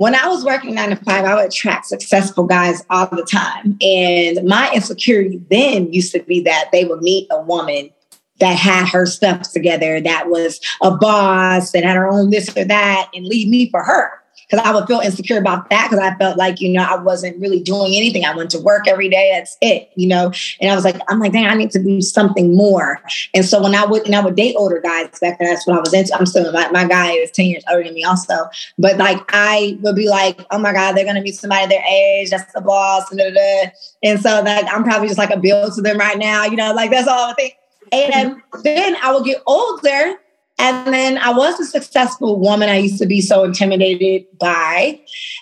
When 0.00 0.14
I 0.14 0.28
was 0.28 0.46
working 0.46 0.76
nine 0.76 0.88
to 0.88 0.96
five, 0.96 1.26
I 1.26 1.34
would 1.34 1.44
attract 1.44 1.84
successful 1.84 2.44
guys 2.44 2.82
all 2.88 3.06
the 3.08 3.22
time. 3.22 3.76
And 3.82 4.48
my 4.48 4.72
insecurity 4.72 5.42
then 5.50 5.92
used 5.92 6.12
to 6.12 6.22
be 6.22 6.40
that 6.40 6.70
they 6.72 6.86
would 6.86 7.02
meet 7.02 7.28
a 7.30 7.42
woman 7.42 7.90
that 8.38 8.56
had 8.56 8.88
her 8.88 9.04
stuff 9.04 9.52
together, 9.52 10.00
that 10.00 10.30
was 10.30 10.58
a 10.80 10.90
boss, 10.90 11.72
that 11.72 11.84
had 11.84 11.96
her 11.96 12.08
own 12.08 12.30
this 12.30 12.48
or 12.56 12.64
that, 12.64 13.10
and 13.12 13.26
leave 13.26 13.46
me 13.48 13.68
for 13.68 13.82
her 13.82 14.19
because 14.50 14.66
I 14.66 14.72
would 14.72 14.86
feel 14.86 15.00
insecure 15.00 15.38
about 15.38 15.70
that 15.70 15.88
because 15.88 16.04
I 16.04 16.14
felt 16.16 16.36
like, 16.36 16.60
you 16.60 16.70
know, 16.70 16.82
I 16.82 16.96
wasn't 16.96 17.40
really 17.40 17.60
doing 17.60 17.94
anything. 17.94 18.24
I 18.24 18.34
went 18.34 18.50
to 18.50 18.58
work 18.58 18.88
every 18.88 19.08
day. 19.08 19.30
That's 19.32 19.56
it, 19.60 19.90
you 19.94 20.08
know. 20.08 20.32
And 20.60 20.70
I 20.70 20.74
was 20.74 20.84
like, 20.84 21.00
I'm 21.08 21.20
like, 21.20 21.32
dang, 21.32 21.46
I 21.46 21.54
need 21.54 21.70
to 21.72 21.82
do 21.82 22.00
something 22.00 22.54
more. 22.56 23.00
And 23.32 23.44
so 23.44 23.62
when 23.62 23.74
I 23.74 23.84
would 23.84 24.06
and 24.06 24.14
I 24.14 24.24
would 24.24 24.34
date 24.34 24.56
older 24.58 24.80
guys 24.80 25.18
back 25.20 25.38
then, 25.38 25.48
that's 25.48 25.66
what 25.66 25.76
I 25.76 25.80
was 25.80 25.94
into. 25.94 26.14
I'm 26.14 26.26
still 26.26 26.52
my, 26.52 26.68
my 26.70 26.84
guy 26.84 27.12
is 27.12 27.30
10 27.30 27.46
years 27.46 27.64
older 27.70 27.84
than 27.84 27.94
me 27.94 28.04
also. 28.04 28.34
But 28.78 28.96
like 28.96 29.18
I 29.28 29.78
would 29.82 29.96
be 29.96 30.08
like, 30.08 30.44
oh 30.50 30.58
my 30.58 30.72
God, 30.72 30.92
they're 30.92 31.04
gonna 31.04 31.22
meet 31.22 31.36
somebody 31.36 31.66
their 31.68 31.84
age, 31.88 32.30
that's 32.30 32.52
the 32.52 32.60
boss, 32.60 33.10
and, 33.12 33.20
and 33.20 34.20
so 34.20 34.42
that 34.42 34.72
I'm 34.72 34.82
probably 34.82 35.08
just 35.08 35.18
like 35.18 35.30
a 35.30 35.38
bill 35.38 35.70
to 35.70 35.80
them 35.80 35.98
right 35.98 36.18
now, 36.18 36.44
you 36.44 36.56
know, 36.56 36.74
like 36.74 36.90
that's 36.90 37.08
all 37.08 37.30
I 37.30 37.34
think. 37.34 37.56
And 37.92 38.40
then 38.62 38.96
I 39.02 39.12
would 39.12 39.24
get 39.24 39.42
older 39.46 40.18
and 40.60 40.92
then 40.92 41.16
I 41.16 41.32
was 41.32 41.58
a 41.58 41.64
successful 41.64 42.38
woman 42.38 42.68
I 42.68 42.76
used 42.76 42.98
to 42.98 43.06
be 43.06 43.22
so 43.22 43.44
intimidated 43.44 44.26
by. 44.38 45.00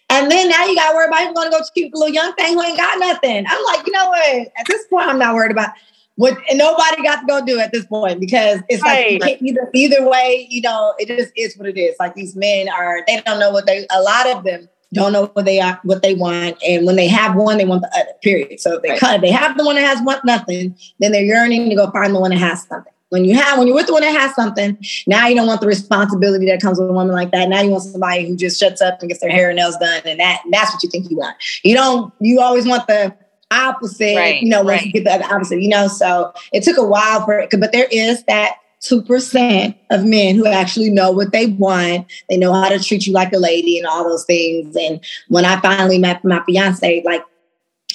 And 0.09 0.31
then 0.31 0.49
now 0.49 0.65
you 0.65 0.77
got 0.77 0.91
to 0.91 0.97
worry 0.97 1.09
about 1.09 1.23
him 1.23 1.35
going 1.35 1.51
to 1.51 1.59
go 1.59 1.65
cute 1.75 1.93
little 1.93 2.15
young 2.15 2.33
thing 2.35 2.55
who 2.55 2.63
ain't 2.63 2.79
got 2.79 3.01
nothing. 3.01 3.45
I'm 3.49 3.65
like, 3.65 3.85
you 3.85 3.93
know 3.93 4.09
what? 4.09 4.49
At 4.57 4.67
this 4.69 4.87
point, 4.87 5.09
I'm 5.09 5.19
not 5.19 5.35
worried 5.35 5.51
about. 5.51 5.71
what 6.15 6.39
and 6.49 6.59
nobody 6.59 7.03
got 7.03 7.21
to 7.21 7.27
go 7.27 7.45
do 7.45 7.59
at 7.59 7.73
this 7.73 7.85
point 7.87 8.21
because 8.21 8.61
it's 8.69 8.83
right. 8.83 9.21
like 9.21 9.43
either 9.43 9.69
either 9.75 10.09
way, 10.09 10.47
you 10.49 10.61
know, 10.61 10.95
it 10.99 11.09
just 11.09 11.33
is 11.37 11.57
what 11.57 11.69
it 11.69 11.77
is. 11.77 11.97
Like 11.99 12.15
these 12.15 12.37
men 12.37 12.69
are, 12.69 13.03
they 13.07 13.21
don't 13.21 13.41
know 13.41 13.51
what 13.51 13.67
they. 13.67 13.87
A 13.91 14.01
lot 14.01 14.29
of 14.29 14.45
them 14.45 14.69
don't 14.95 15.13
know 15.13 15.27
what 15.33 15.45
they 15.45 15.61
are, 15.61 15.81
what 15.83 16.03
they 16.03 16.15
want, 16.15 16.57
and 16.67 16.87
when 16.87 16.97
they 16.97 17.09
have 17.09 17.35
one, 17.35 17.59
they 17.59 17.65
want 17.65 17.83
the 17.83 17.91
other. 17.97 18.13
Period. 18.23 18.61
So 18.61 18.77
if 18.77 18.83
they 18.83 18.91
right. 18.91 19.01
cut, 19.01 19.21
they 19.21 19.31
have 19.31 19.57
the 19.57 19.65
one 19.65 19.75
that 19.75 19.83
has 19.83 20.01
want 20.05 20.25
nothing, 20.25 20.77
then 21.01 21.13
they're 21.13 21.25
yearning 21.25 21.69
to 21.71 21.77
go 21.77 21.91
find 21.91 22.15
the 22.15 22.21
one 22.21 22.31
that 22.31 22.39
has 22.39 22.65
something. 22.65 22.93
When 23.11 23.25
you 23.25 23.35
have, 23.35 23.59
when 23.59 23.67
you're 23.67 23.77
with 23.77 23.87
the 23.87 23.95
one 23.95 24.03
that 24.03 24.15
has 24.15 24.35
something, 24.35 24.79
now 25.07 25.27
you 25.27 25.35
don't 25.35 25.47
want 25.47 25.61
the 25.61 25.67
responsibility 25.67 26.47
that 26.47 26.61
comes 26.61 26.79
with 26.79 26.91
a 26.91 26.93
woman 26.93 27.15
like 27.15 27.31
that. 27.31 27.49
Now 27.49 27.63
you 27.63 27.71
want 27.71 27.85
somebody 27.85 28.29
who 28.29 28.37
just 28.37 28.61
shuts 28.61 28.83
up 28.83 29.01
and 29.01 29.09
gets 29.09 29.21
their 29.21 29.31
hair 29.31 29.49
and 29.49 29.57
nails 29.57 29.77
done, 29.79 30.03
and 30.05 30.21
that 30.21 30.43
that's 30.51 30.73
what 30.73 30.83
you 30.83 30.91
think 30.91 31.11
you 31.11 31.17
want. 31.17 31.37
You 31.63 31.75
don't. 31.75 32.13
You 32.21 32.41
always 32.41 32.67
want 32.67 32.87
the 32.87 33.15
opposite. 33.51 34.17
Right, 34.17 34.43
you 34.43 34.49
know, 34.49 34.63
once 34.63 34.83
right. 34.83 34.87
you 34.87 34.93
get 34.93 35.05
the 35.05 35.25
opposite. 35.25 35.63
You 35.63 35.69
know, 35.69 35.89
so 35.89 36.33
it 36.53 36.63
took 36.63 36.77
a 36.77 36.85
while 36.85 37.25
for 37.25 37.39
it, 37.39 37.51
but 37.59 37.73
there 37.73 37.89
is 37.91 38.23
that 38.25 38.57
2% 38.83 39.75
of 39.91 40.05
men 40.05 40.37
who 40.37 40.47
actually 40.47 40.91
know 40.91 41.11
what 41.11 41.33
they 41.33 41.47
want. 41.47 42.07
They 42.29 42.37
know 42.37 42.53
how 42.53 42.69
to 42.69 42.79
treat 42.79 43.07
you 43.07 43.13
like 43.13 43.33
a 43.33 43.39
lady 43.39 43.79
and 43.79 43.87
all 43.87 44.05
those 44.05 44.25
things. 44.25 44.77
And 44.77 45.01
when 45.29 45.45
I 45.45 45.61
finally 45.61 45.99
met 45.99 46.25
my 46.25 46.43
fiance, 46.45 47.03
like 47.05 47.25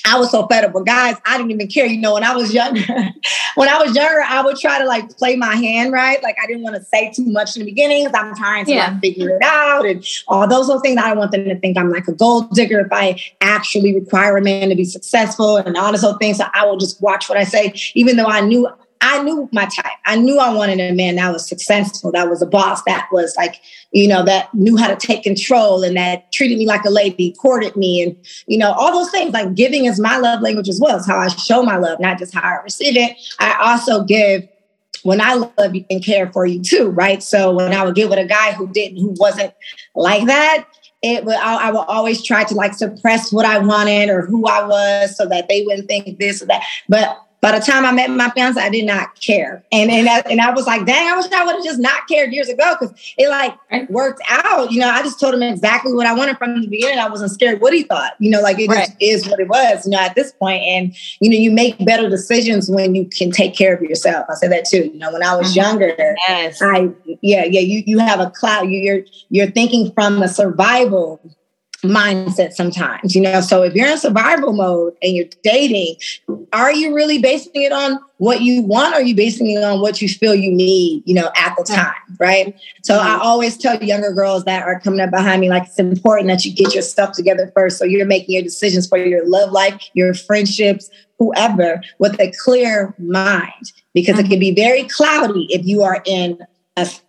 I 0.06 0.20
was 0.20 0.32
so 0.32 0.46
fed 0.48 0.66
up 0.66 0.74
with 0.74 0.86
guys, 0.86 1.16
I 1.26 1.38
didn't 1.38 1.52
even 1.52 1.68
care. 1.68 1.86
You 1.86 2.00
know, 2.00 2.16
when 2.16 2.24
I 2.24 2.36
was 2.36 2.54
younger, 2.54 2.82
when 3.56 3.70
I 3.70 3.82
was 3.82 3.96
younger, 3.96 4.22
I 4.22 4.42
would 4.42 4.58
try 4.58 4.80
to 4.80 4.86
like 4.86 5.18
play 5.18 5.38
my 5.38 5.56
hand 5.56 5.94
right. 5.94 6.22
Like 6.22 6.36
I 6.44 6.46
didn't 6.46 6.62
want 6.62 6.76
to 6.76 6.84
say 6.84 7.12
too 7.12 7.26
much 7.26 7.56
in 7.56 7.62
the 7.62 7.66
beginning 7.66 8.06
because 8.06 8.20
I'm 8.20 8.36
trying 8.36 8.66
to 8.66 8.74
yeah. 8.74 8.90
like 8.90 9.00
figure 9.00 9.38
it 9.38 9.42
out 9.42 9.86
and 9.86 10.06
all 10.28 10.48
those 10.48 10.68
little 10.68 10.82
things. 10.82 10.98
I 10.98 11.08
don't 11.10 11.20
want 11.20 11.32
them 11.32 11.46
to 11.46 11.58
think 11.60 11.78
I'm 11.78 11.90
like 11.90 12.08
a 12.08 12.14
gold 12.14 12.52
digger 12.52 12.82
if 12.82 12.92
I 12.92 13.20
actually 13.40 13.96
require 13.96 14.36
a 14.36 14.42
man 14.42 14.70
to 14.70 14.76
be 14.76 14.86
successful 14.86 15.58
and 15.58 15.78
all 15.78 15.92
those 15.92 16.02
whole 16.02 16.18
things. 16.18 16.38
So 16.38 16.46
I 16.54 16.66
will 16.66 16.78
just 16.78 17.02
watch 17.02 17.30
what 17.30 17.38
I 17.38 17.46
say, 17.46 17.74
even 17.96 18.18
though 18.18 18.26
I 18.26 18.42
knew 18.42 18.68
I 19.04 19.22
knew 19.22 19.50
my 19.52 19.66
type. 19.66 19.98
I 20.06 20.16
knew 20.16 20.40
I 20.40 20.54
wanted 20.54 20.80
a 20.80 20.94
man 20.94 21.18
that 21.18 21.34
was 21.34 21.48
successful, 21.48 22.14
that 22.14 22.30
was 22.30 22.42
a 22.42 22.46
boss, 22.46 22.82
that 22.84 23.10
was 23.12 23.36
like, 23.36 23.60
you 23.92 24.08
know, 24.08 24.24
that 24.24 24.52
knew 24.54 24.78
how 24.78 24.88
to 24.88 24.96
take 24.96 25.24
control 25.24 25.84
and 25.84 25.98
that 25.98 26.32
treated 26.32 26.58
me 26.58 26.66
like 26.66 26.86
a 26.86 26.90
lady, 26.90 27.34
courted 27.34 27.76
me, 27.76 28.02
and, 28.02 28.16
you 28.48 28.58
know, 28.58 28.72
all 28.72 28.94
those 28.94 29.12
things. 29.12 29.34
Like 29.34 29.54
giving 29.56 29.86
is 29.86 30.00
my 30.00 30.18
love 30.18 30.42
language 30.42 30.70
as 30.70 30.80
well. 30.80 30.96
It's 30.96 31.06
how 31.06 31.18
I 31.18 31.28
show 31.28 31.64
my 31.64 31.76
love, 31.76 32.00
not 32.00 32.18
just 32.18 32.34
how 32.34 32.42
I 32.42 32.64
receive 32.64 32.96
it. 32.96 33.18
I 33.40 33.72
also 33.74 34.06
give 34.06 34.48
when 35.04 35.20
I 35.20 35.34
love 35.34 35.76
you 35.76 35.84
and 35.90 36.04
care 36.04 36.32
for 36.32 36.46
you 36.46 36.62
too, 36.62 36.88
right? 36.90 37.22
So 37.22 37.54
when 37.54 37.74
I 37.74 37.84
would 37.84 37.96
get 37.96 38.10
with 38.10 38.20
a 38.20 38.26
guy 38.26 38.54
who 38.54 38.68
didn't, 38.70 39.00
who 39.00 39.14
wasn't 39.18 39.54
like 39.96 40.28
that, 40.28 40.66
it 41.02 41.26
would 41.26 41.36
I, 41.36 41.68
I 41.68 41.72
would 41.72 41.86
always 41.90 42.24
try 42.24 42.46
to 42.46 42.56
like 42.56 42.74
suppress 42.74 43.34
what 43.34 43.46
I 43.46 43.58
wanted 43.58 44.10
or 44.10 44.22
who 44.22 44.48
I 44.48 44.66
was 44.66 45.18
so 45.18 45.26
that 45.26 45.50
they 45.50 45.64
wouldn't 45.66 45.90
think 45.90 46.18
this 46.20 46.42
or 46.42 46.46
that. 46.46 46.64
But 46.88 47.20
by 47.44 47.60
the 47.60 47.66
time 47.66 47.86
I 47.86 47.92
met 47.92 48.10
my 48.10 48.30
fiance, 48.30 48.60
I 48.60 48.70
did 48.70 48.86
not 48.86 49.20
care. 49.20 49.66
And 49.74 49.92
and 49.92 50.08
I, 50.08 50.20
and 50.32 50.40
I 50.40 50.52
was 50.52 50.66
like, 50.66 50.86
dang, 50.86 51.12
I 51.12 51.18
wish 51.18 51.30
I 51.30 51.44
would 51.44 51.56
have 51.56 51.64
just 51.64 51.80
not 51.80 52.08
cared 52.08 52.32
years 52.32 52.48
ago 52.48 52.78
because 52.80 52.96
it 53.18 53.28
like 53.28 53.54
worked 53.90 54.22
out. 54.30 54.72
You 54.72 54.80
know, 54.80 54.90
I 54.90 55.04
just 55.04 55.20
told 55.20 55.34
him 55.34 55.44
exactly 55.44 55.94
what 55.94 56.08
I 56.08 56.14
wanted 56.14 56.38
from 56.38 56.62
the 56.62 56.68
beginning. 56.68 57.00
I 57.00 57.10
wasn't 57.10 57.32
scared 57.32 57.60
what 57.60 57.74
he 57.74 57.84
thought. 57.84 58.14
You 58.20 58.30
know, 58.30 58.40
like 58.40 58.60
it 58.60 58.70
right. 58.70 58.88
just 58.88 58.96
is 59.02 59.28
what 59.28 59.42
it 59.42 59.50
was. 59.50 59.86
You 59.86 59.92
know, 59.92 60.00
at 60.00 60.16
this 60.16 60.32
point. 60.32 60.54
point, 60.54 60.64
and 60.64 60.96
you 61.20 61.30
know, 61.30 61.38
you 61.38 61.52
make 61.52 61.84
better 61.86 62.10
decisions 62.10 62.70
when 62.70 62.96
you 62.96 63.06
can 63.06 63.32
take 63.32 63.56
care 63.56 63.76
of 63.76 63.82
yourself. 63.82 64.26
I 64.30 64.36
said 64.36 64.52
that 64.52 64.66
too. 64.66 64.90
You 64.94 64.98
know, 64.98 65.12
when 65.12 65.24
I 65.24 65.36
was 65.36 65.50
mm-hmm. 65.50 65.62
younger, 65.62 65.96
yes. 66.28 66.62
I 66.62 66.90
yeah 67.22 67.46
yeah 67.46 67.62
you 67.62 67.84
you 67.86 68.00
have 68.00 68.20
a 68.20 68.30
cloud. 68.30 68.70
You, 68.70 68.80
you're 68.80 69.04
you're 69.30 69.52
thinking 69.52 69.92
from 69.94 70.22
a 70.22 70.28
survival 70.28 71.20
mindset 71.84 72.54
sometimes, 72.54 73.14
you 73.14 73.22
know. 73.22 73.42
So 73.42 73.62
if 73.62 73.74
you're 73.74 73.88
in 73.88 73.98
survival 73.98 74.54
mode 74.54 74.96
and 75.02 75.14
you're 75.16 75.28
dating, 75.44 75.96
are 76.54 76.72
you 76.72 76.96
really 76.96 77.20
basing 77.20 77.62
it 77.62 77.72
on 77.72 78.00
what 78.18 78.42
you 78.42 78.62
want? 78.62 78.94
Or 78.94 78.98
are 78.98 79.02
you 79.02 79.16
basing 79.16 79.52
it 79.52 79.64
on 79.64 79.82
what 79.82 80.02
you 80.02 80.10
feel 80.10 80.34
you 80.34 80.52
need, 80.52 81.04
you 81.06 81.14
know, 81.14 81.30
at 81.36 81.56
the 81.58 81.64
time, 81.64 81.94
right? 82.20 82.58
So 82.84 82.98
I 82.98 83.20
always 83.20 83.58
tell 83.58 83.82
younger 83.84 84.14
girls 84.14 84.46
that 84.46 84.64
are 84.64 84.80
coming 84.80 85.02
up 85.02 85.12
behind 85.12 85.42
me, 85.42 85.50
like 85.50 85.64
it's 85.64 85.80
important 85.80 86.30
that 86.30 86.46
you 86.46 86.54
get 86.54 86.74
your 86.74 86.84
stuff 86.84 87.12
together 87.12 87.52
first. 87.54 87.78
So 87.78 87.86
you're 87.86 88.06
making 88.06 88.34
your 88.34 88.44
decisions 88.44 88.88
for 88.88 88.98
your 88.98 89.28
love 89.28 89.52
life, 89.52 89.90
your 89.94 90.14
friendships, 90.14 90.90
whoever, 91.20 91.82
with 92.00 92.20
a 92.20 92.32
clear 92.44 92.96
mind, 92.98 93.74
because 93.94 94.18
it 94.18 94.22
uh-huh. 94.22 94.30
can 94.30 94.40
be 94.40 94.56
very 94.56 94.84
cloudy 94.84 95.48
if 95.50 95.66
you 95.66 95.84
are 95.84 96.02
in 96.06 96.40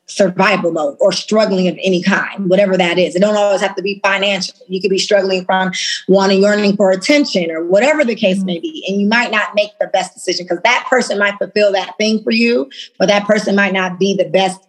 survival 0.07 0.71
mode 0.71 0.97
or 1.01 1.11
struggling 1.11 1.69
of 1.69 1.79
any 1.83 2.03
kind, 2.03 2.49
whatever 2.51 2.77
that 2.77 2.99
is. 2.99 3.17
It 3.17 3.21
don't 3.21 3.37
always 3.37 3.62
have 3.62 3.75
to 3.77 3.83
be 3.83 4.01
financial. 4.05 4.55
You 4.69 4.81
could 4.81 4.91
be 4.91 4.99
struggling 4.99 5.45
from 5.45 5.73
wanting, 6.09 6.43
yearning 6.43 6.77
for 6.77 6.91
attention 6.91 7.51
or 7.51 7.65
whatever 7.65 8.05
the 8.05 8.15
case 8.15 8.39
mm-hmm. 8.39 8.47
may 8.47 8.61
be. 8.61 8.85
And 8.89 9.01
you 9.01 9.09
might 9.09 9.31
not 9.31 9.55
make 9.55 9.71
the 9.81 9.87
best 9.87 10.15
decision 10.15 10.45
because 10.45 10.62
that 10.65 10.87
person 10.89 11.19
might 11.19 11.39
fulfill 11.39 11.73
that 11.73 11.97
thing 11.99 12.23
for 12.23 12.31
you, 12.31 12.71
but 12.99 13.07
that 13.07 13.27
person 13.27 13.57
might 13.57 13.73
not 13.73 13.99
be 13.99 14.15
the 14.15 14.29
best 14.29 14.61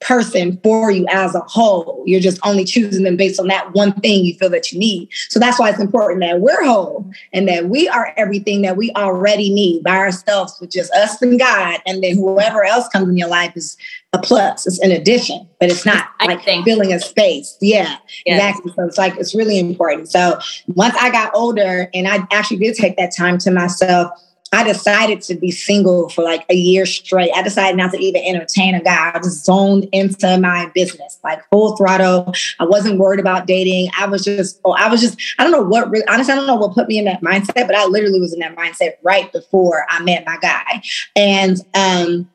person 0.00 0.58
for 0.62 0.90
you 0.90 1.06
as 1.10 1.34
a 1.34 1.40
whole. 1.40 2.02
You're 2.06 2.20
just 2.20 2.38
only 2.44 2.64
choosing 2.64 3.02
them 3.02 3.16
based 3.16 3.40
on 3.40 3.48
that 3.48 3.72
one 3.72 3.92
thing 3.94 4.24
you 4.24 4.34
feel 4.34 4.50
that 4.50 4.70
you 4.70 4.78
need. 4.78 5.08
So 5.28 5.40
that's 5.40 5.58
why 5.58 5.70
it's 5.70 5.80
important 5.80 6.20
that 6.20 6.40
we're 6.40 6.64
whole 6.64 7.10
and 7.32 7.48
that 7.48 7.68
we 7.68 7.88
are 7.88 8.12
everything 8.16 8.62
that 8.62 8.76
we 8.76 8.92
already 8.92 9.52
need 9.52 9.82
by 9.82 9.96
ourselves 9.96 10.56
with 10.60 10.70
just 10.70 10.92
us 10.92 11.20
and 11.20 11.38
God. 11.38 11.80
And 11.86 12.02
then 12.02 12.16
whoever 12.16 12.64
else 12.64 12.88
comes 12.88 13.08
in 13.08 13.16
your 13.16 13.28
life 13.28 13.52
is 13.56 13.76
a 14.12 14.18
plus, 14.18 14.66
it's 14.66 14.78
an 14.80 14.90
addition, 14.90 15.46
but 15.60 15.70
it's 15.70 15.84
not 15.84 16.08
like 16.24 16.42
filling 16.64 16.92
a 16.92 17.00
space. 17.00 17.56
Yeah, 17.60 17.96
yes. 18.24 18.38
exactly. 18.38 18.72
So 18.74 18.86
it's 18.86 18.98
like, 18.98 19.16
it's 19.18 19.34
really 19.34 19.58
important. 19.58 20.10
So 20.10 20.38
once 20.68 20.94
I 20.98 21.10
got 21.10 21.34
older 21.34 21.90
and 21.92 22.06
I 22.06 22.26
actually 22.32 22.58
did 22.58 22.74
take 22.76 22.96
that 22.96 23.14
time 23.14 23.36
to 23.38 23.50
myself, 23.50 24.12
I 24.52 24.64
decided 24.64 25.20
to 25.22 25.34
be 25.34 25.50
single 25.50 26.08
for 26.08 26.22
like 26.22 26.44
a 26.48 26.54
year 26.54 26.86
straight. 26.86 27.30
I 27.34 27.42
decided 27.42 27.76
not 27.76 27.92
to 27.92 27.98
even 27.98 28.22
entertain 28.24 28.74
a 28.74 28.82
guy. 28.82 29.12
I 29.14 29.18
just 29.18 29.44
zoned 29.44 29.88
into 29.92 30.38
my 30.38 30.70
business, 30.74 31.18
like 31.22 31.40
full 31.50 31.76
throttle. 31.76 32.32
I 32.58 32.64
wasn't 32.64 32.98
worried 32.98 33.20
about 33.20 33.46
dating. 33.46 33.90
I 33.98 34.06
was 34.06 34.24
just, 34.24 34.60
oh, 34.64 34.72
I 34.72 34.88
was 34.88 35.00
just, 35.00 35.18
I 35.38 35.42
don't 35.42 35.52
know 35.52 35.62
what 35.62 35.90
really, 35.90 36.06
honestly, 36.08 36.32
I 36.32 36.36
don't 36.36 36.46
know 36.46 36.56
what 36.56 36.74
put 36.74 36.88
me 36.88 36.98
in 36.98 37.04
that 37.04 37.22
mindset, 37.22 37.66
but 37.66 37.74
I 37.74 37.84
literally 37.86 38.20
was 38.20 38.32
in 38.32 38.40
that 38.40 38.56
mindset 38.56 38.92
right 39.02 39.30
before 39.32 39.86
I 39.88 40.02
met 40.02 40.24
my 40.26 40.38
guy. 40.38 40.82
And, 41.14 41.60
um, 41.74 42.30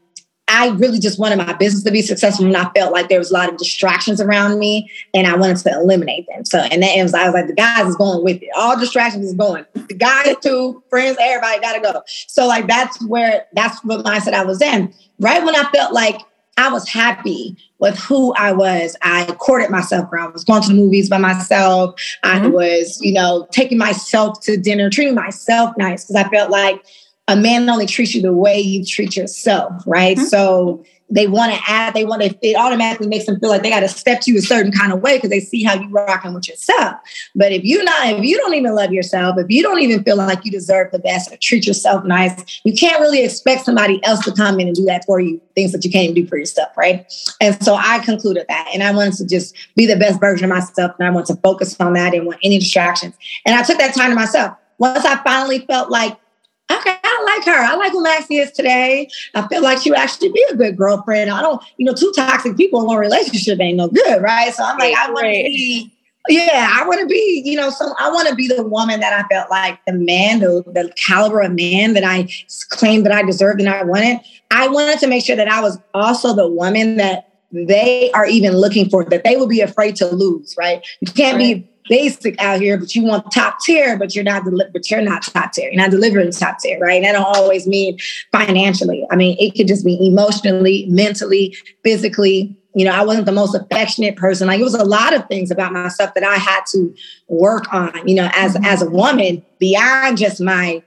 I 0.48 0.70
really 0.72 1.00
just 1.00 1.20
wanted 1.20 1.38
my 1.38 1.54
business 1.54 1.84
to 1.84 1.91
be 1.91 2.02
successful 2.02 2.46
and 2.46 2.56
I 2.56 2.70
felt 2.76 2.91
like 2.91 3.10
there 3.10 3.18
was 3.18 3.32
a 3.32 3.34
lot 3.34 3.50
of 3.50 3.58
distractions 3.58 4.20
around 4.20 4.60
me 4.60 4.91
and 5.14 5.26
I 5.26 5.36
wanted 5.36 5.58
to 5.58 5.72
eliminate 5.72 6.28
them. 6.28 6.46
So, 6.46 6.60
and 6.60 6.84
that 6.84 7.02
was, 7.02 7.14
I 7.14 7.26
was 7.26 7.34
like, 7.34 7.48
the 7.48 7.54
guys 7.54 7.88
is 7.88 7.96
going 7.96 8.24
with 8.24 8.41
it. 8.41 8.50
All 8.56 8.78
distractions 8.78 9.26
is 9.26 9.34
going. 9.34 9.66
The 9.74 9.94
guys 9.94 10.36
too, 10.41 10.84
friends, 10.89 11.18
everybody 11.20 11.62
got 11.62 11.74
to 11.74 11.80
go. 11.80 12.04
So 12.28 12.46
like, 12.46 12.68
that's 12.68 13.02
where, 13.06 13.48
that's 13.54 13.84
what 13.84 14.06
mindset 14.06 14.34
I 14.34 14.44
was 14.44 14.62
in. 14.62 14.94
Right 15.20 15.44
when 15.44 15.56
I 15.56 15.64
felt 15.72 15.94
like 15.94 16.20
I 16.58 16.72
was 16.72 16.88
happy 16.88 17.58
with 17.80 17.98
who 17.98 18.34
I 18.36 18.52
was. 18.52 18.96
I 19.02 19.26
courted 19.39 19.72
myself. 19.72 20.12
Around. 20.12 20.30
I 20.30 20.32
was 20.32 20.44
going 20.44 20.62
to 20.62 20.70
the 20.70 20.76
movies 20.76 21.10
by 21.10 21.18
myself. 21.18 21.96
Mm-hmm. 22.24 22.46
I 22.46 22.48
was, 22.48 23.00
you 23.02 23.14
know, 23.14 23.48
taking 23.52 23.78
myself 23.78 24.39
to 24.41 24.58
dinner, 24.58 24.89
treating 24.89 25.16
myself 25.16 25.76
nice 25.78 26.06
because 26.06 26.24
I 26.24 26.30
felt 26.30 26.52
like 26.52 26.84
a 27.28 27.36
man 27.36 27.69
only 27.69 27.86
treats 27.86 28.13
you 28.13 28.21
the 28.21 28.34
way 28.34 28.59
you 28.59 28.86
treat 28.86 29.15
yourself, 29.15 29.84
right? 29.86 30.17
Mm-hmm. 30.17 30.26
So 30.26 30.84
they 31.09 31.28
want 31.28 31.53
to 31.53 31.59
add, 31.67 31.93
they 31.93 32.05
want 32.05 32.24
to, 32.24 32.36
it 32.41 32.55
automatically 32.55 33.07
makes 33.07 33.28
them 33.28 33.39
feel 33.39 33.49
like 33.49 33.61
they 33.61 33.69
got 33.69 33.82
to 33.82 33.88
step 33.88 34.19
to 34.21 34.32
you 34.32 34.39
a 34.39 34.41
certain 34.41 34.71
kind 34.71 34.91
of 34.91 35.01
way 35.01 35.17
because 35.17 35.30
they 35.30 35.39
see 35.39 35.63
how 35.63 35.76
you 35.76 35.88
rocking 35.89 36.34
with 36.34 36.49
yourself. 36.49 36.95
But 37.36 37.51
if 37.51 37.63
you 37.63 37.84
not, 37.84 38.07
if 38.07 38.24
you 38.24 38.38
don't 38.38 38.55
even 38.55 38.74
love 38.74 38.91
yourself, 38.91 39.38
if 39.38 39.45
you 39.49 39.61
don't 39.61 39.80
even 39.80 40.03
feel 40.03 40.17
like 40.17 40.43
you 40.43 40.49
deserve 40.51 40.91
the 40.91 40.99
best 40.99 41.32
or 41.32 41.38
treat 41.38 41.67
yourself 41.67 42.03
nice, 42.03 42.61
you 42.63 42.74
can't 42.74 42.99
really 42.99 43.24
expect 43.24 43.63
somebody 43.63 44.03
else 44.03 44.24
to 44.26 44.34
come 44.34 44.59
in 44.59 44.67
and 44.67 44.76
do 44.76 44.86
that 44.86 45.05
for 45.05 45.19
you, 45.19 45.39
things 45.55 45.71
that 45.71 45.86
you 45.86 45.91
can't 45.91 46.05
even 46.05 46.15
do 46.15 46.28
for 46.28 46.38
yourself, 46.38 46.76
right? 46.76 47.05
And 47.39 47.61
so 47.63 47.76
I 47.76 47.99
concluded 47.99 48.45
that. 48.49 48.69
And 48.74 48.82
I 48.82 48.91
wanted 48.91 49.13
to 49.15 49.28
just 49.28 49.55
be 49.76 49.86
the 49.86 49.97
best 49.97 50.19
version 50.19 50.45
of 50.45 50.49
myself. 50.49 50.93
And 50.97 51.07
I 51.07 51.11
want 51.11 51.28
to 51.28 51.36
focus 51.38 51.80
on 51.80 51.93
that 51.93 52.15
and 52.15 52.26
want 52.26 52.39
any 52.43 52.57
distractions. 52.57 53.15
And 53.45 53.55
I 53.55 53.61
took 53.61 53.78
that 53.78 53.93
time 53.93 54.09
to 54.09 54.15
myself. 54.15 54.57
Once 54.80 55.05
I 55.05 55.21
finally 55.24 55.59
felt 55.59 55.91
like 55.91 56.17
okay, 56.78 56.97
I 57.03 57.24
like 57.36 57.45
her. 57.45 57.63
I 57.63 57.76
like 57.76 57.91
who 57.91 58.03
Maxie 58.03 58.38
is 58.38 58.51
today. 58.51 59.09
I 59.36 59.47
feel 59.47 59.61
like 59.61 59.82
she 59.82 59.89
would 59.89 59.99
actually 59.99 60.32
be 60.32 60.45
a 60.51 60.55
good 60.55 60.78
girlfriend. 60.78 61.30
I 61.30 61.41
don't, 61.41 61.61
you 61.78 61.86
know, 61.86 61.93
two 61.93 62.11
toxic 62.15 62.57
people 62.57 62.82
in 62.82 62.88
one 62.88 62.97
relationship 62.97 63.59
ain't 63.59 63.78
no 63.78 63.88
good, 63.88 64.21
right? 64.21 64.53
So 64.53 64.63
I'm 64.63 64.78
like, 64.78 64.95
I 64.95 65.11
want 65.11 65.26
to 65.26 65.32
be, 65.32 65.91
yeah, 66.30 66.69
I 66.71 66.88
want 66.88 67.01
to 67.01 67.07
be, 67.07 67.41
you 67.45 67.57
know, 67.57 67.69
so 67.69 67.93
I 67.99 68.09
want 68.09 68.30
to 68.30 68.36
be 68.36 68.47
the 68.47 68.63
woman 68.63 68.99
that 69.01 69.13
I 69.13 69.28
felt 69.28 69.49
like 69.49 69.80
the 69.86 69.93
man, 69.93 70.39
the, 70.39 70.63
the 70.67 70.93
caliber 70.95 71.41
of 71.41 71.51
man 71.53 71.93
that 71.93 72.03
I 72.03 72.30
claimed 72.69 73.05
that 73.05 73.13
I 73.13 73.24
deserved 73.24 73.59
and 73.59 73.69
I 73.69 73.84
wanted. 73.84 74.19
I 74.51 74.67
wanted 74.67 74.99
to 74.99 75.07
make 75.07 75.26
sure 75.26 75.36
that 75.36 75.49
I 75.49 75.61
was 75.61 75.80
also 75.93 76.34
the 76.34 76.47
woman 76.47 76.97
that 76.97 77.30
they 77.51 78.11
are 78.11 78.26
even 78.26 78.53
looking 78.53 78.89
for, 78.89 79.03
that 79.05 79.24
they 79.24 79.36
will 79.36 79.47
be 79.47 79.61
afraid 79.61 79.95
to 79.97 80.07
lose, 80.07 80.55
right? 80.57 80.86
You 81.01 81.11
can't 81.11 81.38
right. 81.38 81.63
be 81.63 81.69
basic 81.89 82.39
out 82.41 82.61
here, 82.61 82.77
but 82.77 82.95
you 82.95 83.03
want 83.03 83.31
top 83.31 83.59
tier, 83.59 83.97
but 83.97 84.15
you're 84.15 84.23
not 84.23 84.43
deli- 84.45 84.69
but 84.71 84.89
you're 84.89 85.01
not 85.01 85.23
top 85.23 85.53
tier. 85.53 85.69
You're 85.71 85.81
not 85.81 85.91
delivering 85.91 86.31
top 86.31 86.59
tier, 86.59 86.79
right? 86.79 86.95
And 86.95 87.05
that 87.05 87.13
don't 87.13 87.38
always 87.38 87.67
mean 87.67 87.97
financially. 88.31 89.05
I 89.11 89.15
mean, 89.15 89.38
it 89.39 89.55
could 89.55 89.67
just 89.67 89.86
be 89.86 89.97
emotionally, 90.05 90.86
mentally, 90.89 91.55
physically. 91.84 92.57
You 92.75 92.86
know, 92.86 92.91
I 92.91 93.03
wasn't 93.03 93.27
the 93.27 93.31
most 93.31 93.53
affectionate 93.53 94.15
person. 94.15 94.47
Like 94.47 94.59
it 94.59 94.63
was 94.63 94.73
a 94.73 94.84
lot 94.84 95.13
of 95.13 95.27
things 95.27 95.51
about 95.51 95.73
myself 95.73 96.13
that 96.15 96.23
I 96.23 96.36
had 96.36 96.61
to 96.71 96.93
work 97.27 97.71
on, 97.71 98.07
you 98.07 98.15
know, 98.15 98.29
as 98.34 98.55
mm-hmm. 98.55 98.65
as 98.65 98.81
a 98.81 98.89
woman 98.89 99.45
beyond 99.59 100.17
just 100.17 100.41
my 100.41 100.81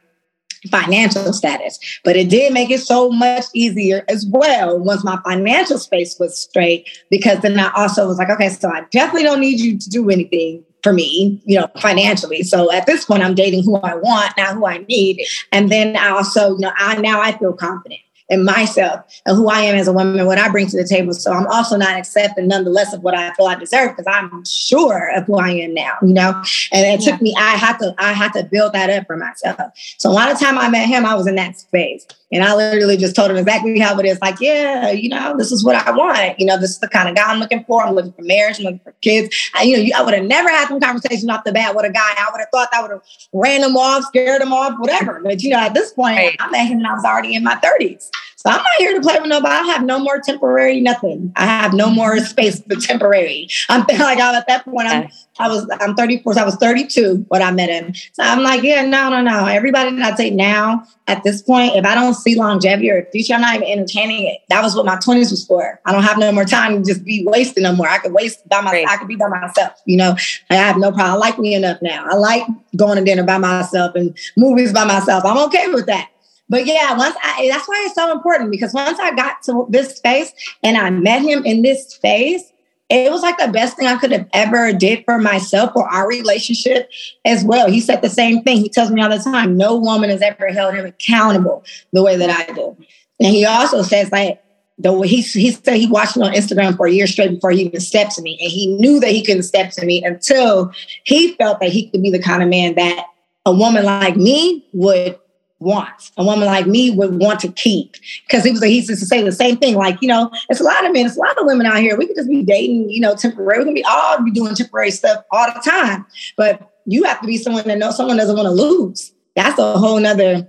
financial 0.71 1.33
status. 1.33 1.79
But 2.03 2.17
it 2.17 2.29
did 2.29 2.53
make 2.53 2.71
it 2.71 2.81
so 2.81 3.11
much 3.11 3.45
easier 3.55 4.05
as 4.09 4.27
well 4.29 4.81
once 4.81 5.05
my 5.05 5.19
financial 5.25 5.79
space 5.79 6.19
was 6.19 6.41
straight, 6.41 6.89
because 7.09 7.41
then 7.41 7.57
I 7.57 7.71
also 7.77 8.09
was 8.09 8.19
like, 8.19 8.31
okay, 8.31 8.49
so 8.49 8.69
I 8.69 8.85
definitely 8.91 9.23
don't 9.23 9.41
need 9.41 9.61
you 9.61 9.79
to 9.79 9.89
do 9.89 10.11
anything 10.11 10.65
for 10.87 10.93
me, 10.93 11.43
you 11.45 11.59
know, 11.59 11.67
financially. 11.81 12.45
So 12.45 12.71
at 12.71 12.87
this 12.87 13.05
point, 13.05 13.25
I'm 13.25 13.35
dating 13.35 13.65
who 13.65 13.75
I 13.79 13.97
want, 13.97 14.33
not 14.39 14.55
who 14.55 14.67
I 14.67 14.79
need. 14.89 15.21
And 15.51 15.69
then 15.69 15.97
I 15.97 16.11
also, 16.11 16.51
you 16.51 16.61
know, 16.61 16.73
I 16.77 16.97
now 17.01 17.21
I 17.21 17.37
feel 17.37 17.55
confident 17.55 17.99
in 18.29 18.45
myself 18.45 19.01
and 19.25 19.37
who 19.37 19.49
I 19.49 19.63
am 19.63 19.75
as 19.75 19.89
a 19.89 19.93
woman, 19.93 20.25
what 20.27 20.39
I 20.39 20.49
bring 20.49 20.69
to 20.69 20.77
the 20.77 20.87
table. 20.87 21.13
So 21.13 21.33
I'm 21.33 21.49
also 21.49 21.77
not 21.77 21.97
accepting 21.97 22.47
nonetheless 22.47 22.93
of 22.93 23.03
what 23.03 23.15
I 23.17 23.33
feel 23.35 23.47
I 23.47 23.57
deserve 23.57 23.97
because 23.97 24.07
I'm 24.09 24.45
sure 24.45 25.11
of 25.17 25.25
who 25.25 25.39
I 25.39 25.51
am 25.51 25.75
now, 25.75 25.95
you 26.03 26.15
know? 26.15 26.41
And 26.73 26.87
it 26.87 27.05
yeah. 27.05 27.11
took 27.11 27.21
me, 27.21 27.35
I 27.37 27.57
had 27.57 27.79
to, 27.79 27.93
I 27.99 28.13
had 28.13 28.33
to 28.35 28.45
build 28.45 28.75
that 28.75 28.89
up 28.89 29.09
for 29.09 29.17
myself. 29.17 29.61
So 29.99 30.09
a 30.09 30.13
lot 30.13 30.31
of 30.31 30.39
time 30.39 30.57
I 30.57 30.69
met 30.69 30.87
him, 30.87 31.05
I 31.05 31.17
was 31.17 31.27
in 31.27 31.35
that 31.35 31.59
space. 31.59 32.07
And 32.33 32.43
I 32.43 32.55
literally 32.57 32.97
just 32.97 33.15
told 33.15 33.31
him 33.31 33.37
exactly 33.37 33.79
how 33.79 33.97
it 33.99 34.07
is. 34.07 34.19
Like, 34.21 34.41
yeah, 34.41 34.91
you 34.91 35.09
know, 35.09 35.37
this 35.39 35.53
is 35.53 35.65
what 35.65 35.77
I 35.77 35.93
want. 35.93 36.41
You 36.41 36.47
know, 36.47 36.59
this 36.59 36.71
is 36.71 36.79
the 36.81 36.89
kind 36.89 37.09
of 37.09 37.15
guy 37.15 37.23
I'm 37.31 37.39
looking 37.39 37.65
for. 37.65 37.85
I'm 37.85 37.95
looking 37.95 38.13
for 38.13 38.23
marriage. 38.23 38.59
I'm 38.59 38.65
looking 38.65 38.81
for 38.81 38.93
kids. 39.01 39.51
I, 39.55 39.63
you 39.63 39.77
know, 39.77 39.97
I 39.97 40.03
would 40.03 40.15
have 40.15 40.25
never 40.25 40.49
had 40.49 40.67
some 40.67 40.81
conversation 40.81 41.31
off 41.31 41.45
the 41.45 41.53
bat 41.53 41.77
with 41.77 41.85
a 41.85 41.93
guy. 41.93 42.01
I 42.01 42.27
would 42.33 42.41
have 42.41 42.49
thought 42.53 42.69
that 42.73 42.83
would 42.83 42.91
have 42.91 43.03
ran 43.33 43.63
him 43.63 43.77
off, 43.77 44.05
scared 44.05 44.43
him 44.43 44.53
off, 44.53 44.75
whatever. 44.79 45.21
But 45.23 45.43
you 45.43 45.51
know, 45.51 45.59
at 45.59 45.75
this 45.75 45.93
point, 45.93 46.17
right. 46.17 46.37
I 46.41 46.51
met 46.51 46.67
him 46.67 46.79
and 46.79 46.87
I 46.87 46.95
was 46.95 47.05
already 47.05 47.37
in 47.37 47.45
my 47.45 47.55
30s. 47.57 48.11
So 48.39 48.51
I'm 48.51 48.59
not 48.59 48.67
here 48.79 48.93
to 48.95 49.01
play 49.01 49.19
with 49.19 49.31
nobody. 49.31 49.55
I 49.55 49.63
have 49.73 49.83
no 49.83 49.99
more 49.99 50.21
temporary 50.21 50.79
nothing. 50.79 51.33
I 51.37 51.47
have 51.47 51.73
no 51.73 51.89
more 51.89 52.19
space 52.19 52.61
for 52.61 52.77
temporary. 52.77 53.49
I'm 53.71 53.81
like 53.89 54.21
I'm 54.21 54.35
at 54.35 54.47
that 54.47 54.67
point. 54.67 54.89
I'm 54.89 55.09
I 55.39 55.49
was 55.49 55.67
I'm 55.81 55.95
34. 55.95 56.35
So 56.35 56.41
I 56.43 56.45
was 56.45 56.57
32 56.57 57.25
when 57.29 57.41
I 57.41 57.51
met 57.51 57.71
him. 57.71 57.95
So 58.13 58.23
I'm 58.23 58.43
like, 58.43 58.63
yeah, 58.63 58.83
no, 58.83 59.09
no, 59.09 59.23
no. 59.23 59.47
Everybody 59.47 59.97
that 59.97 60.13
I 60.13 60.17
say 60.17 60.29
now 60.29 60.87
at 61.07 61.23
this 61.25 61.41
point, 61.41 61.77
if 61.77 61.87
I 61.87 61.95
don't 61.95 62.13
see 62.13 62.35
longevity 62.35 62.91
or 62.91 63.07
future, 63.11 63.35
I'm 63.35 63.41
not 63.41 63.57
even 63.57 63.69
entertaining 63.69 64.27
it. 64.27 64.41
That 64.51 64.63
was 64.63 64.77
what 64.77 64.85
my 64.85 64.97
20s 64.97 65.31
was 65.31 65.47
for. 65.47 65.81
I 65.87 65.93
don't 65.93 66.03
have 66.03 66.19
no 66.19 66.31
more 66.31 66.45
time 66.45 66.83
to 66.83 66.87
just 66.87 67.05
be 67.05 67.25
wasting 67.27 67.63
no 67.63 67.75
more. 67.75 67.89
I 67.89 67.99
could 67.99 68.13
waste 68.13 68.47
by 68.51 68.61
myself. 68.61 68.87
I 68.91 68.97
could 68.99 69.09
be 69.09 69.17
by 69.17 69.29
myself. 69.29 69.81
You 69.87 69.97
know, 69.97 70.15
I 70.51 70.57
have 70.57 70.77
no 70.77 70.93
problem. 70.93 71.15
I 71.15 71.17
like 71.17 71.39
me 71.39 71.55
enough 71.55 71.81
now. 71.81 72.07
I 72.07 72.17
like 72.17 72.47
going 72.77 72.99
to 72.99 73.05
dinner 73.05 73.25
by 73.25 73.39
myself 73.39 73.95
and 73.95 74.17
movies 74.37 74.75
by 74.75 74.85
myself. 74.85 75.25
I'm 75.25 75.39
okay 75.47 75.69
with 75.69 75.87
that. 75.87 76.11
But 76.49 76.67
yeah, 76.67 76.97
once 76.97 77.17
I, 77.23 77.49
that's 77.51 77.69
why 77.69 77.83
it's 77.87 77.95
so 77.95 78.13
important 78.13 78.51
because 78.51 78.73
once 78.73 78.99
I 79.01 79.15
got 79.15 79.43
to 79.45 79.67
this 79.69 79.97
space 79.97 80.33
and 80.63 80.77
I 80.77 80.91
met 80.91 81.23
him 81.23 81.45
in 81.45 81.63
this 81.63 81.89
space, 81.89 82.53
it 82.89 83.11
was 83.11 83.23
like 83.23 83.37
the 83.39 83.49
best 83.49 83.77
thing 83.77 83.89
I 83.89 83.97
could 83.97 84.13
have 84.13 84.29
ever 84.33 84.73
did 84.73 85.05
for 85.05 85.19
myself 85.19 85.73
or 85.75 85.89
our 85.89 86.09
relationship 86.09 86.89
as 87.25 87.45
well. 87.45 87.69
He 87.69 87.81
said 87.81 88.01
the 88.01 88.09
same 88.09 88.43
thing. 88.43 88.59
He 88.59 88.69
tells 88.69 88.93
me 88.93 89.03
all 89.03 89.11
the 89.11 89.19
time, 89.19 89.57
no 89.57 89.77
woman 89.77 90.11
has 90.11 90.23
ever 90.23 90.53
held 90.53 90.75
him 90.75 90.87
accountable 90.87 91.65
the 91.93 92.03
way 92.03 92.17
that 92.17 92.31
I 92.31 92.53
do. 92.53 92.77
And 93.19 93.35
he 93.35 93.45
also 93.45 93.83
says 93.83 94.13
like, 94.13 94.41
the 94.79 94.93
way 94.93 95.09
he, 95.09 95.23
he 95.23 95.51
said 95.51 95.75
he 95.75 95.89
watched 95.89 96.17
me 96.17 96.27
on 96.27 96.35
Instagram 96.35 96.77
for 96.77 96.87
a 96.87 96.93
year 96.93 97.07
straight 97.07 97.31
before 97.31 97.51
he 97.51 97.63
even 97.63 97.81
stepped 97.81 98.13
to 98.13 98.23
me. 98.23 98.39
And 98.41 98.53
he 98.53 98.67
knew 98.77 99.01
that 99.01 99.11
he 99.11 99.25
couldn't 99.25 99.45
step 99.45 99.73
to 99.73 99.87
me 99.87 100.05
until 100.05 100.71
he 101.05 101.33
felt 101.35 101.61
that 101.61 101.71
he 101.71 101.89
could 101.89 102.03
be 102.03 102.11
the 102.11 102.23
kind 102.23 102.43
of 102.43 102.49
man 102.51 102.75
that 102.75 103.07
a 103.47 103.53
woman 103.53 103.85
like 103.85 104.17
me 104.17 104.67
would 104.75 105.19
wants. 105.59 106.13
A 106.17 106.25
woman 106.25 106.47
like 106.47 106.67
me 106.67 106.91
would 106.91 107.19
want 107.19 107.41
to 107.41 107.53
keep. 107.53 107.97
Because 108.27 108.45
he 108.45 108.51
was 108.51 108.63
he 108.63 108.77
used 108.77 108.89
to 108.89 108.97
say 108.97 109.23
the 109.23 109.33
same 109.33 109.57
thing, 109.57 109.75
like, 109.75 110.01
you 110.01 110.09
know, 110.09 110.31
it's 110.49 110.61
a 110.61 110.65
lot 110.65 110.85
of 110.85 110.93
men, 110.93 111.07
it's 111.07 111.17
a 111.17 111.21
lot 111.21 111.39
of 111.39 111.47
women 111.47 111.67
out 111.67 111.79
here. 111.79 111.97
We 111.97 112.07
could 112.07 112.17
just 112.17 112.29
be 112.29 112.43
dating, 112.43 112.91
you 112.91 113.01
know, 113.01 113.15
temporary. 113.15 113.61
We 113.61 113.65
can 113.65 113.75
be 113.75 113.85
all 113.85 114.23
be 114.23 114.31
doing 114.31 114.55
temporary 114.55 114.91
stuff 114.91 115.25
all 115.31 115.47
the 115.47 115.61
time. 115.61 116.07
But 116.37 116.73
you 116.87 117.05
have 117.05 117.21
to 117.21 117.27
be 117.27 117.39
someone 117.39 117.67
that 117.67 117.79
knows 117.79 117.97
someone 117.97 118.17
doesn't 118.17 118.37
want 118.37 118.47
to 118.47 118.53
lose. 118.53 119.13
That's 119.35 119.59
a 119.59 119.79
whole 119.79 119.99
nother 120.01 120.49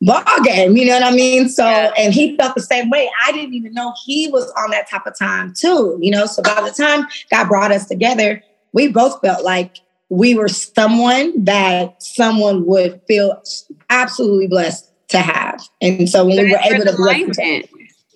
ball 0.00 0.42
game. 0.42 0.76
You 0.76 0.86
know 0.86 0.94
what 0.94 1.12
I 1.12 1.14
mean? 1.14 1.48
So, 1.48 1.64
and 1.64 2.14
he 2.14 2.36
felt 2.36 2.54
the 2.54 2.62
same 2.62 2.90
way. 2.90 3.10
I 3.26 3.32
didn't 3.32 3.54
even 3.54 3.72
know 3.72 3.94
he 4.04 4.28
was 4.28 4.50
on 4.52 4.70
that 4.70 4.88
type 4.88 5.06
of 5.06 5.18
time 5.18 5.52
too. 5.56 5.98
You 6.00 6.10
know, 6.10 6.26
so 6.26 6.42
by 6.42 6.60
the 6.60 6.70
time 6.70 7.06
God 7.30 7.48
brought 7.48 7.72
us 7.72 7.86
together, 7.86 8.42
we 8.72 8.88
both 8.88 9.20
felt 9.20 9.44
like 9.44 9.78
we 10.10 10.34
were 10.34 10.48
someone 10.48 11.44
that 11.44 12.02
someone 12.02 12.66
would 12.66 13.00
feel 13.06 13.42
absolutely 13.90 14.46
blessed 14.46 14.90
to 15.08 15.18
have. 15.18 15.60
And 15.80 16.08
so 16.08 16.26
when 16.26 16.44
we 16.44 16.52
were 16.52 16.58
able 16.64 16.84
to 16.84 16.96
bless 16.96 17.18
yes, 17.18 17.34
it, 17.38 17.70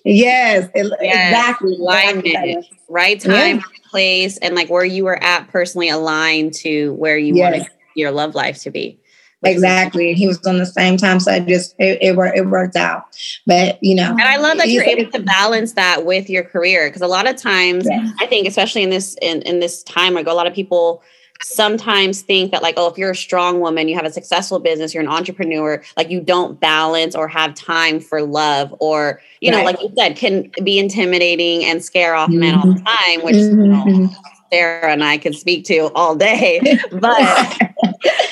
yes, 0.05 0.69
exactly. 0.75 1.75
Alignment, 1.75 2.65
right 2.89 3.19
time, 3.19 3.57
yeah. 3.57 3.61
place, 3.89 4.37
and 4.37 4.55
like 4.55 4.69
where 4.69 4.85
you 4.85 5.03
were 5.03 5.21
at 5.23 5.47
personally 5.49 5.89
aligned 5.89 6.53
to 6.55 6.93
where 6.93 7.17
you 7.17 7.35
yes. 7.35 7.51
wanted 7.51 7.67
your 7.95 8.11
love 8.11 8.35
life 8.35 8.61
to 8.63 8.71
be. 8.71 8.99
Exactly. 9.45 10.13
He 10.13 10.25
was 10.25 10.39
on 10.47 10.57
the 10.57 10.65
same 10.65 10.95
time. 10.95 11.19
So 11.19 11.31
I 11.31 11.41
just, 11.41 11.75
it, 11.77 12.01
it, 12.01 12.15
worked, 12.15 12.37
it 12.37 12.45
worked 12.47 12.77
out. 12.77 13.03
But, 13.45 13.77
you 13.81 13.93
know. 13.93 14.11
And 14.11 14.21
I 14.21 14.37
love 14.37 14.57
that 14.57 14.69
you're 14.69 14.85
able 14.85 15.11
to 15.11 15.19
balance 15.19 15.73
that 15.73 16.05
with 16.05 16.29
your 16.29 16.43
career. 16.43 16.89
Cause 16.89 17.01
a 17.01 17.07
lot 17.07 17.27
of 17.27 17.35
times, 17.35 17.85
yeah. 17.89 18.09
I 18.19 18.25
think, 18.25 18.47
especially 18.47 18.83
in 18.83 18.89
this, 18.89 19.17
in, 19.21 19.41
in 19.41 19.59
this 19.59 19.83
time, 19.83 20.13
like 20.13 20.27
a 20.27 20.33
lot 20.33 20.47
of 20.47 20.53
people 20.53 21.03
sometimes 21.43 22.21
think 22.21 22.51
that 22.51 22.61
like 22.61 22.75
oh 22.77 22.87
if 22.87 22.97
you're 22.97 23.11
a 23.11 23.15
strong 23.15 23.59
woman 23.59 23.87
you 23.87 23.95
have 23.95 24.05
a 24.05 24.11
successful 24.11 24.59
business 24.59 24.93
you're 24.93 25.03
an 25.03 25.09
entrepreneur 25.09 25.83
like 25.97 26.09
you 26.09 26.21
don't 26.21 26.59
balance 26.59 27.15
or 27.15 27.27
have 27.27 27.53
time 27.53 27.99
for 27.99 28.21
love 28.21 28.73
or 28.79 29.21
you 29.41 29.51
right. 29.51 29.59
know 29.59 29.63
like 29.65 29.81
you 29.81 29.91
said 29.97 30.15
can 30.15 30.49
be 30.63 30.79
intimidating 30.79 31.65
and 31.65 31.83
scare 31.83 32.15
off 32.15 32.29
mm-hmm. 32.29 32.39
men 32.39 32.55
all 32.55 32.67
the 32.67 32.73
mm-hmm. 32.73 32.85
time 32.85 33.25
which 33.25 33.35
mm-hmm. 33.35 33.59
you 33.59 33.67
know, 33.67 33.85
mm-hmm. 33.85 34.32
Sarah 34.53 34.91
and 34.91 35.03
I 35.03 35.17
could 35.17 35.35
speak 35.35 35.65
to 35.65 35.91
all 35.95 36.15
day. 36.15 36.61
But 36.91 37.19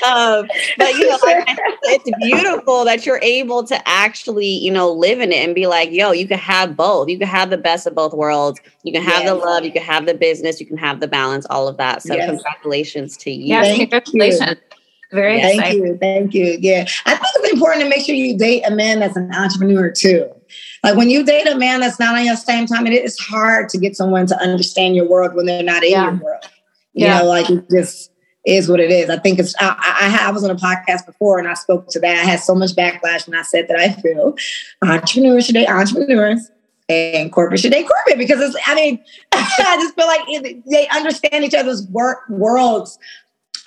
um, 0.05 0.47
but 0.77 0.93
you 0.93 1.09
know, 1.09 1.17
like, 1.23 1.47
it's 1.83 2.09
beautiful 2.21 2.85
that 2.85 3.05
you're 3.05 3.19
able 3.21 3.63
to 3.65 3.87
actually, 3.87 4.47
you 4.47 4.71
know, 4.71 4.91
live 4.91 5.19
in 5.19 5.31
it 5.31 5.43
and 5.43 5.55
be 5.55 5.67
like, 5.67 5.91
yo, 5.91 6.11
you 6.11 6.27
can 6.27 6.37
have 6.37 6.77
both. 6.77 7.09
You 7.09 7.17
can 7.17 7.27
have 7.27 7.49
the 7.49 7.57
best 7.57 7.87
of 7.87 7.95
both 7.95 8.13
worlds. 8.13 8.59
You 8.83 8.93
can 8.93 9.01
have 9.01 9.23
yes. 9.23 9.29
the 9.29 9.35
love, 9.35 9.65
you 9.65 9.71
can 9.71 9.81
have 9.81 10.05
the 10.05 10.13
business, 10.13 10.59
you 10.59 10.65
can 10.65 10.77
have 10.77 10.99
the 10.99 11.07
balance, 11.07 11.45
all 11.49 11.67
of 11.67 11.77
that. 11.77 12.03
So 12.03 12.15
yes. 12.15 12.29
congratulations 12.29 13.17
to 13.17 13.31
you. 13.31 13.47
Yes, 13.47 13.77
congratulations. 13.77 14.57
Very 15.11 15.41
thank 15.41 15.73
you, 15.75 15.97
thank 15.99 16.33
you. 16.33 16.57
Yeah, 16.61 16.85
I 17.05 17.15
think 17.15 17.27
it's 17.35 17.53
important 17.53 17.83
to 17.83 17.89
make 17.89 18.05
sure 18.05 18.15
you 18.15 18.37
date 18.37 18.63
a 18.65 18.71
man 18.71 18.99
that's 18.99 19.17
an 19.17 19.33
entrepreneur 19.33 19.91
too. 19.91 20.29
Like 20.83 20.97
when 20.97 21.09
you 21.09 21.23
date 21.23 21.47
a 21.47 21.57
man 21.57 21.81
that's 21.81 21.99
not 21.99 22.15
on 22.15 22.25
your 22.25 22.35
same 22.35 22.65
time, 22.65 22.87
it 22.87 22.93
is 22.93 23.19
hard 23.19 23.69
to 23.69 23.77
get 23.77 23.95
someone 23.95 24.25
to 24.27 24.37
understand 24.41 24.95
your 24.95 25.07
world 25.07 25.35
when 25.35 25.45
they're 25.45 25.63
not 25.63 25.83
in 25.83 25.91
yeah. 25.91 26.11
your 26.11 26.23
world. 26.23 26.43
You 26.93 27.05
yeah. 27.05 27.19
know, 27.19 27.25
like 27.25 27.49
it 27.49 27.69
just 27.69 28.11
is 28.45 28.67
what 28.67 28.79
it 28.79 28.91
is. 28.91 29.09
I 29.09 29.17
think 29.17 29.39
it's. 29.39 29.53
I, 29.59 29.75
I, 30.21 30.27
I, 30.27 30.31
was 30.31 30.43
on 30.43 30.49
a 30.49 30.55
podcast 30.55 31.05
before 31.05 31.37
and 31.37 31.47
I 31.47 31.53
spoke 31.53 31.87
to 31.89 31.99
that. 31.99 32.25
I 32.25 32.29
had 32.29 32.39
so 32.39 32.55
much 32.55 32.71
backlash 32.71 33.27
when 33.27 33.37
I 33.37 33.43
said 33.43 33.67
that 33.67 33.77
I 33.77 33.89
feel 33.89 34.35
entrepreneurs 34.81 35.45
should 35.45 35.53
date 35.53 35.69
entrepreneurs 35.69 36.49
and 36.89 37.31
corporate 37.31 37.59
should 37.59 37.71
date 37.71 37.87
corporate 37.87 38.17
because 38.17 38.41
it's. 38.41 38.57
I 38.65 38.75
mean, 38.75 39.03
I 39.31 39.77
just 39.79 39.95
feel 39.95 40.07
like 40.07 40.21
it, 40.27 40.63
they 40.69 40.87
understand 40.89 41.43
each 41.43 41.53
other's 41.53 41.85
work 41.87 42.27
worlds 42.29 42.97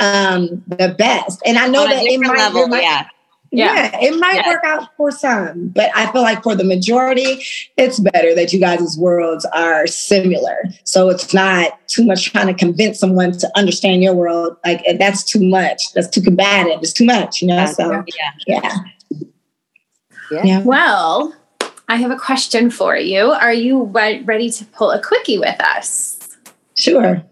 um 0.01 0.63
the 0.67 0.95
best. 0.99 1.41
And 1.47 1.57
I 1.57 1.69
know 1.69 1.87
that 1.87 2.05
in 2.05 2.21
my, 2.21 2.35
level, 2.35 2.67
might, 2.67 2.83
yeah. 2.83 3.07
Yeah. 3.55 3.75
yeah, 3.75 3.99
it 4.01 4.19
might 4.19 4.37
yeah. 4.37 4.49
work 4.49 4.65
out 4.65 4.89
for 4.97 5.13
some, 5.13 5.69
but 5.69 5.89
I 5.95 6.11
feel 6.11 6.23
like 6.23 6.43
for 6.43 6.57
the 6.57 6.65
majority, 6.65 7.41
it's 7.77 8.01
better 8.01 8.35
that 8.35 8.53
you 8.53 8.59
guys' 8.59 8.99
worlds 8.99 9.45
are 9.53 9.87
similar. 9.87 10.59
So 10.83 11.09
it's 11.09 11.33
not 11.33 11.79
too 11.87 12.05
much 12.05 12.33
trying 12.33 12.49
to 12.49 12.55
convince 12.55 12.99
someone 12.99 13.31
to 13.39 13.51
understand 13.55 14.03
your 14.03 14.15
world. 14.15 14.57
Like 14.65 14.85
that's 14.99 15.23
too 15.23 15.41
much. 15.41 15.93
That's 15.95 16.09
too 16.09 16.21
combative. 16.21 16.81
It's 16.83 16.93
too 16.93 17.05
much, 17.05 17.43
you 17.43 17.49
know? 17.49 17.65
So 17.67 18.03
yeah. 18.49 18.79
Yeah. 20.31 20.43
yeah. 20.43 20.63
Well, 20.63 21.33
I 21.89 21.97
have 21.97 22.11
a 22.11 22.17
question 22.17 22.71
for 22.71 22.97
you. 22.97 23.31
Are 23.31 23.53
you 23.53 23.85
ready 23.85 24.51
to 24.51 24.65
pull 24.65 24.91
a 24.91 25.01
quickie 25.01 25.39
with 25.39 25.61
us? 25.61 26.37
Sure. 26.77 27.23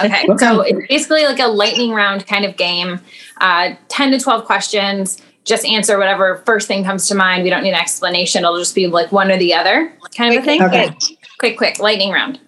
Okay. 0.00 0.26
so 0.38 0.62
it's 0.62 0.88
basically 0.88 1.24
like 1.26 1.38
a 1.38 1.46
lightning 1.46 1.92
round 1.92 2.26
kind 2.26 2.44
of 2.44 2.56
game. 2.56 2.98
Uh, 3.40 3.74
10 3.88 4.12
to 4.12 4.18
12 4.18 4.44
questions 4.46 5.20
just 5.44 5.64
answer 5.66 5.98
whatever 5.98 6.42
first 6.46 6.66
thing 6.66 6.84
comes 6.84 7.06
to 7.08 7.14
mind. 7.14 7.44
We 7.44 7.50
don't 7.50 7.62
need 7.62 7.70
an 7.70 7.80
explanation. 7.80 8.44
It'll 8.44 8.58
just 8.58 8.74
be 8.74 8.86
like 8.86 9.12
one 9.12 9.30
or 9.30 9.36
the 9.36 9.54
other 9.54 9.92
kind 10.16 10.34
of 10.34 10.42
a 10.42 10.44
thing. 10.44 10.62
Okay. 10.62 10.96
Quick, 11.38 11.56
quick, 11.56 11.78
lightning 11.78 12.10
round. 12.10 12.40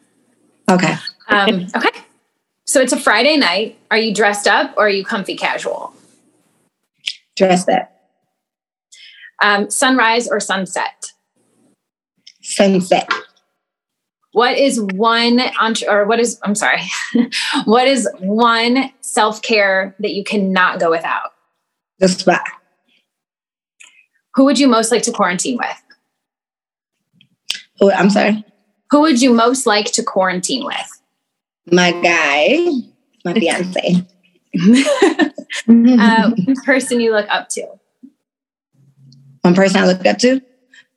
Okay. 0.71 0.95
Um, 1.29 1.67
okay. 1.77 1.91
So 2.65 2.81
it's 2.81 2.93
a 2.93 2.99
Friday 2.99 3.37
night. 3.37 3.79
Are 3.91 3.99
you 3.99 4.15
dressed 4.15 4.49
up 4.49 4.75
or 4.77 4.87
are 4.87 4.91
you 4.91 5.05
comfy 5.05 5.37
casual? 5.37 5.95
Dressed 7.37 7.69
up. 7.69 7.93
Um, 9.43 9.71
sunrise 9.71 10.29
or 10.29 10.41
sunset? 10.41 11.13
Sunset. 12.41 13.09
What 14.33 14.59
is 14.59 14.81
one 14.81 15.41
or 15.89 16.07
what 16.07 16.21
is 16.21 16.39
I'm 16.43 16.55
sorry, 16.55 16.83
what 17.65 17.89
is 17.89 18.09
one 18.19 18.93
self 19.01 19.43
care 19.43 19.95
that 20.01 20.13
you 20.13 20.25
cannot 20.25 20.81
go 20.81 20.91
without? 20.91 21.33
The 21.99 22.09
spa. 22.09 22.43
Who 24.37 24.45
would 24.45 24.59
you 24.59 24.69
most 24.69 24.93
like 24.93 25.03
to 25.03 25.13
quarantine 25.13 25.59
with? 25.59 25.83
Who, 27.81 27.91
I'm 27.91 28.11
sorry? 28.11 28.45
Who 28.91 29.01
would 29.01 29.21
you 29.21 29.35
most 29.35 29.67
like 29.67 29.87
to 29.93 30.03
quarantine 30.03 30.65
with? 30.65 31.03
My 31.73 31.91
guy, 31.91 32.69
my 33.25 33.35
fiance. 33.35 34.07
uh, 35.69 36.31
one 36.31 36.57
person 36.65 37.01
you 37.01 37.13
look 37.13 37.27
up 37.29 37.49
to? 37.51 37.67
one 39.47 39.55
person 39.55 39.81
I 39.81 39.87
look 39.87 40.05
up 40.05 40.19
to, 40.19 40.41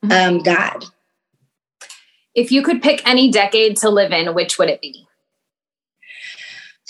mm-hmm. 0.04 0.12
um, 0.12 0.40
God. 0.40 0.86
If 2.34 2.52
you 2.52 2.62
could 2.64 2.82
pick 2.82 3.08
any 3.08 3.32
decade 3.32 3.78
to 3.78 3.90
live 3.90 4.12
in, 4.12 4.34
which 4.34 4.58
would 4.58 4.70
it 4.70 4.82
be? 4.82 5.08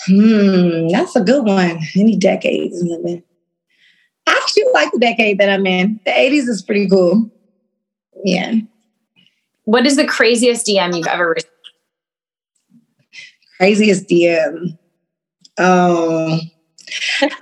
Hmm, 0.06 0.88
that's 0.88 1.14
a 1.16 1.20
good 1.20 1.44
one. 1.44 1.80
Any 1.94 2.16
decade 2.16 2.72
to 2.72 2.84
live 2.84 3.04
in. 3.04 3.22
I 4.30 4.40
actually 4.42 4.64
like 4.72 4.92
the 4.92 4.98
decade 4.98 5.38
that 5.38 5.50
I'm 5.50 5.66
in. 5.66 6.00
The 6.04 6.12
80s 6.12 6.48
is 6.48 6.62
pretty 6.62 6.88
cool. 6.88 7.30
Yeah. 8.24 8.54
What 9.64 9.86
is 9.86 9.96
the 9.96 10.06
craziest 10.06 10.66
DM 10.66 10.96
you've 10.96 11.06
ever 11.06 11.30
received? 11.30 11.52
Craziest 13.58 14.08
DM. 14.08 14.78
Oh, 15.58 16.40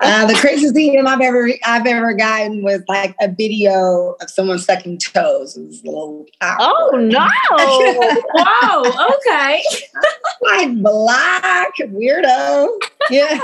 uh, 0.00 0.26
the 0.26 0.34
craziest 0.34 0.74
DM 0.74 1.06
I've 1.06 1.20
ever 1.20 1.50
I've 1.64 1.86
ever 1.86 2.12
gotten 2.14 2.62
was 2.62 2.82
like 2.88 3.14
a 3.20 3.28
video 3.28 4.16
of 4.20 4.30
someone 4.30 4.58
sucking 4.58 4.98
toes. 4.98 5.56
It 5.56 5.66
was 5.66 5.82
a 5.82 5.86
little 5.86 6.26
oh 6.42 6.90
no! 7.00 7.28
wow. 8.34 9.08
Okay. 9.16 9.62
like 10.42 10.82
black 10.82 11.74
weirdo. 11.78 12.68
Yeah. 13.10 13.40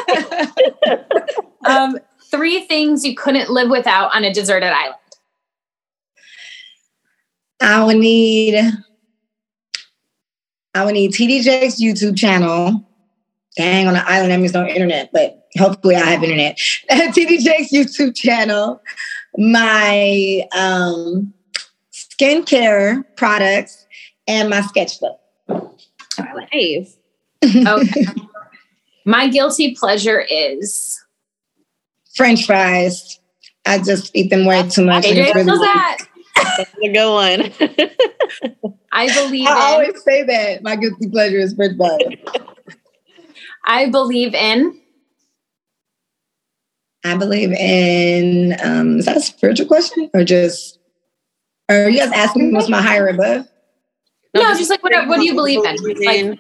um, 1.65 1.99
three 2.31 2.65
things 2.67 3.05
you 3.05 3.15
couldn't 3.15 3.51
live 3.51 3.71
without 3.71 4.15
on 4.15 4.25
a 4.25 4.33
deserted 4.33 4.71
island. 4.73 4.97
I 7.61 7.85
would 7.85 7.97
need. 7.97 8.61
I 10.75 10.85
would 10.85 10.95
need 10.95 11.13
TDJ's 11.13 11.81
YouTube 11.81 12.17
channel. 12.17 12.85
Dang, 13.57 13.87
on 13.87 13.95
an 13.95 14.03
island 14.07 14.33
that 14.33 14.41
means 14.41 14.53
no 14.53 14.67
internet, 14.67 15.11
but 15.13 15.47
hopefully 15.57 15.95
I 15.95 16.05
have 16.05 16.25
internet. 16.25 16.57
TDJ's 16.91 17.71
YouTube 17.73 18.17
channel, 18.17 18.83
my 19.39 20.43
um, 20.53 21.33
skincare 21.93 23.05
products, 23.17 23.87
and 24.27 24.51
my 24.51 24.61
sketchbook. 24.63 25.21
Nice. 26.53 26.97
okay. 27.45 28.07
my 29.05 29.29
guilty 29.29 29.75
pleasure 29.75 30.21
is 30.21 31.04
French 32.15 32.47
fries. 32.47 33.21
I 33.67 33.79
just 33.79 34.15
eat 34.15 34.31
them 34.31 34.45
way 34.45 34.69
too 34.69 34.85
much. 34.85 35.07
Hey, 35.07 35.21
really 35.21 35.45
that. 35.45 35.99
That's 36.37 36.71
a 36.83 36.93
good 36.93 37.13
one. 37.13 38.71
I 38.93 39.13
believe. 39.15 39.49
I 39.49 39.53
in, 39.53 39.73
always 39.73 40.03
say 40.05 40.23
that 40.25 40.63
my 40.63 40.77
guilty 40.77 41.09
pleasure 41.09 41.39
is 41.39 41.55
French 41.55 41.77
fries. 41.77 41.99
I 43.67 43.89
believe 43.89 44.35
in 44.35 44.81
I 47.05 47.17
believe 47.17 47.53
in, 47.53 48.57
um, 48.63 48.99
is 48.99 49.05
that 49.05 49.19
a 49.19 49.21
spiritual 49.21 49.67
question 49.67 50.11
or 50.15 50.25
just, 50.25 50.79
are 51.69 51.89
you 51.89 51.99
guys 51.99 52.11
asking 52.13 52.55
what's 52.55 52.71
my 52.71 52.81
higher 52.81 53.09
above? 53.09 53.47
No, 54.35 54.43
no 54.43 54.55
just 54.57 54.71
like 54.71 54.83
what, 54.83 55.07
what 55.07 55.19
do 55.19 55.27
you 55.27 55.35
believe 55.35 55.65
in? 55.65 55.77
Like, 56.05 56.39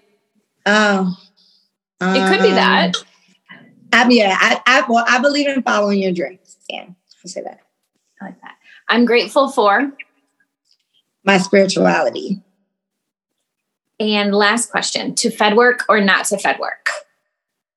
oh, 0.65 1.17
it 2.01 2.29
could 2.29 2.43
be 2.43 2.51
that. 2.53 2.95
I, 3.95 4.09
yeah, 4.09 4.37
I, 4.41 4.61
I, 4.67 4.85
well, 4.89 5.05
I 5.07 5.21
believe 5.21 5.49
in 5.49 5.63
following 5.63 6.03
your 6.03 6.13
dreams. 6.13 6.57
Yeah, 6.69 6.87
I'll 6.89 7.29
say 7.29 7.43
that. 7.43 7.61
I 8.21 8.27
like 8.27 8.41
that. 8.43 8.57
I'm 8.89 9.05
grateful 9.05 9.49
for 9.49 9.93
my 11.25 11.39
spirituality. 11.39 12.43
And 14.01 14.35
last 14.35 14.71
question: 14.71 15.15
to 15.17 15.31
Fed 15.31 15.57
work 15.57 15.85
or 15.89 16.01
not 16.01 16.27
to 16.27 16.39
Fed 16.39 16.59
work? 16.59 16.89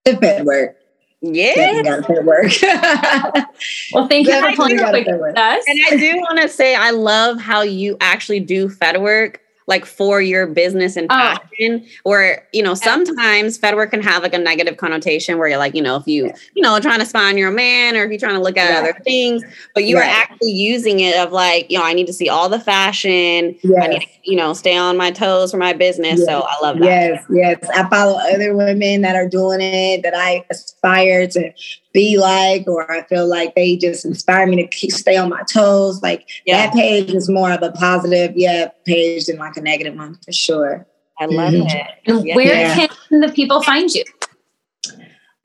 To 0.06 0.18
Fed 0.18 0.46
work. 0.46 0.78
Yeah. 1.22 2.02
work. 2.24 2.52
well, 3.92 4.08
thank 4.08 4.28
you 4.28 4.40
for 4.40 4.56
playing 4.56 4.78
with 4.78 5.38
us. 5.38 5.64
And 5.68 5.80
I 5.92 5.98
do 5.98 6.18
want 6.18 6.42
to 6.42 6.50
say 6.50 6.76
I 6.76 6.92
love 6.92 7.40
how 7.40 7.62
you 7.62 7.98
actually 8.02 8.40
do 8.40 8.70
Fed 8.70 9.02
work 9.02 9.42
like 9.68 9.86
for 9.86 10.22
your 10.22 10.48
business 10.48 10.96
and 10.96 11.08
oh. 11.10 11.16
passion 11.16 11.84
oh. 11.84 11.90
where 12.04 12.48
you 12.54 12.64
know 12.64 12.74
sometimes 12.74 13.58
fed 13.58 13.76
work 13.76 13.92
can 13.92 14.02
have 14.02 14.24
like 14.24 14.34
a 14.34 14.38
negative 14.38 14.78
connotation 14.78 15.38
where 15.38 15.48
you're 15.48 15.58
like 15.58 15.76
you 15.76 15.82
know 15.82 15.98
if 15.98 16.08
you 16.08 16.32
you 16.56 16.64
know 16.64 16.80
trying 16.80 17.00
to 17.00 17.06
spy 17.06 17.30
on 17.30 17.38
your 17.38 17.52
man 17.52 17.96
or 17.96 18.04
if 18.04 18.10
you're 18.10 18.20
trying 18.20 18.36
to 18.36 18.42
look 18.42 18.58
at 18.58 18.70
yeah. 18.70 18.80
other 18.80 18.98
things 19.04 19.44
but 19.74 19.84
you 19.84 19.98
are 19.98 20.04
actually 20.04 20.52
using 20.52 21.02
it 21.02 21.16
of 21.18 21.32
like 21.32 21.70
you 21.70 21.78
know 21.78 21.86
i 21.86 21.94
need 21.94 22.08
to 22.08 22.14
see 22.14 22.30
all 22.30 22.50
the 22.50 22.60
fashion 22.60 23.56
yes. 23.64 23.84
i 23.84 23.88
need 23.88 24.02
to 24.02 24.08
you 24.24 24.36
know 24.36 24.54
stay 24.54 24.78
on 24.78 24.98
my 24.98 25.12
toes 25.12 25.52
for 25.52 25.58
my 25.58 25.74
business 25.74 26.20
yes. 26.20 26.26
so 26.26 26.42
i 26.42 26.56
love 26.62 26.80
that 26.80 26.86
yes 26.86 27.26
yes 27.30 27.70
i 27.76 27.88
follow 27.90 28.18
other 28.34 28.56
women 28.56 29.02
that 29.02 29.16
are 29.16 29.28
doing 29.28 29.60
it 29.62 30.02
that 30.02 30.14
i 30.16 30.44
aspire 30.50 31.28
to 31.28 31.52
be 31.98 32.20
like, 32.20 32.68
or 32.68 32.90
I 32.92 33.02
feel 33.08 33.28
like 33.28 33.56
they 33.56 33.76
just 33.76 34.06
inspire 34.06 34.46
me 34.46 34.56
to 34.58 34.68
keep 34.68 34.92
stay 34.92 35.18
on 35.18 35.30
my 35.30 35.42
toes. 35.52 36.00
Like 36.04 36.30
yeah. 36.46 36.68
that 36.68 36.74
page 36.76 37.12
is 37.12 37.28
more 37.28 37.52
of 37.52 37.64
a 37.64 37.72
positive, 37.72 38.34
yeah, 38.36 38.70
page 38.86 39.26
than 39.26 39.38
like 39.38 39.58
a 39.58 39.62
negative 39.62 39.96
one 39.96 40.14
for 40.24 40.32
sure. 40.32 40.86
I 41.20 41.26
love 41.26 41.54
mm-hmm. 41.54 41.76
it. 41.76 41.88
And 42.06 42.28
yeah. 42.28 42.36
where 42.36 42.46
yeah. 42.46 42.88
can 43.10 43.22
the 43.22 43.32
people 43.32 43.64
find 43.64 43.90
you? 43.90 44.04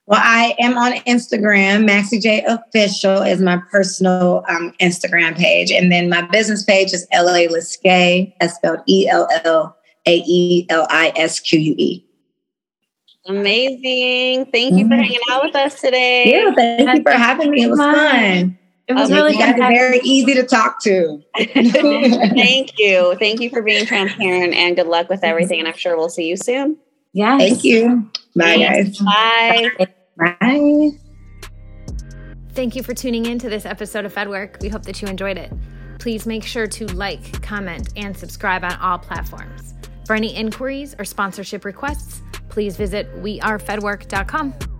Well, 0.04 0.20
I 0.22 0.54
am 0.58 0.76
on 0.76 0.92
Instagram. 1.06 1.86
Maxie 1.86 2.18
J 2.18 2.44
Official 2.46 3.22
is 3.22 3.40
my 3.40 3.58
personal 3.70 4.44
um, 4.46 4.74
Instagram 4.78 5.34
page. 5.34 5.70
And 5.70 5.90
then 5.90 6.10
my 6.10 6.20
business 6.20 6.64
page 6.64 6.92
is 6.92 7.06
Ella 7.12 7.38
Elisque, 7.38 8.34
that's 8.40 8.56
spelled 8.56 8.80
E 8.86 9.08
L 9.08 9.26
L 9.44 9.74
A 10.06 10.22
E 10.26 10.66
L 10.68 10.86
I 10.90 11.14
S 11.16 11.40
Q 11.40 11.58
U 11.58 11.74
E. 11.78 12.04
Amazing. 13.26 14.46
Thank 14.46 14.74
you 14.74 14.88
for 14.88 14.94
mm-hmm. 14.94 15.02
hanging 15.02 15.20
out 15.30 15.44
with 15.44 15.54
us 15.54 15.80
today. 15.80 16.30
Yeah, 16.32 16.54
thank 16.54 16.98
you 16.98 17.02
for 17.02 17.12
having 17.12 17.50
me. 17.50 17.64
It 17.64 17.70
was 17.70 17.78
fun. 17.78 18.58
It 18.88 18.94
was 18.94 19.10
um, 19.10 19.16
really 19.16 19.34
guys 19.34 19.56
very 19.56 20.00
easy 20.02 20.34
to 20.34 20.42
talk 20.42 20.82
to. 20.82 21.22
thank 21.36 22.78
you. 22.78 23.16
Thank 23.18 23.40
you 23.40 23.48
for 23.48 23.62
being 23.62 23.86
transparent 23.86 24.54
and 24.54 24.74
good 24.74 24.88
luck 24.88 25.08
with 25.08 25.22
everything. 25.22 25.60
And 25.60 25.68
I'm 25.68 25.76
sure 25.76 25.96
we'll 25.96 26.08
see 26.08 26.28
you 26.28 26.36
soon. 26.36 26.76
Yeah. 27.12 27.38
Thank 27.38 27.62
you. 27.62 28.10
Bye, 28.34 28.58
guys. 28.58 28.98
Bye. 28.98 29.70
Bye. 30.18 30.90
Thank 32.54 32.76
you 32.76 32.82
for 32.82 32.92
tuning 32.92 33.26
in 33.26 33.38
to 33.38 33.48
this 33.48 33.64
episode 33.64 34.04
of 34.04 34.14
FedWork. 34.14 34.60
We 34.60 34.68
hope 34.68 34.82
that 34.82 35.00
you 35.00 35.08
enjoyed 35.08 35.38
it. 35.38 35.52
Please 35.98 36.26
make 36.26 36.42
sure 36.42 36.66
to 36.66 36.86
like, 36.88 37.40
comment, 37.40 37.90
and 37.96 38.16
subscribe 38.16 38.64
on 38.64 38.74
all 38.74 38.98
platforms. 38.98 39.74
For 40.06 40.16
any 40.16 40.34
inquiries 40.34 40.94
or 40.98 41.04
sponsorship 41.04 41.64
requests, 41.64 42.20
please 42.52 42.76
visit 42.76 43.06
wearefedwork.com. 43.22 44.71